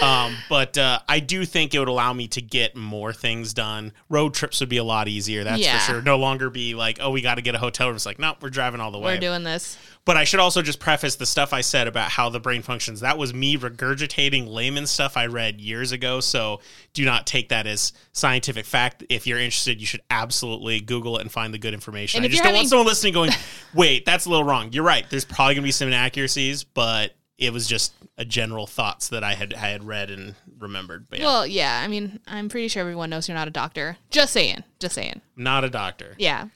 Um, 0.00 0.36
but 0.48 0.78
uh, 0.78 1.00
I 1.08 1.20
do 1.20 1.44
think 1.44 1.74
it 1.74 1.78
would 1.78 1.88
allow 1.88 2.12
me 2.12 2.28
to 2.28 2.40
get 2.40 2.76
more 2.76 3.12
things 3.12 3.52
done. 3.52 3.92
Road 4.08 4.34
trips 4.34 4.60
would 4.60 4.68
be 4.68 4.78
a 4.78 4.84
lot 4.84 5.08
easier. 5.08 5.44
That's 5.44 5.60
Yeah. 5.60 5.78
for 5.78 5.92
sure. 5.92 6.02
No 6.02 6.16
longer 6.16 6.50
be 6.50 6.74
like, 6.74 6.98
oh, 7.00 7.10
we 7.10 7.20
got 7.20 7.34
to 7.36 7.42
get 7.42 7.54
a 7.54 7.58
hotel 7.58 7.88
room. 7.88 7.96
It's 7.96 8.06
like, 8.06 8.18
no, 8.18 8.34
we're 8.40 8.50
driving 8.50 8.80
all 8.80 8.90
the 8.90 8.98
way. 8.98 9.14
We're 9.14 9.20
doing 9.20 9.42
this. 9.44 9.76
But 10.04 10.16
I 10.16 10.24
should 10.24 10.40
also 10.40 10.62
just 10.62 10.80
preface 10.80 11.14
the 11.14 11.26
stuff 11.26 11.52
I 11.52 11.60
said 11.60 11.86
about 11.86 12.10
how 12.10 12.28
the 12.28 12.40
brain 12.40 12.62
functions. 12.62 13.00
That 13.00 13.18
was 13.18 13.32
me 13.32 13.56
regurgitating 13.56 14.48
layman 14.48 14.86
stuff 14.86 15.16
I 15.16 15.26
read 15.26 15.60
years 15.60 15.92
ago. 15.92 16.18
So 16.20 16.60
do 16.92 17.04
not 17.04 17.24
take 17.26 17.50
that 17.50 17.68
as 17.68 17.92
scientific 18.12 18.64
fact. 18.64 19.04
If 19.08 19.26
you're 19.28 19.38
interested, 19.38 19.80
you 19.80 19.86
should 19.86 20.02
absolutely 20.10 20.80
Google 20.80 21.18
it 21.18 21.22
and 21.22 21.30
find 21.30 21.54
the 21.54 21.58
good 21.58 21.72
information. 21.74 22.18
And 22.18 22.24
I 22.24 22.28
just 22.28 22.42
don't 22.42 22.54
want 22.54 22.68
someone 22.68 22.86
listening 22.86 23.12
going, 23.12 23.30
wait, 23.74 24.04
that's 24.04 24.26
a 24.26 24.30
little 24.30 24.44
wrong. 24.44 24.70
You're 24.72 24.82
right. 24.84 25.08
There's 25.08 25.24
probably 25.24 25.54
going 25.54 25.62
to 25.62 25.68
be 25.68 25.72
some 25.72 25.86
inaccuracies, 25.88 26.64
but 26.64 27.14
it 27.42 27.52
was 27.52 27.66
just 27.66 27.92
a 28.16 28.24
general 28.24 28.66
thoughts 28.68 29.08
that 29.08 29.24
I 29.24 29.34
had 29.34 29.52
I 29.52 29.68
had 29.68 29.84
read 29.84 30.10
and 30.10 30.36
remembered. 30.58 31.08
But 31.10 31.18
yeah, 31.18 31.24
Well, 31.24 31.46
yeah. 31.46 31.82
I 31.84 31.88
mean, 31.88 32.20
I'm 32.26 32.48
pretty 32.48 32.68
sure 32.68 32.80
everyone 32.80 33.10
knows 33.10 33.28
you're 33.28 33.36
not 33.36 33.48
a 33.48 33.52
doctor. 33.52 33.96
Just 34.10 34.32
saying. 34.32 34.62
Just 34.78 34.94
saying. 34.94 35.20
not 35.36 35.64
a 35.64 35.68
doctor. 35.68 36.14
Yeah. 36.18 36.46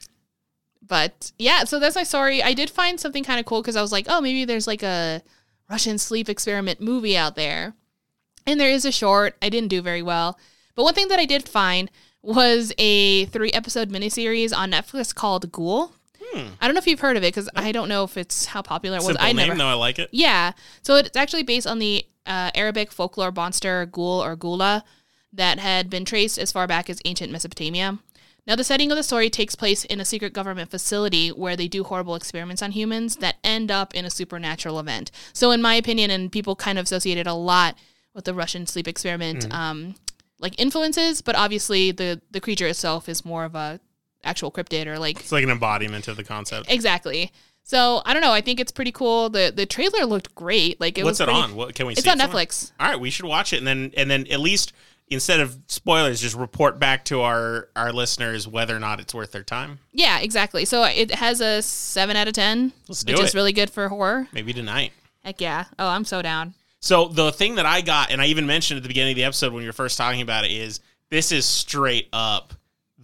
But 0.86 1.32
yeah, 1.38 1.64
so 1.64 1.80
that's 1.80 1.96
my 1.96 2.04
story. 2.04 2.42
I 2.42 2.54
did 2.54 2.70
find 2.70 3.00
something 3.00 3.24
kind 3.24 3.40
of 3.40 3.46
cool 3.46 3.60
because 3.60 3.74
I 3.74 3.82
was 3.82 3.90
like, 3.90 4.06
oh, 4.08 4.20
maybe 4.20 4.44
there's 4.44 4.68
like 4.68 4.84
a 4.84 5.20
Russian 5.68 5.98
sleep 5.98 6.28
experiment 6.28 6.80
movie 6.80 7.16
out 7.16 7.34
there. 7.34 7.74
And 8.46 8.60
there 8.60 8.70
is 8.70 8.84
a 8.84 8.92
short. 8.92 9.36
I 9.42 9.48
didn't 9.48 9.70
do 9.70 9.82
very 9.82 10.02
well. 10.02 10.38
But 10.76 10.84
one 10.84 10.94
thing 10.94 11.08
that 11.08 11.18
I 11.18 11.24
did 11.24 11.48
find 11.48 11.90
was 12.22 12.72
a 12.78 13.24
three 13.26 13.50
episode 13.50 13.90
miniseries 13.90 14.56
on 14.56 14.70
Netflix 14.70 15.12
called 15.12 15.50
Ghoul. 15.50 15.92
I 16.34 16.66
don't 16.66 16.74
know 16.74 16.78
if 16.78 16.86
you've 16.86 17.00
heard 17.00 17.16
of 17.16 17.22
it 17.22 17.34
because 17.34 17.48
I 17.54 17.72
don't 17.72 17.88
know 17.88 18.04
if 18.04 18.16
it's 18.16 18.46
how 18.46 18.62
popular 18.62 18.96
it 18.96 19.00
was. 19.00 19.06
Simple 19.06 19.24
I 19.24 19.32
name, 19.32 19.48
never. 19.48 19.58
no, 19.58 19.68
I 19.68 19.74
like 19.74 19.98
it. 19.98 20.08
Yeah. 20.12 20.52
So 20.82 20.96
it's 20.96 21.16
actually 21.16 21.42
based 21.42 21.66
on 21.66 21.78
the 21.78 22.04
uh, 22.26 22.50
Arabic 22.54 22.92
folklore 22.92 23.32
monster 23.32 23.86
Ghoul 23.86 24.22
or 24.22 24.36
Gula 24.36 24.84
that 25.32 25.58
had 25.58 25.90
been 25.90 26.04
traced 26.04 26.38
as 26.38 26.52
far 26.52 26.66
back 26.66 26.90
as 26.90 27.00
ancient 27.04 27.32
Mesopotamia. 27.32 27.98
Now, 28.46 28.54
the 28.54 28.64
setting 28.64 28.92
of 28.92 28.96
the 28.96 29.02
story 29.02 29.28
takes 29.28 29.56
place 29.56 29.84
in 29.84 30.00
a 30.00 30.04
secret 30.04 30.32
government 30.32 30.70
facility 30.70 31.30
where 31.30 31.56
they 31.56 31.66
do 31.66 31.82
horrible 31.82 32.14
experiments 32.14 32.62
on 32.62 32.70
humans 32.72 33.16
that 33.16 33.36
end 33.42 33.72
up 33.72 33.92
in 33.92 34.04
a 34.04 34.10
supernatural 34.10 34.78
event. 34.78 35.10
So, 35.32 35.50
in 35.50 35.60
my 35.60 35.74
opinion, 35.74 36.10
and 36.10 36.30
people 36.30 36.54
kind 36.54 36.78
of 36.78 36.84
associated 36.84 37.26
a 37.26 37.34
lot 37.34 37.76
with 38.14 38.24
the 38.24 38.34
Russian 38.34 38.66
sleep 38.66 38.86
experiment, 38.86 39.52
um, 39.52 39.96
like 40.38 40.54
influences, 40.58 41.22
but 41.22 41.34
obviously 41.34 41.90
the 41.90 42.20
the 42.30 42.40
creature 42.40 42.66
itself 42.66 43.08
is 43.08 43.24
more 43.24 43.44
of 43.44 43.54
a 43.54 43.80
actual 44.26 44.50
cryptid 44.50 44.86
or 44.86 44.98
like 44.98 45.20
It's 45.20 45.32
like 45.32 45.44
an 45.44 45.50
embodiment 45.50 46.08
of 46.08 46.16
the 46.16 46.24
concept. 46.24 46.70
Exactly. 46.70 47.32
So 47.62 48.02
I 48.04 48.12
don't 48.12 48.22
know. 48.22 48.32
I 48.32 48.40
think 48.42 48.60
it's 48.60 48.72
pretty 48.72 48.92
cool. 48.92 49.28
the 49.30 49.52
The 49.54 49.66
trailer 49.66 50.04
looked 50.04 50.34
great. 50.34 50.80
Like 50.80 50.98
it 50.98 51.04
What's 51.04 51.20
was. 51.20 51.28
it 51.28 51.32
pretty- 51.32 51.40
on? 51.40 51.54
What 51.56 51.74
can 51.74 51.86
we 51.86 51.92
It's 51.94 52.02
see 52.02 52.10
on 52.10 52.18
somewhere? 52.18 52.44
Netflix. 52.44 52.72
All 52.78 52.88
right, 52.88 53.00
we 53.00 53.10
should 53.10 53.24
watch 53.24 53.52
it 53.52 53.58
and 53.58 53.66
then 53.66 53.92
and 53.96 54.10
then 54.10 54.26
at 54.30 54.40
least 54.40 54.72
instead 55.08 55.38
of 55.40 55.56
spoilers, 55.68 56.20
just 56.20 56.34
report 56.34 56.78
back 56.78 57.04
to 57.06 57.22
our 57.22 57.68
our 57.76 57.92
listeners 57.92 58.46
whether 58.46 58.76
or 58.76 58.80
not 58.80 59.00
it's 59.00 59.14
worth 59.14 59.32
their 59.32 59.42
time. 59.44 59.78
Yeah, 59.92 60.18
exactly. 60.20 60.64
So 60.64 60.82
it 60.84 61.12
has 61.14 61.40
a 61.40 61.62
seven 61.62 62.16
out 62.16 62.28
of 62.28 62.34
ten, 62.34 62.72
Let's 62.88 63.02
do 63.04 63.12
which 63.14 63.20
is 63.22 63.28
it. 63.30 63.34
really 63.34 63.52
good 63.52 63.70
for 63.70 63.88
horror. 63.88 64.28
Maybe 64.32 64.52
tonight. 64.52 64.92
Heck 65.24 65.40
yeah! 65.40 65.64
Oh, 65.78 65.88
I'm 65.88 66.04
so 66.04 66.22
down. 66.22 66.54
So 66.78 67.08
the 67.08 67.32
thing 67.32 67.56
that 67.56 67.66
I 67.66 67.80
got, 67.80 68.12
and 68.12 68.20
I 68.22 68.26
even 68.26 68.46
mentioned 68.46 68.76
at 68.76 68.84
the 68.84 68.88
beginning 68.88 69.12
of 69.12 69.16
the 69.16 69.24
episode 69.24 69.52
when 69.52 69.62
we 69.62 69.66
were 69.66 69.72
first 69.72 69.98
talking 69.98 70.20
about 70.20 70.44
it, 70.44 70.52
is 70.52 70.78
this 71.10 71.32
is 71.32 71.44
straight 71.44 72.08
up 72.12 72.54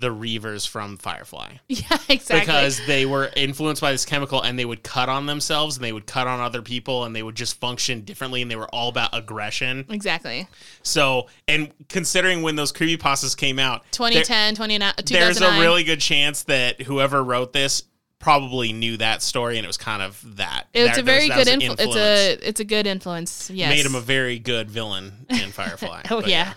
the 0.02 0.08
Reavers 0.14 0.68
from 0.68 0.98
Firefly. 0.98 1.52
Yeah, 1.68 1.96
exactly. 2.10 2.40
Because 2.40 2.84
they 2.86 3.06
were 3.06 3.30
influenced 3.34 3.80
by 3.80 3.92
this 3.92 4.04
chemical 4.04 4.42
and 4.42 4.58
they 4.58 4.64
would 4.66 4.82
cut 4.82 5.08
on 5.08 5.24
themselves 5.26 5.76
and 5.76 5.84
they 5.84 5.92
would 5.92 6.06
cut 6.06 6.26
on 6.26 6.40
other 6.40 6.60
people 6.60 7.04
and 7.04 7.16
they 7.16 7.22
would 7.22 7.34
just 7.36 7.58
function 7.58 8.02
differently 8.02 8.42
and 8.42 8.50
they 8.50 8.56
were 8.56 8.68
all 8.68 8.88
about 8.90 9.10
aggression. 9.16 9.86
exactly. 9.88 10.46
So, 10.82 11.28
and 11.48 11.72
considering 11.88 12.42
when 12.42 12.56
those 12.56 12.72
creepypastas 12.72 13.36
came 13.36 13.58
out, 13.58 13.82
there- 13.84 14.10
2010, 14.10 14.54
2009, 14.56 14.88
uh, 14.90 15.02
there's 15.06 15.40
a 15.40 15.60
really 15.60 15.84
good 15.84 16.00
chance 16.00 16.42
that 16.44 16.82
whoever 16.82 17.22
wrote 17.24 17.52
this 17.52 17.84
probably 18.18 18.72
knew 18.72 18.96
that 18.98 19.20
story, 19.22 19.56
and 19.58 19.64
it 19.64 19.68
was 19.68 19.76
kind 19.76 20.00
of 20.02 20.36
that. 20.36 20.64
It's 20.74 20.90
That- 20.96 21.00
a 21.00 21.02
very 21.02 21.28
good 21.28 21.46
influ- 21.48 21.76
It's 21.78 21.96
a 21.96 22.48
it's 22.48 22.60
a 22.60 22.64
good 22.64 22.86
influence. 22.86 23.50
Yes. 23.50 23.70
made 23.70 23.84
him 23.86 23.94
a 23.96 24.00
very 24.00 24.38
good 24.38 24.70
villain 24.70 25.26
in 25.28 25.50
Firefly. 25.52 26.02
oh 26.10 26.20
But 26.20 26.30
yeah. 26.30 26.52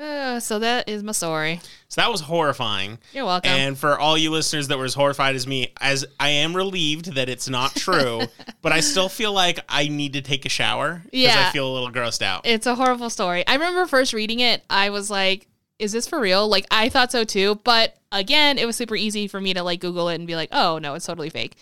Uh, 0.00 0.40
so 0.40 0.58
that 0.58 0.88
is 0.88 1.02
my 1.02 1.12
story. 1.12 1.60
So 1.88 2.00
that 2.00 2.10
was 2.10 2.22
horrifying. 2.22 2.98
You're 3.12 3.26
welcome. 3.26 3.50
And 3.50 3.76
for 3.78 3.98
all 3.98 4.16
you 4.16 4.30
listeners 4.30 4.68
that 4.68 4.78
were 4.78 4.84
as 4.86 4.94
horrified 4.94 5.34
as 5.36 5.46
me, 5.46 5.72
as 5.80 6.06
I 6.18 6.30
am 6.30 6.56
relieved 6.56 7.14
that 7.16 7.28
it's 7.28 7.48
not 7.48 7.74
true, 7.74 8.22
but 8.62 8.72
I 8.72 8.80
still 8.80 9.08
feel 9.08 9.32
like 9.32 9.58
I 9.68 9.88
need 9.88 10.14
to 10.14 10.22
take 10.22 10.46
a 10.46 10.48
shower 10.48 11.02
because 11.04 11.20
Yeah. 11.20 11.46
I 11.48 11.52
feel 11.52 11.68
a 11.70 11.72
little 11.74 11.90
grossed 11.90 12.22
out. 12.22 12.46
It's 12.46 12.66
a 12.66 12.74
horrible 12.74 13.10
story. 13.10 13.46
I 13.46 13.54
remember 13.54 13.86
first 13.86 14.12
reading 14.14 14.40
it, 14.40 14.62
I 14.70 14.88
was 14.90 15.10
like, 15.10 15.46
is 15.78 15.92
this 15.92 16.06
for 16.06 16.18
real? 16.20 16.48
Like 16.48 16.66
I 16.70 16.88
thought 16.88 17.10
so 17.12 17.24
too, 17.24 17.58
but 17.64 17.96
again, 18.12 18.58
it 18.58 18.66
was 18.66 18.76
super 18.76 18.96
easy 18.96 19.26
for 19.28 19.40
me 19.40 19.52
to 19.54 19.62
like 19.62 19.80
Google 19.80 20.08
it 20.10 20.14
and 20.16 20.26
be 20.26 20.36
like, 20.36 20.50
"Oh, 20.52 20.78
no, 20.78 20.92
it's 20.94 21.06
totally 21.06 21.30
fake." 21.30 21.56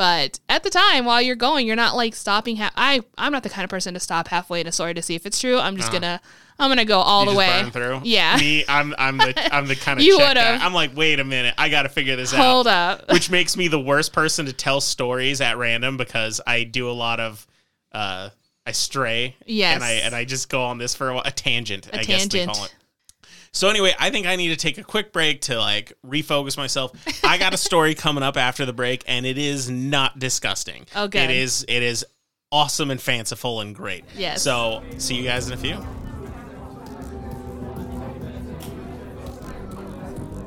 But 0.00 0.40
at 0.48 0.62
the 0.62 0.70
time 0.70 1.04
while 1.04 1.20
you're 1.20 1.36
going, 1.36 1.66
you're 1.66 1.76
not 1.76 1.94
like 1.94 2.14
stopping 2.14 2.56
ha- 2.56 2.72
I 2.74 3.02
I'm 3.18 3.32
not 3.32 3.42
the 3.42 3.50
kind 3.50 3.64
of 3.64 3.70
person 3.70 3.92
to 3.92 4.00
stop 4.00 4.28
halfway 4.28 4.62
in 4.62 4.66
a 4.66 4.72
story 4.72 4.94
to 4.94 5.02
see 5.02 5.14
if 5.14 5.26
it's 5.26 5.38
true. 5.38 5.58
I'm 5.58 5.76
just 5.76 5.90
Uh-huh. 5.90 6.00
going 6.00 6.18
to 6.18 6.20
I'm 6.58 6.74
to 6.78 6.84
go 6.86 7.00
all 7.00 7.24
You 7.26 7.32
the 7.34 7.36
just 7.36 7.64
way. 7.64 7.70
through. 7.70 8.00
Yeah. 8.04 8.36
Me, 8.38 8.64
I'm 8.66 8.94
I'm 8.96 9.18
the 9.18 9.34
I'm 9.54 9.66
the 9.66 9.76
kind 9.76 10.00
of 10.00 10.06
You 10.06 10.16
would've. 10.16 10.38
I'm 10.42 10.72
like, 10.72 10.96
wait 10.96 11.20
a 11.20 11.24
minute, 11.24 11.54
I 11.58 11.68
got 11.68 11.82
to 11.82 11.90
figure 11.90 12.16
this 12.16 12.32
out. 12.32 12.40
Hold 12.42 12.66
up. 12.66 13.08
Which 13.12 13.28
makes 13.30 13.58
me 13.58 13.68
the 13.68 13.78
worst 13.78 14.14
person 14.14 14.46
to 14.46 14.54
tell 14.54 14.80
stories 14.80 15.42
at 15.42 15.58
random 15.58 15.98
because 15.98 16.40
I 16.46 16.64
do 16.64 16.88
a 16.88 16.92
lot 16.92 17.20
of 17.20 17.46
uh 17.92 18.30
I 18.66 18.72
stray. 18.72 19.36
Yes. 19.44 19.74
And 19.74 19.84
I 19.84 19.90
and 19.92 20.14
I 20.14 20.24
just 20.24 20.48
go 20.48 20.62
on 20.64 20.78
this 20.78 20.94
for 20.94 21.10
a, 21.10 21.14
while- 21.14 21.22
a 21.26 21.30
tangent, 21.30 21.88
A 21.92 22.00
I 22.00 22.04
guess 22.04 22.26
they 22.26 22.46
call 22.46 22.64
it. 22.64 22.74
So 23.52 23.68
anyway, 23.68 23.92
I 23.98 24.10
think 24.10 24.26
I 24.26 24.36
need 24.36 24.48
to 24.48 24.56
take 24.56 24.78
a 24.78 24.84
quick 24.84 25.12
break 25.12 25.40
to 25.42 25.58
like 25.58 25.92
refocus 26.06 26.56
myself. 26.56 26.92
I 27.24 27.36
got 27.36 27.52
a 27.52 27.56
story 27.58 27.94
coming 27.94 28.22
up 28.22 28.36
after 28.36 28.64
the 28.64 28.72
break, 28.72 29.02
and 29.08 29.26
it 29.26 29.38
is 29.38 29.68
not 29.68 30.18
disgusting. 30.18 30.86
Oh, 30.94 31.08
good. 31.08 31.22
It 31.22 31.30
is. 31.30 31.64
It 31.68 31.82
is 31.82 32.04
awesome 32.52 32.90
and 32.90 33.00
fanciful 33.00 33.60
and 33.60 33.74
great. 33.74 34.04
Yes. 34.16 34.42
So 34.42 34.82
see 34.98 35.16
you 35.16 35.24
guys 35.24 35.48
in 35.48 35.52
a 35.52 35.56
few. 35.56 35.84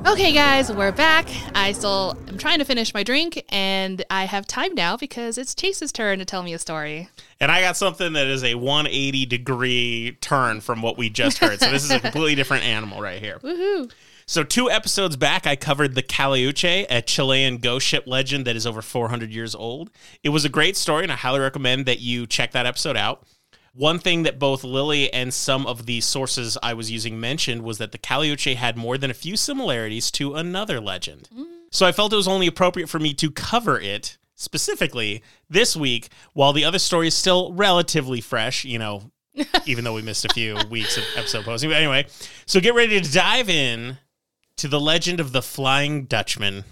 Okay, 0.06 0.32
guys, 0.32 0.70
we're 0.70 0.92
back. 0.92 1.26
I 1.54 1.72
still 1.72 2.14
am 2.28 2.36
trying 2.36 2.58
to 2.58 2.64
finish 2.66 2.92
my 2.92 3.02
drink, 3.02 3.42
and 3.48 4.04
I 4.10 4.24
have 4.24 4.46
time 4.46 4.74
now 4.74 4.98
because 4.98 5.38
it's 5.38 5.54
Chase's 5.54 5.92
turn 5.92 6.18
to 6.18 6.26
tell 6.26 6.42
me 6.42 6.52
a 6.52 6.58
story. 6.58 7.08
And 7.44 7.52
I 7.52 7.60
got 7.60 7.76
something 7.76 8.14
that 8.14 8.26
is 8.26 8.42
a 8.42 8.54
180 8.54 9.26
degree 9.26 10.16
turn 10.22 10.62
from 10.62 10.80
what 10.80 10.96
we 10.96 11.10
just 11.10 11.36
heard. 11.36 11.60
So 11.60 11.70
this 11.70 11.84
is 11.84 11.90
a 11.90 12.00
completely 12.00 12.34
different 12.34 12.64
animal 12.64 13.02
right 13.02 13.20
here. 13.20 13.38
Woohoo! 13.40 13.92
So 14.24 14.44
two 14.44 14.70
episodes 14.70 15.14
back, 15.16 15.46
I 15.46 15.54
covered 15.54 15.94
the 15.94 16.02
Caleuche, 16.02 16.86
a 16.88 17.02
Chilean 17.02 17.58
ghost 17.58 17.86
ship 17.86 18.04
legend 18.06 18.46
that 18.46 18.56
is 18.56 18.66
over 18.66 18.80
400 18.80 19.30
years 19.30 19.54
old. 19.54 19.90
It 20.22 20.30
was 20.30 20.46
a 20.46 20.48
great 20.48 20.74
story, 20.74 21.02
and 21.02 21.12
I 21.12 21.16
highly 21.16 21.40
recommend 21.40 21.84
that 21.84 22.00
you 22.00 22.26
check 22.26 22.52
that 22.52 22.64
episode 22.64 22.96
out. 22.96 23.26
One 23.74 23.98
thing 23.98 24.22
that 24.22 24.38
both 24.38 24.64
Lily 24.64 25.12
and 25.12 25.34
some 25.34 25.66
of 25.66 25.84
the 25.84 26.00
sources 26.00 26.56
I 26.62 26.72
was 26.72 26.90
using 26.90 27.20
mentioned 27.20 27.60
was 27.60 27.76
that 27.76 27.92
the 27.92 27.98
Caleuche 27.98 28.56
had 28.56 28.78
more 28.78 28.96
than 28.96 29.10
a 29.10 29.14
few 29.14 29.36
similarities 29.36 30.10
to 30.12 30.34
another 30.34 30.80
legend. 30.80 31.28
Mm. 31.36 31.44
So 31.70 31.84
I 31.84 31.92
felt 31.92 32.14
it 32.14 32.16
was 32.16 32.26
only 32.26 32.46
appropriate 32.46 32.88
for 32.88 32.98
me 32.98 33.12
to 33.12 33.30
cover 33.30 33.78
it 33.78 34.16
specifically 34.34 35.22
this 35.48 35.76
week 35.76 36.08
while 36.32 36.52
the 36.52 36.64
other 36.64 36.78
story 36.78 37.08
is 37.08 37.14
still 37.14 37.52
relatively 37.52 38.20
fresh, 38.20 38.64
you 38.64 38.78
know, 38.78 39.10
even 39.66 39.84
though 39.84 39.94
we 39.94 40.02
missed 40.02 40.24
a 40.24 40.34
few 40.34 40.56
weeks 40.70 40.96
of 40.96 41.04
episode 41.16 41.44
posting. 41.44 41.70
But 41.70 41.76
anyway, 41.76 42.06
so 42.46 42.60
get 42.60 42.74
ready 42.74 43.00
to 43.00 43.12
dive 43.12 43.48
in 43.48 43.98
to 44.56 44.68
the 44.68 44.80
legend 44.80 45.20
of 45.20 45.32
the 45.32 45.42
Flying 45.42 46.04
Dutchman. 46.04 46.64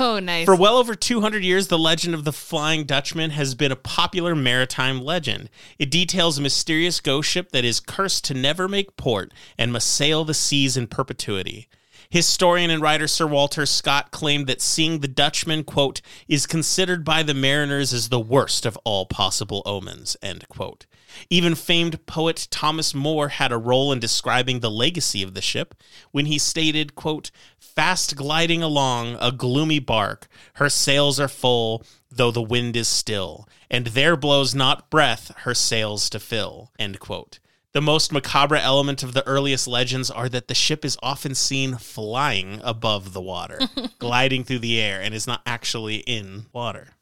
Oh, 0.00 0.18
nice. 0.18 0.46
For 0.46 0.56
well 0.56 0.78
over 0.78 0.94
200 0.96 1.44
years, 1.44 1.68
the 1.68 1.78
legend 1.78 2.14
of 2.14 2.24
the 2.24 2.32
Flying 2.32 2.84
Dutchman 2.84 3.30
has 3.30 3.54
been 3.54 3.70
a 3.70 3.76
popular 3.76 4.34
maritime 4.34 5.00
legend. 5.00 5.48
It 5.78 5.90
details 5.90 6.38
a 6.38 6.42
mysterious 6.42 7.00
ghost 7.00 7.30
ship 7.30 7.52
that 7.52 7.64
is 7.64 7.78
cursed 7.78 8.24
to 8.24 8.34
never 8.34 8.66
make 8.66 8.96
port 8.96 9.32
and 9.56 9.72
must 9.72 9.86
sail 9.86 10.24
the 10.24 10.34
seas 10.34 10.76
in 10.76 10.88
perpetuity. 10.88 11.68
Historian 12.10 12.70
and 12.70 12.82
writer 12.82 13.08
Sir 13.08 13.26
Walter 13.26 13.66
Scott 13.66 14.10
claimed 14.10 14.46
that 14.46 14.60
seeing 14.60 15.00
the 15.00 15.08
Dutchman, 15.08 15.64
quote, 15.64 16.00
is 16.28 16.46
considered 16.46 17.04
by 17.04 17.22
the 17.22 17.34
mariners 17.34 17.92
as 17.92 18.08
the 18.08 18.20
worst 18.20 18.64
of 18.66 18.78
all 18.84 19.06
possible 19.06 19.62
omens, 19.66 20.16
end 20.22 20.48
quote. 20.48 20.86
Even 21.30 21.54
famed 21.54 22.04
poet 22.06 22.46
Thomas 22.50 22.94
Moore 22.94 23.28
had 23.28 23.52
a 23.52 23.58
role 23.58 23.92
in 23.92 24.00
describing 24.00 24.60
the 24.60 24.70
legacy 24.70 25.22
of 25.22 25.34
the 25.34 25.40
ship 25.40 25.74
when 26.10 26.26
he 26.26 26.38
stated, 26.38 26.94
quote, 26.94 27.30
Fast 27.58 28.16
gliding 28.16 28.62
along 28.62 29.16
a 29.20 29.32
gloomy 29.32 29.78
bark, 29.78 30.28
her 30.54 30.68
sails 30.68 31.18
are 31.20 31.28
full, 31.28 31.84
though 32.10 32.30
the 32.30 32.42
wind 32.42 32.76
is 32.76 32.88
still, 32.88 33.48
and 33.70 33.88
there 33.88 34.16
blows 34.16 34.54
not 34.54 34.90
breath 34.90 35.32
her 35.38 35.54
sails 35.54 36.08
to 36.10 36.20
fill, 36.20 36.70
end 36.78 37.00
quote. 37.00 37.38
The 37.76 37.82
most 37.82 38.10
macabre 38.10 38.56
element 38.56 39.02
of 39.02 39.12
the 39.12 39.26
earliest 39.26 39.68
legends 39.68 40.10
are 40.10 40.30
that 40.30 40.48
the 40.48 40.54
ship 40.54 40.82
is 40.82 40.96
often 41.02 41.34
seen 41.34 41.76
flying 41.76 42.58
above 42.64 43.12
the 43.12 43.20
water, 43.20 43.60
gliding 43.98 44.44
through 44.44 44.60
the 44.60 44.80
air, 44.80 45.02
and 45.02 45.14
is 45.14 45.26
not 45.26 45.42
actually 45.44 45.96
in 45.96 46.46
water. 46.54 46.94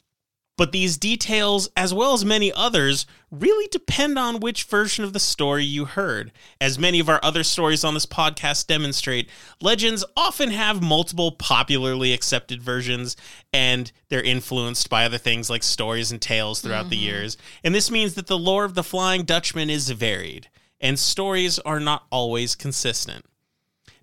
But 0.57 0.73
these 0.73 0.97
details, 0.97 1.69
as 1.77 1.93
well 1.93 2.11
as 2.11 2.25
many 2.25 2.51
others, 2.51 3.05
really 3.31 3.69
depend 3.71 4.19
on 4.19 4.41
which 4.41 4.65
version 4.65 5.05
of 5.05 5.13
the 5.13 5.19
story 5.21 5.63
you 5.63 5.85
heard. 5.85 6.33
As 6.59 6.77
many 6.77 6.99
of 6.99 7.07
our 7.07 7.21
other 7.23 7.43
stories 7.43 7.85
on 7.85 7.93
this 7.93 8.05
podcast 8.05 8.67
demonstrate, 8.67 9.29
legends 9.61 10.03
often 10.17 10.51
have 10.51 10.83
multiple 10.83 11.31
popularly 11.31 12.11
accepted 12.11 12.61
versions, 12.61 13.15
and 13.53 13.93
they're 14.09 14.21
influenced 14.21 14.89
by 14.89 15.05
other 15.05 15.17
things 15.17 15.49
like 15.49 15.63
stories 15.63 16.11
and 16.11 16.21
tales 16.21 16.59
throughout 16.59 16.89
the 16.89 16.97
mm-hmm. 16.97 17.05
years. 17.05 17.37
And 17.63 17.73
this 17.73 17.89
means 17.89 18.15
that 18.15 18.27
the 18.27 18.37
lore 18.37 18.65
of 18.65 18.73
the 18.73 18.83
Flying 18.83 19.23
Dutchman 19.23 19.69
is 19.69 19.89
varied, 19.89 20.49
and 20.79 20.99
stories 20.99 21.59
are 21.59 21.79
not 21.79 22.05
always 22.11 22.55
consistent. 22.55 23.25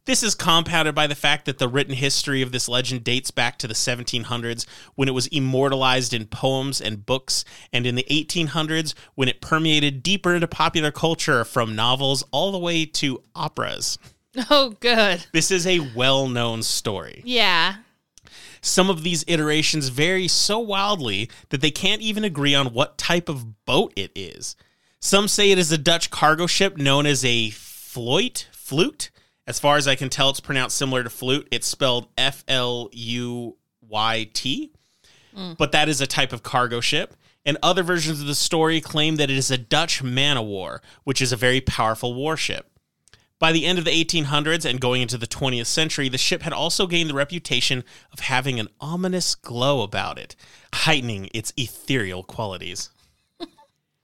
This 0.04 0.24
is 0.24 0.34
compounded 0.34 0.96
by 0.96 1.06
the 1.06 1.14
fact 1.14 1.44
that 1.44 1.58
the 1.58 1.68
written 1.68 1.94
history 1.94 2.42
of 2.42 2.50
this 2.50 2.68
legend 2.68 3.04
dates 3.04 3.30
back 3.30 3.56
to 3.58 3.68
the 3.68 3.74
1700s 3.74 4.66
when 4.96 5.06
it 5.06 5.12
was 5.12 5.28
immortalized 5.28 6.12
in 6.12 6.26
poems 6.26 6.80
and 6.80 7.06
books, 7.06 7.44
and 7.72 7.86
in 7.86 7.94
the 7.94 8.06
1800s 8.10 8.94
when 9.14 9.28
it 9.28 9.40
permeated 9.40 10.02
deeper 10.02 10.34
into 10.34 10.48
popular 10.48 10.90
culture 10.90 11.44
from 11.44 11.76
novels 11.76 12.24
all 12.32 12.50
the 12.50 12.58
way 12.58 12.84
to 12.84 13.22
operas. 13.36 13.96
oh, 14.50 14.70
good. 14.80 15.24
This 15.32 15.52
is 15.52 15.68
a 15.68 15.78
well 15.94 16.26
known 16.26 16.64
story. 16.64 17.22
Yeah. 17.24 17.76
Some 18.60 18.90
of 18.90 19.04
these 19.04 19.24
iterations 19.28 19.88
vary 19.88 20.26
so 20.26 20.58
wildly 20.58 21.30
that 21.50 21.60
they 21.60 21.70
can't 21.70 22.02
even 22.02 22.24
agree 22.24 22.56
on 22.56 22.72
what 22.72 22.98
type 22.98 23.28
of 23.28 23.64
boat 23.66 23.92
it 23.94 24.10
is. 24.16 24.56
Some 25.04 25.26
say 25.26 25.50
it 25.50 25.58
is 25.58 25.72
a 25.72 25.78
Dutch 25.78 26.10
cargo 26.10 26.46
ship 26.46 26.76
known 26.76 27.06
as 27.06 27.24
a 27.24 27.50
floit, 27.50 28.46
flute. 28.52 29.10
As 29.48 29.58
far 29.58 29.76
as 29.76 29.88
I 29.88 29.96
can 29.96 30.08
tell, 30.08 30.30
it's 30.30 30.38
pronounced 30.38 30.76
similar 30.76 31.02
to 31.02 31.10
flute. 31.10 31.48
It's 31.50 31.66
spelled 31.66 32.06
F 32.16 32.44
L 32.46 32.88
U 32.92 33.56
Y 33.80 34.30
T, 34.32 34.70
hmm. 35.34 35.54
but 35.58 35.72
that 35.72 35.88
is 35.88 36.00
a 36.00 36.06
type 36.06 36.32
of 36.32 36.44
cargo 36.44 36.80
ship. 36.80 37.16
And 37.44 37.58
other 37.64 37.82
versions 37.82 38.20
of 38.20 38.28
the 38.28 38.36
story 38.36 38.80
claim 38.80 39.16
that 39.16 39.28
it 39.28 39.36
is 39.36 39.50
a 39.50 39.58
Dutch 39.58 40.04
man 40.04 40.38
o' 40.38 40.42
war, 40.42 40.80
which 41.02 41.20
is 41.20 41.32
a 41.32 41.36
very 41.36 41.60
powerful 41.60 42.14
warship. 42.14 42.70
By 43.40 43.50
the 43.50 43.66
end 43.66 43.80
of 43.80 43.84
the 43.84 43.90
1800s 43.90 44.64
and 44.64 44.80
going 44.80 45.02
into 45.02 45.18
the 45.18 45.26
20th 45.26 45.66
century, 45.66 46.08
the 46.08 46.16
ship 46.16 46.42
had 46.42 46.52
also 46.52 46.86
gained 46.86 47.10
the 47.10 47.14
reputation 47.14 47.82
of 48.12 48.20
having 48.20 48.60
an 48.60 48.68
ominous 48.80 49.34
glow 49.34 49.82
about 49.82 50.16
it, 50.16 50.36
heightening 50.72 51.28
its 51.34 51.52
ethereal 51.56 52.22
qualities. 52.22 52.90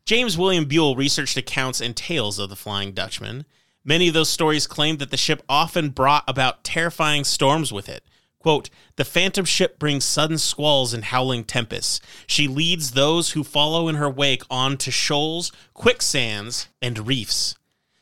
James 0.09 0.39
William 0.39 0.65
Buell 0.65 0.97
researched 0.97 1.37
accounts 1.37 1.83
and 1.83 1.95
tales 1.95 2.39
of 2.39 2.49
the 2.49 2.57
Flying 2.57 2.93
Dutchman. 2.93 3.45
Many 3.85 4.09
of 4.09 4.15
those 4.15 4.31
stories 4.31 4.67
claimed 4.67 5.01
that 5.01 5.11
the 5.11 5.19
ship 5.19 5.43
often 5.51 5.91
brought 5.91 6.25
about 6.27 6.65
terrifying 6.65 7.25
storms 7.25 7.75
with 7.75 7.91
it. 7.91 8.03
Quote, 8.39 8.71
the 8.97 9.05
phantom 9.05 9.45
ship 9.45 9.79
brings 9.79 10.07
sudden 10.07 10.39
squalls 10.39 10.95
and 10.95 11.05
howling 11.05 11.45
tempests. 11.45 12.01
She 12.27 12.49
leads 12.49 12.93
those 12.93 13.33
who 13.33 13.45
follow 13.45 13.87
in 13.87 13.97
her 13.97 14.09
wake 14.09 14.45
on 14.49 14.79
to 14.79 14.91
shoals, 14.91 15.53
quicksands, 15.75 16.69
and 16.81 17.07
reefs. 17.07 17.57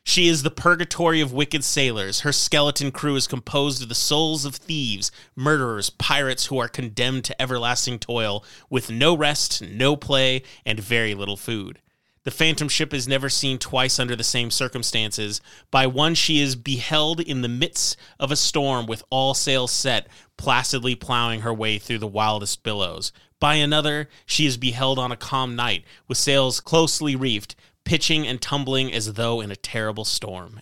She 0.04 0.28
is 0.28 0.44
the 0.44 0.50
purgatory 0.52 1.20
of 1.20 1.32
wicked 1.32 1.64
sailors. 1.64 2.20
Her 2.20 2.30
skeleton 2.30 2.92
crew 2.92 3.16
is 3.16 3.26
composed 3.26 3.82
of 3.82 3.88
the 3.88 3.96
souls 3.96 4.44
of 4.44 4.54
thieves, 4.54 5.10
murderers, 5.34 5.90
pirates 5.90 6.46
who 6.46 6.58
are 6.58 6.68
condemned 6.68 7.24
to 7.24 7.42
everlasting 7.42 7.98
toil, 7.98 8.44
with 8.70 8.92
no 8.92 9.16
rest, 9.16 9.60
no 9.60 9.96
play, 9.96 10.44
and 10.64 10.78
very 10.78 11.12
little 11.12 11.36
food. 11.36 11.80
The 12.26 12.32
phantom 12.32 12.68
ship 12.68 12.92
is 12.92 13.06
never 13.06 13.28
seen 13.28 13.56
twice 13.56 14.00
under 14.00 14.16
the 14.16 14.24
same 14.24 14.50
circumstances. 14.50 15.40
By 15.70 15.86
one, 15.86 16.16
she 16.16 16.40
is 16.40 16.56
beheld 16.56 17.20
in 17.20 17.42
the 17.42 17.48
midst 17.48 17.96
of 18.18 18.32
a 18.32 18.36
storm 18.36 18.86
with 18.86 19.04
all 19.10 19.32
sails 19.32 19.70
set, 19.70 20.08
placidly 20.36 20.96
plowing 20.96 21.42
her 21.42 21.54
way 21.54 21.78
through 21.78 21.98
the 21.98 22.06
wildest 22.08 22.64
billows. 22.64 23.12
By 23.38 23.54
another, 23.54 24.08
she 24.26 24.44
is 24.44 24.56
beheld 24.56 24.98
on 24.98 25.12
a 25.12 25.16
calm 25.16 25.54
night, 25.54 25.84
with 26.08 26.18
sails 26.18 26.58
closely 26.58 27.14
reefed, 27.14 27.54
pitching 27.84 28.26
and 28.26 28.42
tumbling 28.42 28.92
as 28.92 29.12
though 29.12 29.40
in 29.40 29.52
a 29.52 29.56
terrible 29.56 30.04
storm. 30.04 30.60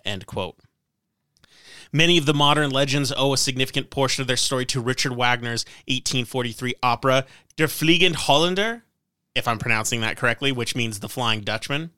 Many 1.90 2.18
of 2.18 2.26
the 2.26 2.34
modern 2.34 2.72
legends 2.72 3.10
owe 3.16 3.32
a 3.32 3.38
significant 3.38 3.88
portion 3.88 4.20
of 4.20 4.26
their 4.26 4.36
story 4.36 4.66
to 4.66 4.82
Richard 4.82 5.12
Wagner's 5.16 5.64
1843 5.88 6.74
opera 6.82 7.24
Der 7.56 7.68
Fliegende 7.68 8.16
Holländer, 8.16 8.82
if 9.34 9.48
I'm 9.48 9.58
pronouncing 9.58 10.00
that 10.00 10.16
correctly, 10.16 10.52
which 10.52 10.76
means 10.76 11.00
the 11.00 11.08
Flying 11.08 11.40
Dutchman. 11.40 11.90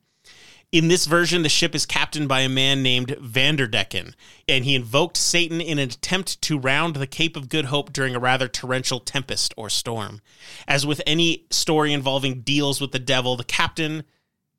In 0.71 0.89
this 0.89 1.05
version, 1.05 1.43
the 1.43 1.49
ship 1.49 1.73
is 1.73 1.85
captained 1.85 2.27
by 2.27 2.41
a 2.41 2.49
man 2.49 2.83
named 2.83 3.15
Vanderdecken, 3.21 4.13
and 4.49 4.65
he 4.65 4.75
invoked 4.75 5.15
Satan 5.15 5.61
in 5.61 5.79
an 5.79 5.89
attempt 5.89 6.41
to 6.41 6.59
round 6.59 6.97
the 6.97 7.07
Cape 7.07 7.37
of 7.37 7.47
Good 7.47 7.65
Hope 7.65 7.93
during 7.93 8.15
a 8.15 8.19
rather 8.19 8.49
torrential 8.49 8.99
tempest 8.99 9.53
or 9.55 9.69
storm. 9.69 10.19
As 10.67 10.85
with 10.85 11.01
any 11.07 11.45
story 11.51 11.93
involving 11.93 12.41
deals 12.41 12.81
with 12.81 12.91
the 12.91 12.99
devil, 12.99 13.37
the 13.37 13.45
captain 13.45 14.03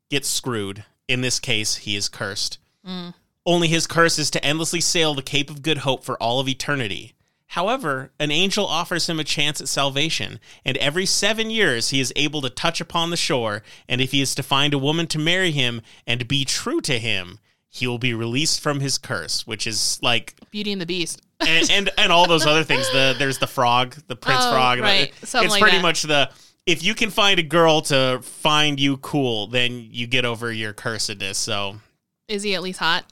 gets 0.09 0.29
screwed. 0.29 0.85
In 1.09 1.21
this 1.21 1.39
case, 1.39 1.77
he 1.77 1.95
is 1.95 2.09
cursed. 2.09 2.59
Mm. 2.87 3.13
Only 3.45 3.69
his 3.69 3.87
curse 3.87 4.19
is 4.19 4.31
to 4.31 4.45
endlessly 4.45 4.81
sail 4.81 5.13
the 5.13 5.23
Cape 5.23 5.51
of 5.51 5.61
Good 5.61 5.79
Hope 5.79 6.05
for 6.05 6.23
all 6.23 6.41
of 6.41 6.49
eternity. 6.49 7.15
However, 7.53 8.13
an 8.21 8.31
angel 8.31 8.67
offers 8.67 9.09
him 9.09 9.19
a 9.19 9.25
chance 9.25 9.61
at 9.61 9.69
salvation, 9.69 10.39
and 10.65 10.77
every 10.77 11.07
seven 11.07 11.51
years 11.51 11.91
he 11.91 11.99
is 12.01 12.13
able 12.15 12.43
to 12.43 12.51
touch 12.51 12.81
upon 12.81 13.11
the 13.11 13.17
shore, 13.17 13.63
and 13.89 14.01
if 14.01 14.13
he 14.13 14.21
is 14.21 14.35
to 14.35 14.43
find 14.43 14.75
a 14.75 14.79
woman 14.79 15.07
to 15.09 15.19
marry 15.19 15.51
him 15.51 15.81
and 16.07 16.29
be 16.29 16.45
true 16.45 16.81
to 16.83 16.99
him, 16.99 17.39
he 17.71 17.87
will 17.87 17.99
be 17.99 18.13
released 18.13 18.61
from 18.61 18.81
his 18.81 18.99
curse, 18.99 19.47
which 19.47 19.67
is 19.67 19.99
like 20.03 20.35
Beauty 20.51 20.73
and 20.73 20.81
the 20.81 20.87
Beast. 20.87 21.23
and 21.41 21.71
and, 21.71 21.91
and 21.97 22.13
all 22.13 22.27
those 22.27 22.45
other 22.47 22.65
things. 22.65 22.91
The 22.93 23.15
there's 23.19 23.39
the 23.39 23.47
frog, 23.47 23.97
the 24.09 24.17
prince 24.17 24.41
Oh, 24.45 24.53
frog. 24.53 24.81
right. 24.81 25.13
it's 25.23 25.33
like 25.35 25.61
pretty 25.61 25.77
that. 25.79 25.83
much 25.83 26.03
the 26.03 26.31
if 26.67 26.83
you 26.83 26.95
can 26.95 27.09
find 27.11 27.39
a 27.39 27.43
girl 27.43 27.81
to 27.83 28.21
find 28.23 28.79
you 28.79 28.99
cool, 28.99 29.47
then 29.47 29.89
you 29.91 30.07
get 30.07 30.25
over 30.27 30.53
your 30.53 30.75
cursedness. 30.75 31.37
So 31.37 31.77
Is 32.27 32.43
he 32.43 32.55
at 32.55 32.63
least 32.63 32.79
hot? 32.79 33.11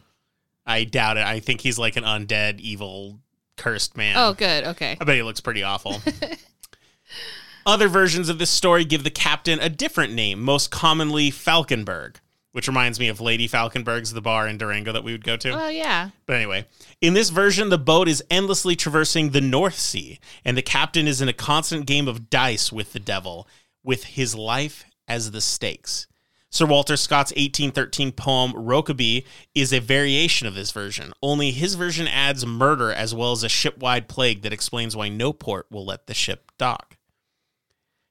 I 0.66 0.84
doubt 0.84 1.16
it. 1.16 1.24
I 1.24 1.41
think 1.41 1.61
he's 1.62 1.78
like 1.78 1.97
an 1.97 2.05
undead, 2.05 2.59
evil, 2.61 3.20
cursed 3.57 3.96
man. 3.96 4.16
Oh, 4.16 4.32
good. 4.32 4.64
Okay. 4.64 4.96
I 5.00 5.04
bet 5.04 5.16
he 5.16 5.22
looks 5.22 5.40
pretty 5.40 5.62
awful. 5.62 6.00
Other 7.66 7.88
versions 7.88 8.28
of 8.28 8.38
this 8.38 8.50
story 8.50 8.84
give 8.84 9.02
the 9.02 9.11
captain 9.11 9.59
a 9.59 9.68
different 9.68 10.12
name, 10.12 10.40
most 10.40 10.70
commonly 10.70 11.30
Falkenberg, 11.32 12.16
which 12.52 12.68
reminds 12.68 13.00
me 13.00 13.09
of 13.09 13.20
Lady 13.20 13.48
Falkenberg's, 13.48 14.12
the 14.12 14.20
bar 14.20 14.46
in 14.46 14.57
Durango 14.57 14.92
that 14.92 15.02
we 15.02 15.11
would 15.11 15.24
go 15.24 15.36
to. 15.36 15.50
Oh, 15.50 15.68
yeah. 15.68 16.11
But 16.26 16.36
anyway, 16.36 16.66
in 17.00 17.14
this 17.14 17.30
version, 17.30 17.68
the 17.68 17.78
boat 17.78 18.09
is 18.09 18.22
endlessly 18.30 18.76
traversing 18.76 19.30
the 19.30 19.40
North 19.40 19.78
Sea, 19.78 20.20
and 20.44 20.57
the 20.57 20.62
captain 20.62 21.09
is 21.09 21.20
in 21.20 21.28
a 21.28 21.32
constant 21.32 21.86
game 21.86 22.07
of 22.07 22.30
dice 22.30 22.70
with 22.70 22.92
the 22.92 23.00
devil, 23.00 23.48
with 23.82 24.04
his 24.04 24.36
life 24.36 24.84
as 25.09 25.32
the 25.32 25.40
stakes. 25.40 26.07
Sir 26.51 26.66
Walter 26.66 26.97
Scott's 26.97 27.32
1813 27.32 28.12
poem 28.12 28.53
Rokeby 28.53 29.24
is 29.55 29.72
a 29.72 29.80
variation 29.80 30.47
of 30.47 30.55
this 30.55 30.70
version, 30.70 31.12
only 31.22 31.51
his 31.51 31.74
version 31.74 32.07
adds 32.07 32.47
murder 32.47 32.92
as 32.92 33.14
well 33.14 33.32
as 33.32 33.42
a 33.42 33.49
shipwide 33.49 34.09
plague 34.09 34.42
that 34.42 34.53
explains 34.53 34.97
why 34.97 35.09
no 35.09 35.32
port 35.32 35.66
will 35.70 35.84
let 35.84 36.07
the 36.07 36.14
ship 36.14 36.53
dock. 36.57 36.97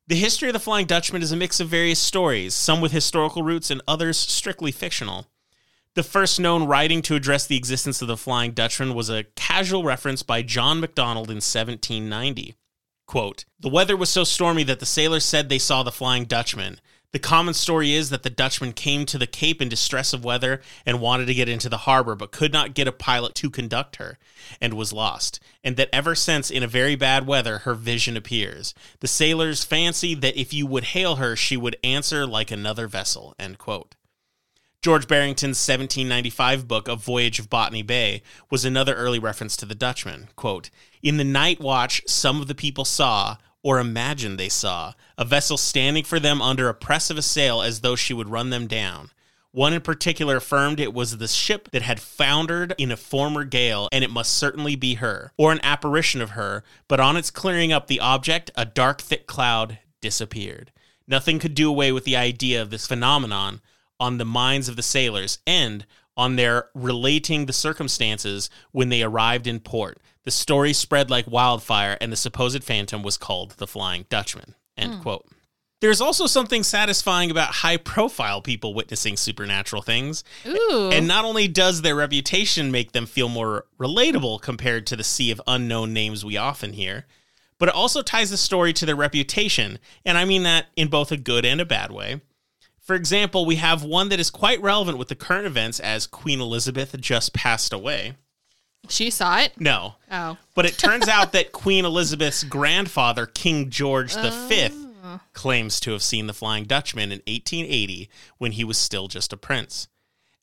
The 0.07 0.15
history 0.15 0.49
of 0.49 0.53
the 0.53 0.59
Flying 0.59 0.85
Dutchman 0.85 1.23
is 1.23 1.31
a 1.31 1.35
mix 1.35 1.59
of 1.59 1.67
various 1.67 1.99
stories, 1.99 2.53
some 2.53 2.79
with 2.81 2.91
historical 2.91 3.41
roots 3.41 3.71
and 3.71 3.81
others 3.87 4.17
strictly 4.17 4.71
fictional. 4.71 5.27
The 5.95 6.03
first 6.03 6.39
known 6.39 6.67
writing 6.67 7.01
to 7.03 7.15
address 7.15 7.47
the 7.47 7.57
existence 7.57 8.01
of 8.01 8.07
the 8.07 8.17
Flying 8.17 8.51
Dutchman 8.51 8.93
was 8.93 9.09
a 9.09 9.23
casual 9.35 9.83
reference 9.83 10.21
by 10.21 10.43
John 10.43 10.79
MacDonald 10.79 11.29
in 11.29 11.37
1790. 11.37 12.53
Quote, 13.07 13.45
The 13.59 13.69
weather 13.69 13.95
was 13.95 14.09
so 14.09 14.23
stormy 14.23 14.63
that 14.63 14.79
the 14.79 14.85
sailors 14.85 15.25
said 15.25 15.47
they 15.47 15.57
saw 15.57 15.81
the 15.81 15.91
Flying 15.91 16.25
Dutchman. 16.25 16.79
The 17.15 17.19
common 17.19 17.53
story 17.53 17.93
is 17.93 18.09
that 18.09 18.23
the 18.23 18.29
Dutchman 18.29 18.73
came 18.73 19.05
to 19.05 19.17
the 19.17 19.25
Cape 19.25 19.61
in 19.61 19.69
distress 19.69 20.11
of 20.11 20.25
weather 20.25 20.59
and 20.85 20.99
wanted 20.99 21.27
to 21.27 21.33
get 21.33 21.47
into 21.47 21.69
the 21.69 21.77
harbor, 21.87 22.13
but 22.13 22.33
could 22.33 22.51
not 22.51 22.73
get 22.73 22.89
a 22.89 22.91
pilot 22.91 23.35
to 23.35 23.49
conduct 23.49 23.95
her, 23.95 24.17
and 24.59 24.73
was 24.73 24.91
lost. 24.91 25.39
And 25.63 25.77
that 25.77 25.87
ever 25.93 26.13
since, 26.13 26.51
in 26.51 26.61
a 26.61 26.67
very 26.67 26.97
bad 26.97 27.25
weather, 27.25 27.59
her 27.59 27.73
vision 27.73 28.17
appears. 28.17 28.73
The 28.99 29.07
sailors 29.07 29.63
fancy 29.63 30.13
that 30.13 30.35
if 30.35 30.53
you 30.53 30.67
would 30.67 30.83
hail 30.83 31.15
her, 31.15 31.37
she 31.37 31.55
would 31.55 31.77
answer 31.85 32.27
like 32.27 32.51
another 32.51 32.85
vessel. 32.85 33.33
End 33.39 33.59
quote. 33.59 33.95
George 34.81 35.07
Barrington's 35.07 35.65
1795 35.65 36.67
book, 36.67 36.89
A 36.89 36.97
Voyage 36.97 37.39
of 37.39 37.49
Botany 37.49 37.81
Bay, 37.81 38.23
was 38.49 38.65
another 38.65 38.93
early 38.93 39.19
reference 39.19 39.55
to 39.55 39.65
the 39.65 39.73
Dutchman. 39.73 40.27
Quote, 40.35 40.69
In 41.01 41.15
the 41.15 41.23
night 41.23 41.61
watch, 41.61 42.03
some 42.07 42.41
of 42.41 42.47
the 42.47 42.53
people 42.53 42.83
saw, 42.83 43.37
or 43.65 43.79
imagined 43.79 44.37
they 44.37 44.47
saw, 44.47 44.93
a 45.17 45.25
vessel 45.25 45.57
standing 45.57 46.03
for 46.03 46.19
them 46.19 46.39
under 46.39 46.69
a 46.69 46.73
press 46.75 47.09
of 47.09 47.17
a 47.17 47.21
sail 47.23 47.63
as 47.63 47.81
though 47.81 47.95
she 47.95 48.13
would 48.13 48.29
run 48.29 48.51
them 48.51 48.67
down. 48.67 49.09
One 49.49 49.73
in 49.73 49.81
particular 49.81 50.35
affirmed 50.35 50.79
it 50.79 50.93
was 50.93 51.17
the 51.17 51.27
ship 51.27 51.71
that 51.71 51.81
had 51.81 51.99
foundered 51.99 52.75
in 52.77 52.91
a 52.91 52.95
former 52.95 53.43
gale, 53.43 53.89
and 53.91 54.03
it 54.03 54.11
must 54.11 54.37
certainly 54.37 54.75
be 54.75 54.95
her, 54.95 55.31
or 55.35 55.51
an 55.51 55.61
apparition 55.63 56.21
of 56.21 56.31
her, 56.31 56.63
but 56.87 56.99
on 56.99 57.17
its 57.17 57.31
clearing 57.31 57.73
up 57.73 57.87
the 57.87 57.99
object, 57.99 58.51
a 58.55 58.65
dark 58.65 59.01
thick 59.01 59.25
cloud 59.25 59.79
disappeared. 59.99 60.71
Nothing 61.07 61.39
could 61.39 61.55
do 61.55 61.67
away 61.67 61.91
with 61.91 62.03
the 62.03 62.15
idea 62.15 62.61
of 62.61 62.69
this 62.69 62.85
phenomenon 62.85 63.61
on 63.99 64.19
the 64.19 64.25
minds 64.25 64.69
of 64.69 64.75
the 64.75 64.83
sailors 64.83 65.39
and 65.47 65.87
on 66.15 66.35
their 66.35 66.69
relating 66.75 67.47
the 67.47 67.53
circumstances 67.53 68.51
when 68.71 68.89
they 68.89 69.01
arrived 69.01 69.47
in 69.47 69.59
port. 69.59 69.99
The 70.25 70.31
story 70.31 70.73
spread 70.73 71.09
like 71.09 71.27
wildfire, 71.27 71.97
and 72.01 72.11
the 72.11 72.17
supposed 72.17 72.63
phantom 72.63 73.03
was 73.03 73.17
called 73.17 73.51
the 73.51 73.67
Flying 73.67 74.05
Dutchman. 74.09 74.55
End 74.75 74.95
hmm. 74.95 75.01
quote. 75.01 75.25
There's 75.81 76.01
also 76.01 76.25
something 76.25 76.63
satisfying 76.63 77.29
about 77.29 77.49
high 77.49 77.77
profile 77.77 78.41
people 78.41 78.73
witnessing 78.73 79.17
supernatural 79.17 79.81
things. 79.81 80.23
Ooh. 80.47 80.89
And 80.91 81.07
not 81.07 81.25
only 81.25 81.47
does 81.47 81.81
their 81.81 81.95
reputation 81.95 82.71
make 82.71 82.93
them 82.93 83.05
feel 83.05 83.29
more 83.29 83.65
relatable 83.79 84.41
compared 84.41 84.87
to 84.87 84.95
the 84.95 85.03
sea 85.03 85.29
of 85.31 85.41
unknown 85.45 85.93
names 85.93 86.25
we 86.25 86.37
often 86.37 86.73
hear, 86.73 87.05
but 87.59 87.69
it 87.69 87.75
also 87.75 88.01
ties 88.01 88.31
the 88.31 88.37
story 88.37 88.73
to 88.73 88.85
their 88.85 88.95
reputation. 88.95 89.77
And 90.05 90.17
I 90.17 90.25
mean 90.25 90.43
that 90.43 90.67
in 90.75 90.87
both 90.87 91.11
a 91.11 91.17
good 91.17 91.45
and 91.45 91.61
a 91.61 91.65
bad 91.65 91.91
way. 91.91 92.21
For 92.79 92.95
example, 92.95 93.45
we 93.45 93.55
have 93.57 93.83
one 93.83 94.09
that 94.09 94.19
is 94.19 94.29
quite 94.29 94.61
relevant 94.61 94.97
with 94.97 95.09
the 95.09 95.15
current 95.15 95.45
events 95.45 95.79
as 95.79 96.07
Queen 96.07 96.39
Elizabeth 96.39 96.99
just 96.99 97.33
passed 97.33 97.73
away. 97.73 98.13
She 98.89 99.09
saw 99.09 99.39
it? 99.39 99.53
No, 99.59 99.95
Oh. 100.11 100.37
but 100.53 100.65
it 100.65 100.77
turns 100.77 101.07
out 101.07 101.31
that 101.33 101.51
Queen 101.51 101.85
Elizabeth's 101.85 102.43
grandfather, 102.43 103.25
King 103.25 103.69
George 103.69 104.13
V, 104.13 104.69
oh. 105.03 105.19
claims 105.33 105.79
to 105.81 105.91
have 105.91 106.03
seen 106.03 106.27
the 106.27 106.33
Flying 106.33 106.65
Dutchman 106.65 107.11
in 107.11 107.19
1880 107.27 108.09
when 108.37 108.53
he 108.53 108.63
was 108.63 108.77
still 108.77 109.07
just 109.07 109.33
a 109.33 109.37
prince, 109.37 109.87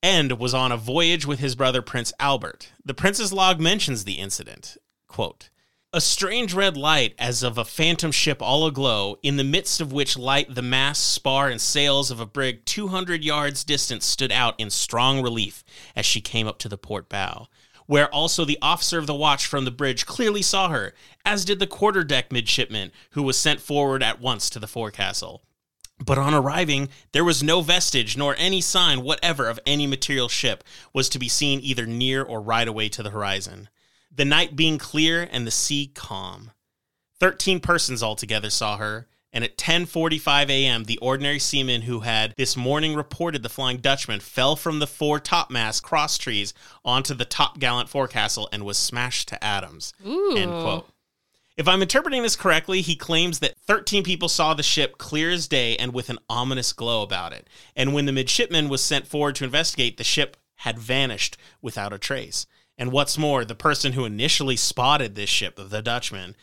and 0.03 0.39
was 0.39 0.55
on 0.55 0.73
a 0.73 0.77
voyage 0.77 1.27
with 1.27 1.39
his 1.39 1.55
brother 1.55 1.83
Prince 1.83 2.13
Albert. 2.19 2.73
The 2.85 2.95
prince's 2.95 3.33
log 3.33 3.61
mentions 3.61 4.05
the 4.05 4.15
incident. 4.15 4.77
Quote, 5.09 5.51
a 5.95 6.01
strange 6.01 6.55
red 6.55 6.75
light, 6.75 7.15
as 7.19 7.43
of 7.43 7.59
a 7.59 7.67
phantom 7.67 8.11
ship 8.11 8.41
all 8.41 8.67
aglow, 8.67 9.19
in 9.23 9.37
the 9.37 9.45
midst 9.45 9.79
of 9.79 9.93
which 9.93 10.17
light 10.17 10.55
the 10.55 10.63
mast, 10.63 11.13
spar, 11.13 11.51
and 11.51 11.61
sails 11.61 12.11
of 12.11 12.19
a 12.19 12.25
brig 12.25 12.65
200 12.65 13.23
yards 13.23 13.63
distant 13.63 14.03
stood 14.03 14.33
out 14.33 14.55
in 14.59 14.71
strong 14.71 15.21
relief 15.23 15.63
as 15.95 16.07
she 16.07 16.23
came 16.23 16.47
up 16.49 16.59
to 16.61 16.69
the 16.71 16.79
port 16.79 17.11
bow, 17.11 17.47
where 17.87 18.13
also 18.13 18.45
the 18.45 18.59
officer 18.63 18.99
of 18.99 19.07
the 19.07 19.15
watch 19.15 19.47
from 19.47 19.65
the 19.65 19.71
bridge 19.71 20.07
clearly 20.07 20.43
saw 20.43 20.69
her, 20.69 20.95
as 21.25 21.45
did 21.45 21.59
the 21.59 21.67
quarterdeck 21.67 22.31
midshipman, 22.31 22.93
who 23.11 23.23
was 23.23 23.37
sent 23.39 23.61
forward 23.61 24.03
at 24.03 24.21
once 24.21 24.49
to 24.51 24.59
the 24.59 24.67
forecastle. 24.67 25.43
But 26.05 26.19
on 26.19 26.35
arriving, 26.35 26.89
there 27.13 27.25
was 27.25 27.43
no 27.43 27.61
vestige 27.61 28.17
nor 28.17 28.35
any 28.39 28.61
sign 28.61 29.03
whatever 29.03 29.49
of 29.49 29.61
any 29.67 29.87
material 29.87 30.29
ship 30.29 30.65
was 30.93 31.09
to 31.11 31.19
be 31.19 31.29
seen 31.29 31.61
either 31.61 31.87
near 31.87 32.23
or 32.23 32.41
right 32.41 32.67
away 32.67 32.89
to 32.91 33.03
the 33.03 33.11
horizon. 33.11 33.69
The 34.15 34.25
night 34.25 34.57
being 34.57 34.79
clear 34.79 35.29
and 35.31 35.47
the 35.47 35.51
sea 35.51 35.91
calm. 35.95 36.51
Thirteen 37.21 37.61
persons 37.61 38.03
altogether 38.03 38.51
saw 38.51 38.79
her, 38.79 39.07
and 39.33 39.45
at 39.45 39.57
10:45 39.57 40.51
a.m., 40.51 40.85
the 40.85 40.99
ordinary 40.99 41.39
seaman 41.39 41.83
who 41.83 42.01
had 42.01 42.35
this 42.37 42.57
morning 42.57 42.95
reported 42.95 43.43
the 43.43 43.49
Flying 43.49 43.79
Dutchman 43.79 44.21
fell 44.21 44.57
from 44.57 44.79
the 44.79 44.87
fore 44.87 45.21
topmast 45.21 45.83
cross 45.83 46.19
trees 46.19 46.53
onto 46.85 47.15
the 47.15 47.27
topgallant 47.27 47.89
forecastle 47.89 48.49
and 48.53 48.65
was 48.65 48.79
smashed 48.79 49.29
to 49.29 49.43
atoms. 49.45 49.93
Ooh. 50.07 50.37
End 50.37 50.51
quote. 50.51 50.89
If 51.57 51.69
I'm 51.69 51.83
interpreting 51.83 52.23
this 52.23 52.37
correctly, 52.37 52.81
he 52.81 52.97
claims 52.97 53.41
that 53.41 53.59
13 53.67 54.03
people 54.05 54.29
saw 54.29 54.55
the 54.55 54.63
ship 54.63 54.97
clear 54.97 55.31
as 55.31 55.49
day 55.49 55.77
and 55.77 55.93
with 55.93 56.09
an 56.09 56.19
ominous 56.29 56.73
glow 56.73 57.03
about 57.03 57.33
it. 57.33 57.47
And 57.77 57.93
when 57.93 58.07
the 58.07 58.13
midshipman 58.13 58.71
was 58.71 58.83
sent 58.83 59.07
forward 59.07 59.35
to 59.37 59.45
investigate, 59.45 59.99
the 59.99 60.05
ship 60.05 60.39
had 60.57 60.79
vanished 60.79 61.37
without 61.61 61.93
a 61.93 61.99
trace. 61.99 62.47
And 62.79 62.91
what's 62.91 63.19
more, 63.19 63.45
the 63.45 63.55
person 63.55 63.93
who 63.93 64.07
initially 64.07 64.57
spotted 64.57 65.15
this 65.15 65.29
ship, 65.29 65.57
the 65.57 65.83
Dutchman, 65.83 66.35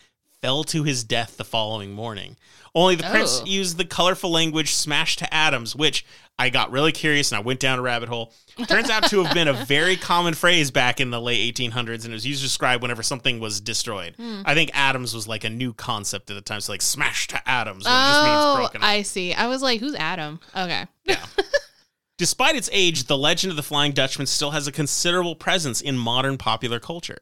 fell 0.41 0.63
to 0.65 0.83
his 0.83 1.03
death 1.03 1.37
the 1.37 1.43
following 1.43 1.91
morning. 1.91 2.37
Only 2.75 2.95
the 2.95 3.03
prince 3.03 3.41
Oh. 3.41 3.45
used 3.45 3.77
the 3.77 3.85
colorful 3.85 4.29
language 4.31 4.73
smashed 4.73 5.19
to 5.19 5.33
atoms, 5.33 5.75
which 5.75 6.05
I 6.37 6.49
got 6.49 6.71
really 6.71 6.91
curious 6.93 7.31
and 7.31 7.37
I 7.37 7.41
went 7.41 7.59
down 7.59 7.79
a 7.79 7.81
rabbit 7.81 8.07
hole. 8.09 8.31
Turns 8.67 8.89
out 8.89 9.09
to 9.09 9.23
have 9.23 9.33
been 9.33 9.47
a 9.47 9.53
very 9.65 9.95
common 9.97 10.33
phrase 10.33 10.71
back 10.71 10.99
in 11.01 11.09
the 11.09 11.19
late 11.19 11.55
1800s, 11.55 12.03
and 12.03 12.11
it 12.11 12.11
was 12.11 12.25
used 12.25 12.41
to 12.41 12.45
describe 12.47 12.81
whenever 12.81 13.03
something 13.03 13.39
was 13.39 13.59
destroyed. 13.59 14.15
Hmm. 14.17 14.41
I 14.45 14.53
think 14.53 14.69
atoms 14.73 15.13
was 15.13 15.27
like 15.27 15.43
a 15.43 15.49
new 15.49 15.73
concept 15.73 16.29
at 16.29 16.35
the 16.35 16.41
time, 16.41 16.61
so 16.61 16.71
like 16.71 16.81
smashed 16.81 17.31
to 17.31 17.49
atoms, 17.49 17.85
when 17.85 17.93
it 17.93 17.97
just 17.97 18.23
means 18.23 18.83
Oh. 18.83 18.85
I 18.87 19.01
see. 19.01 19.33
I 19.33 19.47
was 19.47 19.61
like, 19.61 19.79
who's 19.79 19.95
Adam? 19.95 20.39
Okay. 20.55 20.85
yeah. 21.05 21.25
Despite 22.17 22.55
its 22.55 22.69
age, 22.73 23.05
the 23.05 23.17
legend 23.17 23.51
of 23.51 23.57
the 23.57 23.63
Flying 23.63 23.93
Dutchman 23.93 24.27
still 24.27 24.51
has 24.51 24.67
a 24.67 24.73
considerable 24.73 25.35
presence 25.35 25.79
in 25.81 25.97
modern 25.97 26.37
popular 26.37 26.79
culture. 26.79 27.17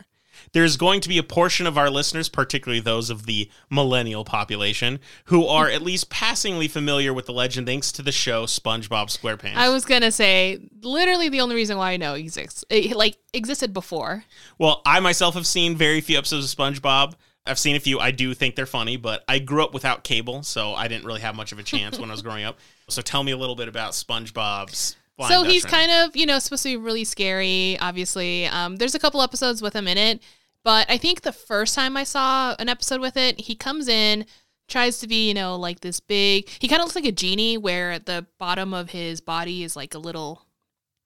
There's 0.54 0.78
going 0.78 1.02
to 1.02 1.10
be 1.10 1.18
a 1.18 1.24
portion 1.24 1.68
of 1.68 1.78
our 1.78 1.90
listeners, 1.90 2.30
particularly 2.30 2.80
those 2.80 3.10
of 3.10 3.26
the 3.26 3.50
millennial 3.70 4.24
population, 4.24 5.00
who 5.26 5.46
are 5.46 5.70
at 5.70 5.82
least 5.82 6.10
passingly 6.10 6.68
familiar 6.68 7.14
with 7.14 7.26
the 7.26 7.34
legend 7.34 7.68
thanks 7.68 7.92
to 7.94 8.02
the 8.02 8.12
show 8.12 8.46
SpongeBob 8.46 9.08
SquarePants. 9.08 9.56
I 9.56 9.70
was 9.70 9.86
gonna 9.86 10.12
say 10.12 10.60
literally 10.82 11.30
the 11.30 11.42
only 11.42 11.56
reason 11.56 11.78
why 11.78 11.92
I 11.92 11.98
know 11.98 12.16
it 12.16 12.20
exists, 12.20 12.64
it, 12.70 12.96
like 12.96 13.18
existed 13.34 13.74
before. 13.74 14.24
Well, 14.58 14.82
I 14.86 15.00
myself 15.00 15.36
have 15.36 15.48
seen 15.48 15.76
very 15.76 16.02
few 16.02 16.18
episodes 16.18 16.52
of 16.52 16.58
SpongeBob. 16.58 17.14
I've 17.48 17.60
seen 17.60 17.76
a 17.76 17.80
few. 17.80 18.00
I 18.00 18.12
do 18.12 18.34
think 18.34 18.56
they're 18.56 18.66
funny, 18.66 18.98
but 18.98 19.24
I 19.28 19.40
grew 19.40 19.64
up 19.64 19.74
without 19.74 20.04
cable, 20.04 20.44
so 20.44 20.74
I 20.74 20.88
didn't 20.88 21.06
really 21.06 21.22
have 21.22 21.36
much 21.36 21.52
of 21.52 21.60
a 21.60 21.64
chance 21.64 21.98
when 21.98 22.10
I 22.10 22.14
was 22.14 22.22
growing 22.22 22.44
up. 22.44 22.58
So 22.90 23.02
tell 23.02 23.22
me 23.22 23.34
a 23.34 23.38
little 23.38 23.58
bit 23.58 23.68
about 23.68 23.92
SpongeBob's. 23.92 24.96
So 25.28 25.44
he's 25.44 25.66
kind 25.66 25.92
of 25.92 26.16
you 26.16 26.26
know 26.26 26.40
supposed 26.40 26.64
to 26.64 26.70
be 26.70 26.78
really 26.78 27.04
scary. 27.04 27.78
Obviously, 27.82 28.46
um, 28.46 28.78
there's 28.78 28.96
a 28.96 29.00
couple 29.00 29.22
episodes 29.22 29.62
with 29.62 29.76
him 29.76 29.90
in 29.90 29.98
it, 29.98 30.22
but 30.68 30.86
I 30.90 30.98
think 30.98 31.22
the 31.22 31.32
first 31.32 31.76
time 31.76 31.96
I 31.96 32.04
saw 32.04 32.54
an 32.60 32.68
episode 32.68 33.00
with 33.00 33.16
it, 33.16 33.40
he 33.40 33.56
comes 33.56 33.88
in. 33.88 34.26
Tries 34.68 35.00
to 35.00 35.08
be, 35.08 35.30
you 35.30 35.34
know, 35.34 35.56
like 35.56 35.80
this 35.80 36.02
big. 36.02 36.50
He 36.60 36.68
kind 36.68 36.82
of 36.82 36.86
looks 36.88 36.96
like 36.96 37.06
a 37.06 37.12
genie, 37.14 37.58
where 37.58 37.92
at 37.94 38.06
the 38.06 38.26
bottom 38.38 38.74
of 38.74 38.90
his 38.90 39.22
body 39.22 39.64
is 39.64 39.78
like 39.78 39.94
a 39.94 39.98
little 39.98 40.42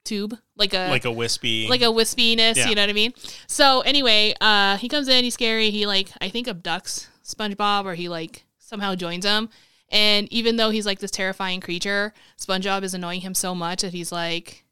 tube, 0.04 0.36
like 0.58 0.74
a 0.74 0.90
like 0.90 1.06
a 1.06 1.12
wispy, 1.12 1.68
like 1.68 1.84
a 1.84 1.94
wispiness, 2.00 2.56
Yeah. 2.56 2.70
you 2.70 2.74
know 2.76 2.82
what 2.82 2.90
I 2.90 2.94
mean? 2.94 3.14
So 3.46 3.82
anyway, 3.82 4.34
uh 4.42 4.78
he 4.78 4.90
comes 4.90 5.08
in, 5.08 5.24
he's 5.24 5.36
scary, 5.36 5.70
he 5.70 5.86
like 5.86 6.10
I 6.20 6.30
think 6.30 6.48
abducts 6.48 7.08
SpongeBob 7.24 7.86
or 7.86 7.94
he 7.94 8.10
like 8.10 8.46
somehow 8.58 8.96
joins 8.96 9.26
him. 9.26 9.50
And 9.90 10.28
even 10.34 10.56
though 10.56 10.72
he's 10.72 10.88
like 10.88 10.98
this 10.98 11.12
terrifying 11.12 11.62
creature, 11.62 12.16
SpongeBob 12.40 12.82
is 12.82 12.96
annoying 12.96 13.22
him 13.22 13.36
so 13.36 13.54
much 13.54 13.84
that 13.84 13.94
he's 13.94 14.12
like 14.12 14.66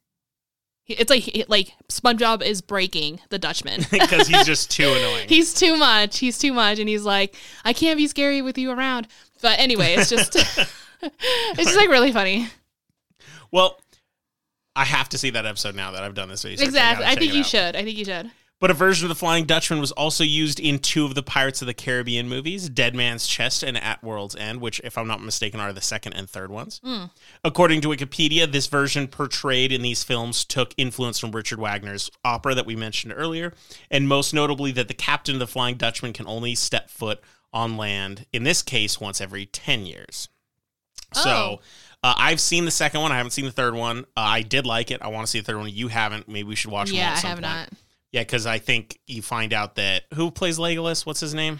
it's 0.89 1.09
like 1.09 1.45
like 1.47 1.73
SpongeBob 1.87 2.41
is 2.43 2.61
breaking 2.61 3.19
the 3.29 3.39
Dutchman. 3.39 3.81
because 3.91 4.27
he's 4.27 4.45
just 4.45 4.71
too 4.71 4.83
annoying. 4.89 5.29
he's 5.29 5.53
too 5.53 5.77
much. 5.77 6.17
He's 6.19 6.37
too 6.37 6.53
much 6.53 6.79
and 6.79 6.89
he's 6.89 7.03
like 7.03 7.35
I 7.63 7.73
can't 7.73 7.97
be 7.97 8.07
scary 8.07 8.41
with 8.41 8.57
you 8.57 8.71
around. 8.71 9.07
But 9.41 9.59
anyway, 9.59 9.93
it's 9.93 10.09
just 10.09 10.35
it's 11.01 11.55
just 11.57 11.75
like 11.77 11.89
really 11.89 12.11
funny. 12.11 12.47
well, 13.51 13.79
I 14.75 14.85
have 14.85 15.09
to 15.09 15.17
see 15.17 15.29
that 15.31 15.45
episode 15.45 15.75
now 15.75 15.91
that 15.91 16.03
I've 16.03 16.13
done 16.15 16.29
this 16.29 16.43
research. 16.45 16.65
Exactly. 16.67 17.03
gotta 17.05 17.15
I 17.15 17.19
think 17.19 17.33
you 17.33 17.41
out. 17.41 17.45
should. 17.45 17.75
I 17.75 17.83
think 17.83 17.97
you 17.97 18.05
should. 18.05 18.31
But 18.59 18.69
a 18.69 18.73
version 18.73 19.05
of 19.05 19.09
the 19.09 19.15
Flying 19.15 19.45
Dutchman 19.45 19.79
was 19.79 19.93
also 19.93 20.21
used 20.23 20.59
in 20.59 20.79
two 20.79 21.05
of 21.05 21.15
the 21.15 21.23
Pirates 21.23 21.61
of 21.61 21.65
the 21.65 21.73
Caribbean 21.73 22.27
movies, 22.27 22.67
Dead 22.67 22.93
Man's 22.93 23.25
Chest 23.25 23.63
and 23.63 23.77
At 23.77 24.03
World's 24.03 24.35
End, 24.35 24.59
which, 24.59 24.81
if 24.83 24.97
I'm 24.97 25.07
not 25.07 25.21
mistaken, 25.21 25.61
are 25.61 25.71
the 25.71 25.79
second 25.79 26.11
and 26.13 26.29
third 26.29 26.51
ones. 26.51 26.81
According 27.41 27.79
to 27.81 27.87
Wikipedia, 27.87 28.51
this 28.51 28.67
version 28.67 29.07
portrayed 29.07 29.71
in 29.71 29.81
these 29.81 30.03
films 30.03 30.43
took 30.43 30.73
influence 30.75 31.19
from 31.19 31.31
Richard 31.31 31.59
Wagner's 31.59 32.11
opera 32.25 32.53
that 32.53 32.65
we 32.65 32.75
mentioned 32.75 33.13
earlier, 33.15 33.53
and 33.89 34.09
most 34.09 34.33
notably 34.33 34.73
that 34.73 34.89
the 34.89 34.93
captain 34.93 35.35
of 35.35 35.39
the 35.39 35.47
Flying 35.47 35.75
Dutchman 35.75 36.11
can 36.11 36.27
only 36.27 36.53
step 36.53 36.89
foot 36.89 37.21
on 37.53 37.77
land, 37.77 38.25
in 38.33 38.43
this 38.43 38.61
case, 38.61 38.99
once 38.99 39.21
every 39.21 39.45
10 39.45 39.85
years. 39.85 40.27
So. 41.13 41.29
Oh. 41.29 41.59
Uh, 42.01 42.13
I've 42.17 42.39
seen 42.39 42.63
the 42.63 42.71
second 42.71 43.01
one. 43.01 43.11
I 43.11 43.17
haven't 43.17 43.31
seen 43.31 43.43
the 43.43 43.51
third 43.51 43.75
one. 43.75 44.05
Uh, 44.15 44.21
I 44.21 44.41
did 44.41 44.65
like 44.65 44.89
it. 44.89 45.01
I 45.01 45.09
want 45.09 45.27
to 45.27 45.29
see 45.29 45.41
the 45.41 45.45
third 45.45 45.57
one. 45.57 45.69
You 45.69 45.89
haven't. 45.89 46.29
Maybe 46.29 46.47
we 46.47 46.55
should 46.55 46.71
watch 46.71 46.91
Yeah, 46.91 47.09
at 47.09 47.25
I 47.25 47.27
have 47.27 47.29
point. 47.31 47.41
not. 47.41 47.69
Yeah, 48.11 48.21
because 48.21 48.45
I 48.45 48.57
think 48.59 48.99
you 49.07 49.21
find 49.21 49.53
out 49.53 49.75
that 49.75 50.03
who 50.15 50.31
plays 50.31 50.57
Legolas? 50.57 51.05
What's 51.05 51.19
his 51.19 51.33
name? 51.33 51.59